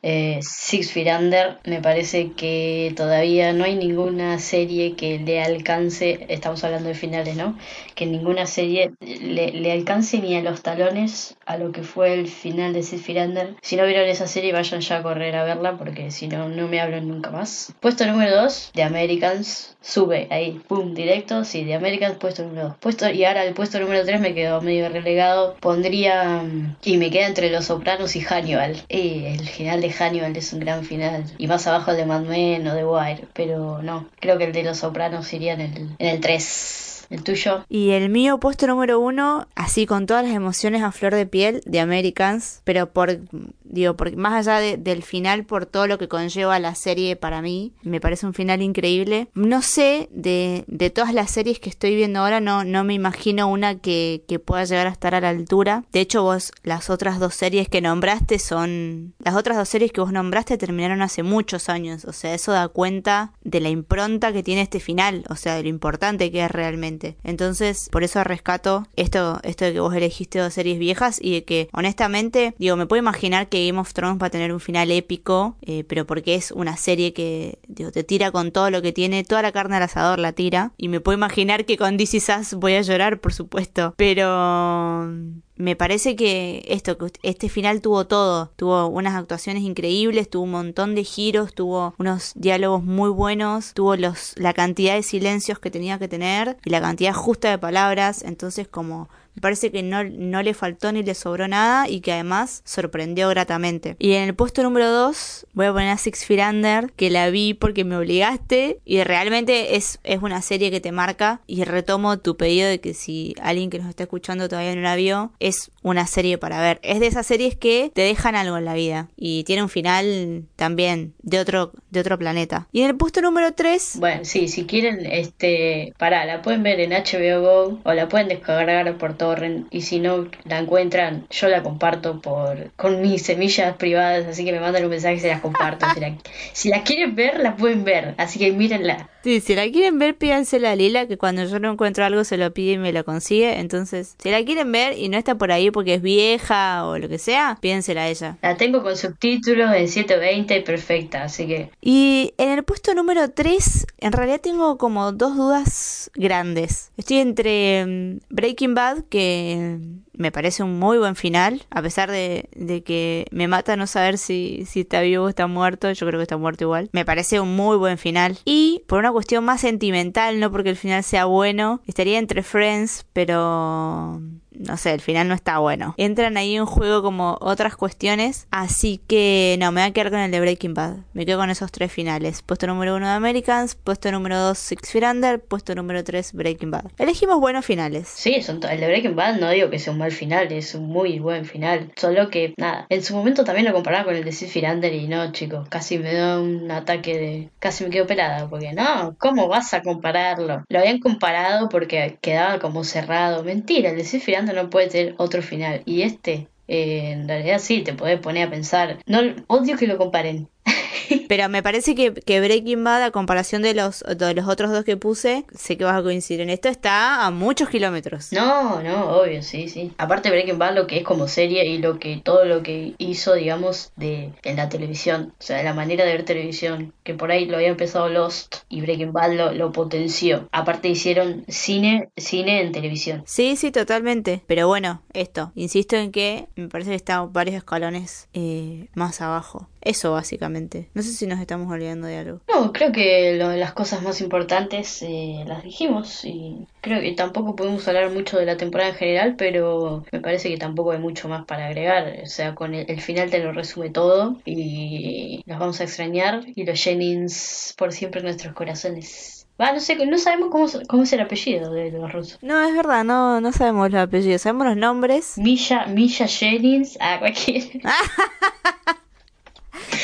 Eh, 0.07 0.39
Six 0.43 0.91
Feet 0.91 1.07
Under, 1.20 1.57
me 1.63 1.82
parece 1.82 2.34
que 2.34 2.93
todavía 2.95 3.53
no 3.53 3.63
hay 3.63 3.76
ninguna 3.76 4.38
serie 4.38 4.93
que 4.95 5.18
le 5.18 5.41
alcance, 5.41 6.28
estamos 6.30 6.63
hablando 6.63 6.89
de 6.89 6.93
finales, 6.93 7.36
¿no? 7.36 7.57
Que 7.96 8.06
ninguna 8.06 8.46
serie 8.46 8.91
le, 9.02 9.72
alcance 9.72 10.20
ni 10.20 10.36
a 10.36 10.41
los 10.41 10.62
talones 10.62 11.38
a 11.46 11.58
lo 11.58 11.72
que 11.72 11.84
fue 11.84 12.14
el 12.14 12.28
final 12.28 12.74
de 12.74 12.84
Six 12.84 13.02
Feet 13.04 13.26
Under. 13.26 13.56
Si 13.62 13.76
no 13.76 13.86
vieron 13.86 14.08
esa 14.08 14.28
serie, 14.28 14.54
vayan 14.54 14.82
ya 14.82 14.98
a 14.98 15.04
correr 15.04 15.36
a 15.36 15.43
verla 15.43 15.78
porque 15.78 16.12
si 16.12 16.28
no, 16.28 16.50
no 16.50 16.68
me 16.68 16.82
hablan 16.82 17.08
nunca 17.08 17.32
más. 17.32 17.74
Puesto 17.80 18.06
número 18.06 18.36
2, 18.36 18.72
The 18.74 18.84
Americans, 18.84 19.78
sube 19.82 20.28
ahí, 20.32 20.62
pum, 20.68 20.93
directo, 20.93 21.43
sí, 21.43 21.64
The 21.64 21.76
Americans, 21.76 22.18
puesto 22.18 22.43
número 22.43 22.70
2. 22.70 22.78
Puesto, 22.80 23.10
y 23.10 23.24
ahora 23.26 23.46
el 23.46 23.54
puesto 23.54 23.80
número 23.80 24.04
3 24.04 24.20
me 24.20 24.34
quedó 24.34 24.62
medio 24.62 24.89
relegado. 24.89 25.56
Pondría, 25.60 26.43
y 26.84 26.98
me 26.98 27.10
queda 27.12 27.28
entre 27.28 27.50
Los 27.50 27.66
Sopranos 27.66 28.16
y 28.16 28.22
Hannibal. 28.22 28.84
Y 28.89 29.26
el 29.26 29.48
final 29.48 29.82
de 29.82 29.91
Hannibal 29.91 30.36
es 30.36 30.54
un 30.54 30.60
gran 30.60 30.84
final. 30.84 31.26
Y 31.38 31.48
más 31.48 31.68
abajo 31.68 31.91
el 31.91 31.98
de 31.98 32.06
Mad 32.06 32.22
Men 32.22 32.68
o 32.68 32.76
de 32.76 32.86
Wire. 32.86 33.28
Pero 33.34 33.82
no, 33.82 34.10
creo 34.20 34.38
que 34.38 34.46
el 34.46 34.54
de 34.54 34.64
Los 34.64 34.80
Sopranos 34.80 35.32
iría 35.34 35.54
en 35.54 35.62
el, 35.62 35.96
en 36.00 36.08
el 36.08 36.20
3. 36.20 36.95
¿El 37.10 37.24
tuyo? 37.24 37.66
Y 37.70 37.91
el 37.91 38.10
mío 38.10 38.39
puesto 38.39 38.68
número 38.68 38.99
uno, 38.99 39.47
así 39.56 39.86
con 39.86 40.06
todas 40.06 40.24
las 40.26 40.34
emociones 40.34 40.82
a 40.84 40.91
flor 40.91 41.14
de 41.14 41.26
piel 41.26 41.62
de 41.66 41.80
Americans, 41.80 42.62
pero 42.64 42.91
por, 42.91 43.20
digo, 43.64 43.95
porque 43.95 44.16
más 44.16 44.34
allá 44.47 44.60
de- 44.60 44.78
del 44.78 45.03
final, 45.03 45.45
por 45.45 45.66
todo 45.66 45.88
lo 45.88 45.97
que 45.97 46.08
conlleva 46.08 46.60
la 46.60 46.76
serie 46.76 47.16
para 47.16 47.41
mí, 47.41 47.74
me 47.84 47.99
parece 48.01 48.26
un 48.26 48.34
final 48.34 48.62
increíble. 48.62 49.28
No 49.34 49.62
sé, 49.62 50.10
de, 50.12 50.64
de 50.68 50.89
todas 50.89 51.14
las 51.14 51.32
series 51.32 51.60
que 51.60 51.70
estoy 51.70 51.95
viendo 51.95 52.20
ahora, 52.22 52.39
no, 52.39 52.64
no 52.64 52.84
me 52.84 52.93
imagino 52.93 53.47
una 53.47 53.76
que, 53.80 54.24
que 54.28 54.39
pueda 54.39 54.64
llegar 54.66 54.88
a 54.88 54.91
estar 54.91 55.14
a 55.16 55.22
la 55.22 55.30
altura. 55.30 55.84
De 55.91 55.99
hecho, 56.01 56.24
vos, 56.24 56.51
las 56.64 56.89
otras 56.89 57.20
dos 57.20 57.36
series 57.36 57.70
que 57.70 57.82
nombraste 57.82 58.39
son, 58.39 59.14
las 59.20 59.36
otras 59.36 59.58
dos 59.58 59.70
series 59.70 59.91
que 59.91 60.01
vos 60.01 60.12
nombraste 60.12 60.58
terminaron 60.58 61.01
hace 61.01 61.24
muchos 61.24 61.70
años, 61.70 62.06
o 62.06 62.14
sea, 62.14 62.34
eso 62.34 62.51
da 62.51 62.68
cuenta 62.68 63.34
de 63.43 63.60
la 63.60 63.70
impronta 63.70 64.34
que 64.34 64.43
tiene 64.43 64.62
este 64.62 64.80
final, 64.80 65.24
o 65.30 65.36
sea, 65.36 65.56
de 65.56 65.64
lo 65.64 65.70
importante 65.70 66.32
que 66.32 66.43
es 66.43 66.51
realmente. 66.51 66.95
Entonces, 67.24 67.89
por 67.91 68.04
eso 68.04 68.24
rescato 68.24 68.88
esto, 68.96 69.39
esto 69.43 69.66
de 69.66 69.74
que 69.74 69.80
vos 69.80 69.93
elegiste 69.93 70.39
dos 70.39 70.54
series 70.54 70.80
viejas 70.80 71.20
y 71.22 71.34
de 71.34 71.43
que, 71.43 71.70
honestamente, 71.74 72.56
digo, 72.58 72.76
me 72.76 72.86
puedo 72.86 73.02
imaginar 73.02 73.50
que 73.50 73.68
Game 73.68 73.80
of 73.80 73.93
Thrones 73.93 74.22
va 74.22 74.28
a 74.28 74.30
tener 74.30 74.54
un 74.54 74.60
final 74.60 74.91
épico, 74.91 75.58
eh, 75.62 75.84
pero 75.88 76.06
porque 76.06 76.36
es 76.36 76.52
una 76.52 76.78
serie 76.78 77.14
que, 77.14 77.60
digo, 77.68 77.91
te 77.91 78.04
tira 78.04 78.32
con 78.32 78.52
todo 78.52 78.70
lo 78.70 78.82
que 78.82 78.93
tiene, 78.93 79.24
toda 79.24 79.41
la 79.41 79.52
carne 79.52 79.78
al 79.78 79.84
asador 79.84 80.20
la 80.20 80.34
tira. 80.34 80.74
Y 80.78 80.88
me 80.88 81.00
puedo 81.00 81.18
imaginar 81.18 81.66
que 81.66 81.78
con 81.78 82.00
Is 82.00 82.14
Us 82.14 82.54
voy 82.56 82.76
a 82.76 82.82
llorar, 82.82 83.20
por 83.20 83.34
supuesto. 83.34 83.93
Pero 83.98 85.12
me 85.58 85.76
parece 85.76 86.16
que 86.16 86.66
esto, 86.68 86.97
que 86.97 87.12
este 87.24 87.49
final 87.49 87.82
tuvo 87.82 88.06
todo, 88.08 88.51
tuvo 88.56 88.88
unas 88.88 89.16
actuaciones 89.16 89.64
increíbles, 89.64 90.30
tuvo 90.30 90.43
un 90.43 90.51
montón 90.51 90.95
de 90.95 91.03
giros, 91.03 91.53
tuvo 91.53 91.93
unos 91.97 92.34
diálogos 92.36 92.84
muy 92.84 93.10
buenos, 93.10 93.74
tuvo 93.74 93.95
los, 93.95 94.34
la 94.38 94.53
cantidad 94.53 94.95
de 94.95 95.03
silencios 95.03 95.60
que 95.60 95.72
tenía 95.72 95.97
que 95.97 96.08
tener 96.08 96.58
y 96.66 96.70
la 96.70 96.82
cantidad 96.82 97.14
justa 97.14 97.49
de 97.49 97.58
palabras, 97.58 98.24
entonces 98.24 98.68
como 98.68 99.10
me 99.36 99.42
parece 99.42 99.72
que 99.72 99.84
no, 99.84 100.04
no 100.04 100.42
le 100.42 100.54
faltó 100.54 100.92
ni 100.92 101.04
le 101.04 101.14
sobró 101.14 101.48
nada 101.48 101.90
y 101.90 102.00
que 102.00 102.14
además 102.14 102.62
sorprendió 102.66 103.30
gratamente. 103.30 103.96
Y 104.00 104.14
en 104.14 104.24
el 104.24 104.36
puesto 104.36 104.64
número 104.64 104.90
2 104.92 105.48
voy 105.54 105.66
a 105.66 105.74
poner 105.74 105.90
a 105.90 105.98
Six 105.98 106.26
Feet 106.26 106.42
Under, 106.50 106.92
que 106.94 107.10
la 107.10 107.30
vi 107.30 107.54
porque 107.54 107.84
me 107.84 107.98
obligaste 107.98 108.80
y 108.86 109.04
realmente 109.04 109.76
es, 109.76 110.00
es 110.04 110.22
una 110.22 110.42
serie 110.42 110.72
que 110.72 110.80
te 110.80 110.92
marca 110.92 111.42
y 111.48 111.64
retomo 111.64 112.18
tu 112.20 112.38
pedido 112.38 112.68
de 112.68 112.80
que 112.80 112.94
si 112.94 113.36
alguien 113.42 113.70
que 113.70 113.80
nos 113.80 113.90
está 113.90 114.04
escuchando 114.04 114.48
todavía 114.48 114.76
no 114.76 114.82
la 114.82 114.96
vio, 114.96 115.32
es 115.40 115.72
una 115.82 116.08
serie 116.08 116.38
para 116.38 116.62
ver. 116.62 116.80
Es 116.82 117.00
de 117.00 117.08
esas 117.08 117.28
series 117.28 117.56
que 117.56 117.92
te 117.94 118.02
dejan 118.02 118.36
algo 118.36 118.58
en 118.58 118.66
la 118.66 118.74
vida 118.74 119.10
y 119.18 119.44
tiene 119.44 119.64
un 119.64 119.70
final 119.70 120.46
también 120.56 121.14
de 121.22 121.40
otro, 121.40 121.74
de 121.92 122.00
otro 122.00 122.18
planeta. 122.18 122.68
Y 122.72 122.82
en 122.82 122.88
el 122.88 122.96
puesto 122.96 123.22
número 123.22 123.54
3 123.54 123.98
Bueno, 124.00 124.24
sí, 124.24 124.48
si 124.48 124.66
quieren, 124.66 125.06
este, 125.06 125.94
pará, 125.98 126.26
la 126.26 126.42
pueden 126.42 126.64
ver 126.64 126.80
en 126.80 126.92
HBO 126.92 127.42
Go 127.42 127.80
o 127.84 127.94
la 127.94 128.08
pueden 128.08 128.28
descargar 128.28 128.98
por 128.98 129.18
todos 129.18 129.25
y 129.72 129.82
si 129.82 130.00
no 130.00 130.28
la 130.46 130.60
encuentran, 130.60 131.28
yo 131.30 131.48
la 131.48 131.64
comparto 131.64 132.22
por 132.22 132.72
con 132.76 133.02
mis 133.02 133.24
semillas 133.24 133.76
privadas, 133.78 134.26
así 134.28 134.46
que 134.46 134.52
me 134.52 134.60
mandan 134.60 134.84
un 134.84 134.90
mensaje 134.90 135.16
y 135.16 135.20
se 135.20 135.28
las 135.30 135.42
comparto. 135.42 135.86
si, 135.94 136.00
la, 136.00 136.16
si 136.54 136.70
la 136.70 136.84
quieren 136.84 137.16
ver, 137.16 137.40
la 137.40 137.56
pueden 137.56 137.84
ver, 137.84 138.16
así 138.18 138.40
que 138.40 138.52
mírenla. 138.52 139.10
Sí, 139.26 139.42
si 139.42 139.56
la 139.56 139.68
quieren 139.72 139.98
ver, 139.98 140.16
pídansela 140.16 140.74
a 140.74 140.76
Lila, 140.76 141.08
que 141.08 141.18
cuando 141.18 141.44
yo 141.46 141.58
no 141.60 141.72
encuentro 141.72 142.06
algo 142.06 142.24
se 142.24 142.38
lo 142.38 142.54
pide 142.54 142.74
y 142.74 142.78
me 142.78 142.94
lo 142.94 143.04
consigue. 143.04 143.60
Entonces, 143.60 144.16
si 144.20 144.30
la 144.30 144.46
quieren 144.46 144.72
ver 144.72 144.96
y 145.00 145.10
no 145.10 145.18
está 145.18 145.36
por 145.36 145.52
ahí 145.52 145.72
porque 145.72 145.96
es 145.96 146.04
vieja 146.04 146.86
o 146.86 147.00
lo 147.00 147.10
que 147.10 147.18
sea, 147.18 147.58
pídensela 147.60 148.04
a 148.04 148.10
ella. 148.10 148.38
La 148.44 148.56
tengo 148.56 148.84
con 148.84 148.96
subtítulos 148.96 149.74
en 149.74 149.88
720 149.88 150.62
perfecta, 150.62 151.24
así 151.24 151.48
que... 151.48 151.72
Y 151.82 152.36
en 152.38 152.52
el 152.52 152.64
puesto 152.64 152.94
número 152.94 153.32
3, 153.32 153.88
en 153.98 154.12
realidad 154.12 154.42
tengo 154.42 154.78
como 154.78 155.12
dos 155.12 155.36
dudas 155.36 156.12
grandes. 156.14 156.92
Estoy 156.96 157.18
entre 157.18 157.84
mm, 157.84 158.20
Breaking 158.30 158.76
Bad, 158.76 159.06
que 159.10 159.80
me 160.18 160.32
parece 160.32 160.63
un 160.63 160.80
muy 160.80 160.97
buen 160.97 161.16
final, 161.16 161.66
a 161.70 161.82
pesar 161.82 162.11
de, 162.11 162.49
de, 162.55 162.84
que 162.84 163.26
me 163.32 163.47
mata 163.47 163.76
no 163.76 163.88
saber 163.88 164.18
si, 164.18 164.66
si 164.66 164.82
está 164.82 165.01
vivo 165.01 165.26
o 165.26 165.30
está 165.30 165.47
muerto, 165.47 165.91
yo 165.91 166.07
creo 166.07 166.20
que 166.20 166.24
está 166.24 166.38
muerto 166.38 166.63
igual. 166.63 166.89
Me 166.91 167.05
parece 167.05 167.39
un 167.39 167.55
muy 167.55 167.78
buen 167.78 167.97
final. 167.97 168.38
Y 168.45 168.84
por 168.88 168.99
una 168.99 169.11
cuestión 169.11 169.43
más 169.43 169.61
sentimental, 169.61 170.39
no 170.39 170.51
porque 170.51 170.70
el 170.70 170.76
final 170.76 171.03
sea 171.03 171.26
bueno, 171.26 171.82
estaría 171.88 172.20
entre 172.20 172.43
Friends, 172.43 173.05
pero 173.13 174.22
no 174.66 174.78
sé, 174.78 174.93
el 174.93 175.01
final 175.01 175.28
no 175.28 175.36
está 175.36 175.59
bueno. 175.59 175.93
Entran 175.97 176.38
ahí 176.38 176.55
en 176.55 176.66
juego 176.66 177.01
como 177.01 177.38
otras 177.41 177.76
cuestiones, 177.76 178.47
así 178.51 178.99
que 179.07 179.57
no, 179.59 179.72
me 179.72 179.82
voy 179.82 179.89
a 179.89 179.93
quedar 179.93 180.11
con 180.11 180.20
el 180.20 180.32
de 180.32 180.39
Breaking 180.39 180.74
Bad. 180.74 180.97
Me 181.13 181.26
quedo 181.26 181.39
con 181.39 181.49
esos 181.49 181.72
tres 181.72 181.91
finales. 181.91 182.41
Puesto 182.41 182.68
número 182.68 182.95
uno 182.95 183.07
de 183.07 183.13
Americans, 183.13 183.76
puesto 183.76 184.11
número 184.11 184.38
dos 184.39 184.57
Six 184.57 184.91
Feet 184.91 185.03
Under, 185.03 185.39
puesto 185.39 185.76
número 185.76 186.03
tres 186.03 186.34
Breaking 186.34 186.72
Bad. 186.72 186.91
Elegimos 186.97 187.39
buenos 187.39 187.66
finales. 187.66 188.07
Sí, 188.07 188.41
son 188.41 188.59
el 188.63 188.80
de 188.80 188.88
Breaking 188.88 189.16
Bad 189.16 189.36
no 189.39 189.49
digo 189.49 189.70
que 189.70 189.80
sea 189.80 189.93
un 189.93 189.99
mal 189.99 190.11
final, 190.11 190.51
es 190.51 190.76
un 190.76 190.88
muy 190.88 191.20
buen 191.20 191.45
final. 191.45 191.91
Solo 191.95 192.30
que, 192.30 192.53
nada, 192.57 192.86
en 192.89 193.03
su 193.03 193.16
momento 193.16 193.43
también 193.43 193.66
lo 193.66 193.74
comparaba 193.74 194.05
con 194.05 194.16
el 194.16 194.24
de 194.24 194.32
Six 194.32 194.51
Feet 194.51 194.70
Under 194.72 194.93
y 194.93 195.07
no, 195.07 195.32
chicos, 195.32 195.68
casi 195.70 195.97
me 195.97 196.13
da 196.13 196.39
un 196.39 196.72
ataque 196.72 197.18
de... 197.18 197.49
casi 197.59 197.84
me 197.84 197.89
quedo 197.89 198.07
pelada, 198.07 198.49
porque 198.49 198.74
no, 198.74 199.16
¿cómo 199.20 199.47
vas 199.47 199.74
a 199.74 199.82
compararlo? 199.82 200.63
Lo 200.70 200.80
habían 200.80 200.99
comparado 200.99 201.70
porque 201.70 202.18
quedaba 202.22 202.59
como 202.59 202.84
cerrado. 202.84 203.43
Mentira, 203.43 203.91
el 203.91 203.97
de 203.97 204.03
Six 204.03 204.24
Feet 204.24 204.38
no 204.56 204.70
puede 204.70 204.88
tener 204.88 205.16
otro 205.18 205.41
final. 205.41 205.82
Y 205.86 206.01
este, 206.01 206.47
eh, 206.68 207.12
en 207.12 207.28
realidad 207.28 207.60
sí, 207.60 207.82
te 207.84 207.93
puedes 207.93 208.20
poner 208.20 208.47
a 208.47 208.51
pensar. 208.51 208.99
No, 209.06 209.20
odio 209.47 209.78
que 209.78 209.88
lo 209.88 209.97
comparen. 209.97 210.49
Pero 211.28 211.50
me 211.50 211.64
parece 211.64 211.96
que, 211.96 212.14
que, 212.14 212.39
Breaking 212.39 212.84
Bad, 212.84 213.04
a 213.04 213.12
comparación 213.12 213.62
de 213.62 213.74
los, 213.74 214.04
de 214.18 214.34
los 214.34 214.48
otros 214.48 214.72
dos 214.72 214.84
que 214.84 214.98
puse, 214.98 215.46
sé 215.56 215.78
que 215.78 215.84
vas 215.84 215.98
a 215.98 216.04
coincidir 216.04 216.41
en 216.41 216.50
esto, 216.50 216.70
está 216.70 217.26
a 217.26 217.32
muchos 217.32 217.70
kilómetros. 217.70 218.32
No, 218.32 218.82
no, 218.82 219.18
obvio, 219.18 219.41
sí, 219.41 219.70
sí. 219.70 219.93
Aparte 219.98 220.30
Breaking 220.30 220.60
Bad 220.60 220.76
lo 220.76 220.88
que 220.88 220.98
es 220.98 221.04
como 221.04 221.28
serie 221.28 221.66
y 221.66 221.78
lo 221.78 222.00
que 222.00 222.22
todo 222.24 222.46
lo 222.46 222.64
que 222.64 222.93
hizo, 222.98 223.34
digamos, 223.34 223.91
de 223.96 224.32
en 224.43 224.56
la 224.58 224.70
televisión, 224.70 225.34
o 225.39 225.43
sea, 225.43 225.62
la 225.64 225.74
manera 225.74 226.06
de 226.06 226.12
ver 226.12 226.26
televisión, 226.26 226.93
que 227.04 227.14
por 227.14 227.32
ahí 227.32 227.46
lo 227.46 227.58
había 227.58 227.70
empezado 227.70 228.10
Lost 228.10 228.58
y 228.70 228.82
Breaking 228.82 229.14
Bad 229.14 229.34
lo, 229.34 229.52
lo 229.54 229.72
potenció. 229.72 230.48
Aparte 230.52 230.89
hicieron 230.89 231.46
cine, 231.48 232.10
cine 232.18 232.62
en 232.62 232.72
televisión. 232.72 233.24
Sí, 233.26 233.56
sí, 233.56 233.72
totalmente. 233.72 234.41
Pero 234.48 234.68
bueno, 234.68 235.02
esto, 235.14 235.52
insisto 235.56 235.96
en 235.96 236.12
que 236.12 236.48
me 236.56 236.68
parece 236.68 236.91
que 236.91 236.96
está 236.96 237.22
varios 237.22 237.56
escalones 237.56 238.28
eh, 238.34 238.88
más 238.93 239.22
abajo. 239.22 239.68
Eso 239.86 240.12
básicamente. 240.12 240.90
No 240.96 241.04
sé 241.04 241.14
si 241.14 241.28
nos 241.28 241.40
estamos 241.40 241.72
olvidando 241.72 242.08
de 242.08 242.18
algo. 242.18 242.42
No, 242.52 242.74
creo 242.74 242.92
que 242.92 243.38
lo, 243.38 243.56
las 243.56 243.74
cosas 243.74 244.02
más 244.02 244.20
importantes 244.20 245.02
eh, 245.04 245.44
las 245.48 245.64
dijimos 245.64 246.26
y 246.26 246.66
creo 246.82 247.02
que 247.02 247.12
tampoco 247.12 247.56
podemos 247.56 247.88
hablar 247.88 248.10
mucho 248.10 248.38
de 248.38 248.48
la 248.48 248.58
temporada 248.58 248.90
en 248.90 248.96
general, 248.96 249.36
pero 249.38 250.04
me 250.12 250.20
parece 250.20 250.50
que 250.50 250.58
tampoco 250.58 250.92
hay 250.92 251.00
mucho 251.00 251.30
más 251.30 251.46
para 251.46 251.68
agregar. 251.68 252.20
O 252.24 252.26
sea, 252.26 252.56
con 252.56 252.74
el, 252.74 252.90
el 252.90 253.00
final 253.00 253.30
te 253.30 253.40
lo 253.40 253.52
resume 253.52 253.92
todo 253.92 254.38
y 254.44 255.44
los 255.46 255.60
vamos 255.60 255.80
a 255.80 255.84
extrañar 255.84 256.44
y 256.56 256.66
los 256.66 256.82
Jennings 256.82 257.76
por 257.78 257.94
siempre 257.94 258.22
en 258.22 258.26
nuestros 258.26 258.56
corazones. 258.56 259.36
Va, 259.62 259.72
no 259.72 259.80
sé, 259.80 259.96
no 260.06 260.18
sabemos 260.18 260.50
cómo, 260.52 260.68
cómo 260.88 261.04
es 261.04 261.14
el 261.14 261.22
apellido 261.22 261.72
de 261.72 261.90
los 261.92 262.12
rusos. 262.12 262.40
No, 262.42 262.62
es 262.68 262.76
verdad, 262.76 263.06
no, 263.06 263.40
no 263.40 263.54
sabemos 263.54 263.90
los 263.90 264.02
apellidos, 264.02 264.42
sabemos 264.42 264.68
los 264.68 264.76
nombres. 264.78 265.38
Misha, 265.38 265.86
Misha 265.86 266.28
Jennings, 266.28 266.98
ah, 267.00 267.22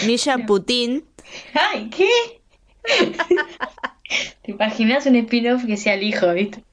cualquier. 0.01 0.11
Misha 0.11 0.37
Putin. 0.45 1.05
Ay, 1.53 1.89
¿qué? 1.89 2.09
¿Te 4.41 4.51
imaginas 4.51 5.05
un 5.05 5.15
spin-off 5.15 5.65
que 5.65 5.77
sea 5.77 5.93
el 5.93 6.03
hijo, 6.03 6.33
viste? 6.33 6.63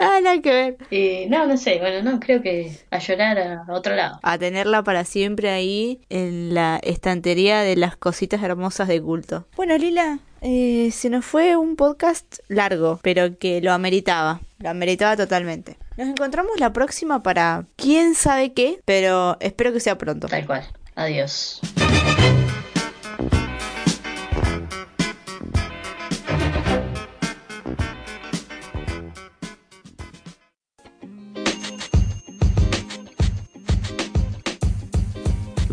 ah, 0.00 0.18
nada 0.22 0.40
que 0.40 0.52
ver. 0.52 0.76
Eh, 0.90 1.26
no, 1.30 1.46
no 1.46 1.56
sé, 1.56 1.78
bueno, 1.78 2.02
no, 2.02 2.18
creo 2.18 2.42
que 2.42 2.72
a 2.90 2.98
llorar 2.98 3.38
a 3.38 3.64
otro 3.72 3.94
lado. 3.94 4.18
A 4.22 4.38
tenerla 4.38 4.82
para 4.82 5.04
siempre 5.04 5.50
ahí 5.50 6.00
en 6.10 6.52
la 6.52 6.80
estantería 6.82 7.60
de 7.60 7.76
las 7.76 7.96
cositas 7.96 8.42
hermosas 8.42 8.88
de 8.88 9.00
culto. 9.00 9.46
Bueno, 9.56 9.78
Lila, 9.78 10.18
eh, 10.40 10.90
se 10.92 11.10
nos 11.10 11.24
fue 11.24 11.56
un 11.56 11.76
podcast 11.76 12.40
largo, 12.48 12.98
pero 13.02 13.38
que 13.38 13.60
lo 13.60 13.72
ameritaba. 13.72 14.40
Lo 14.58 14.70
ameritaba 14.70 15.16
totalmente. 15.16 15.76
Nos 15.96 16.08
encontramos 16.08 16.58
la 16.58 16.72
próxima 16.72 17.22
para 17.22 17.66
quién 17.76 18.14
sabe 18.14 18.52
qué, 18.52 18.80
pero 18.84 19.36
espero 19.40 19.72
que 19.72 19.80
sea 19.80 19.96
pronto. 19.96 20.26
Tal 20.26 20.46
cual. 20.46 20.66
Adiós. 20.96 21.60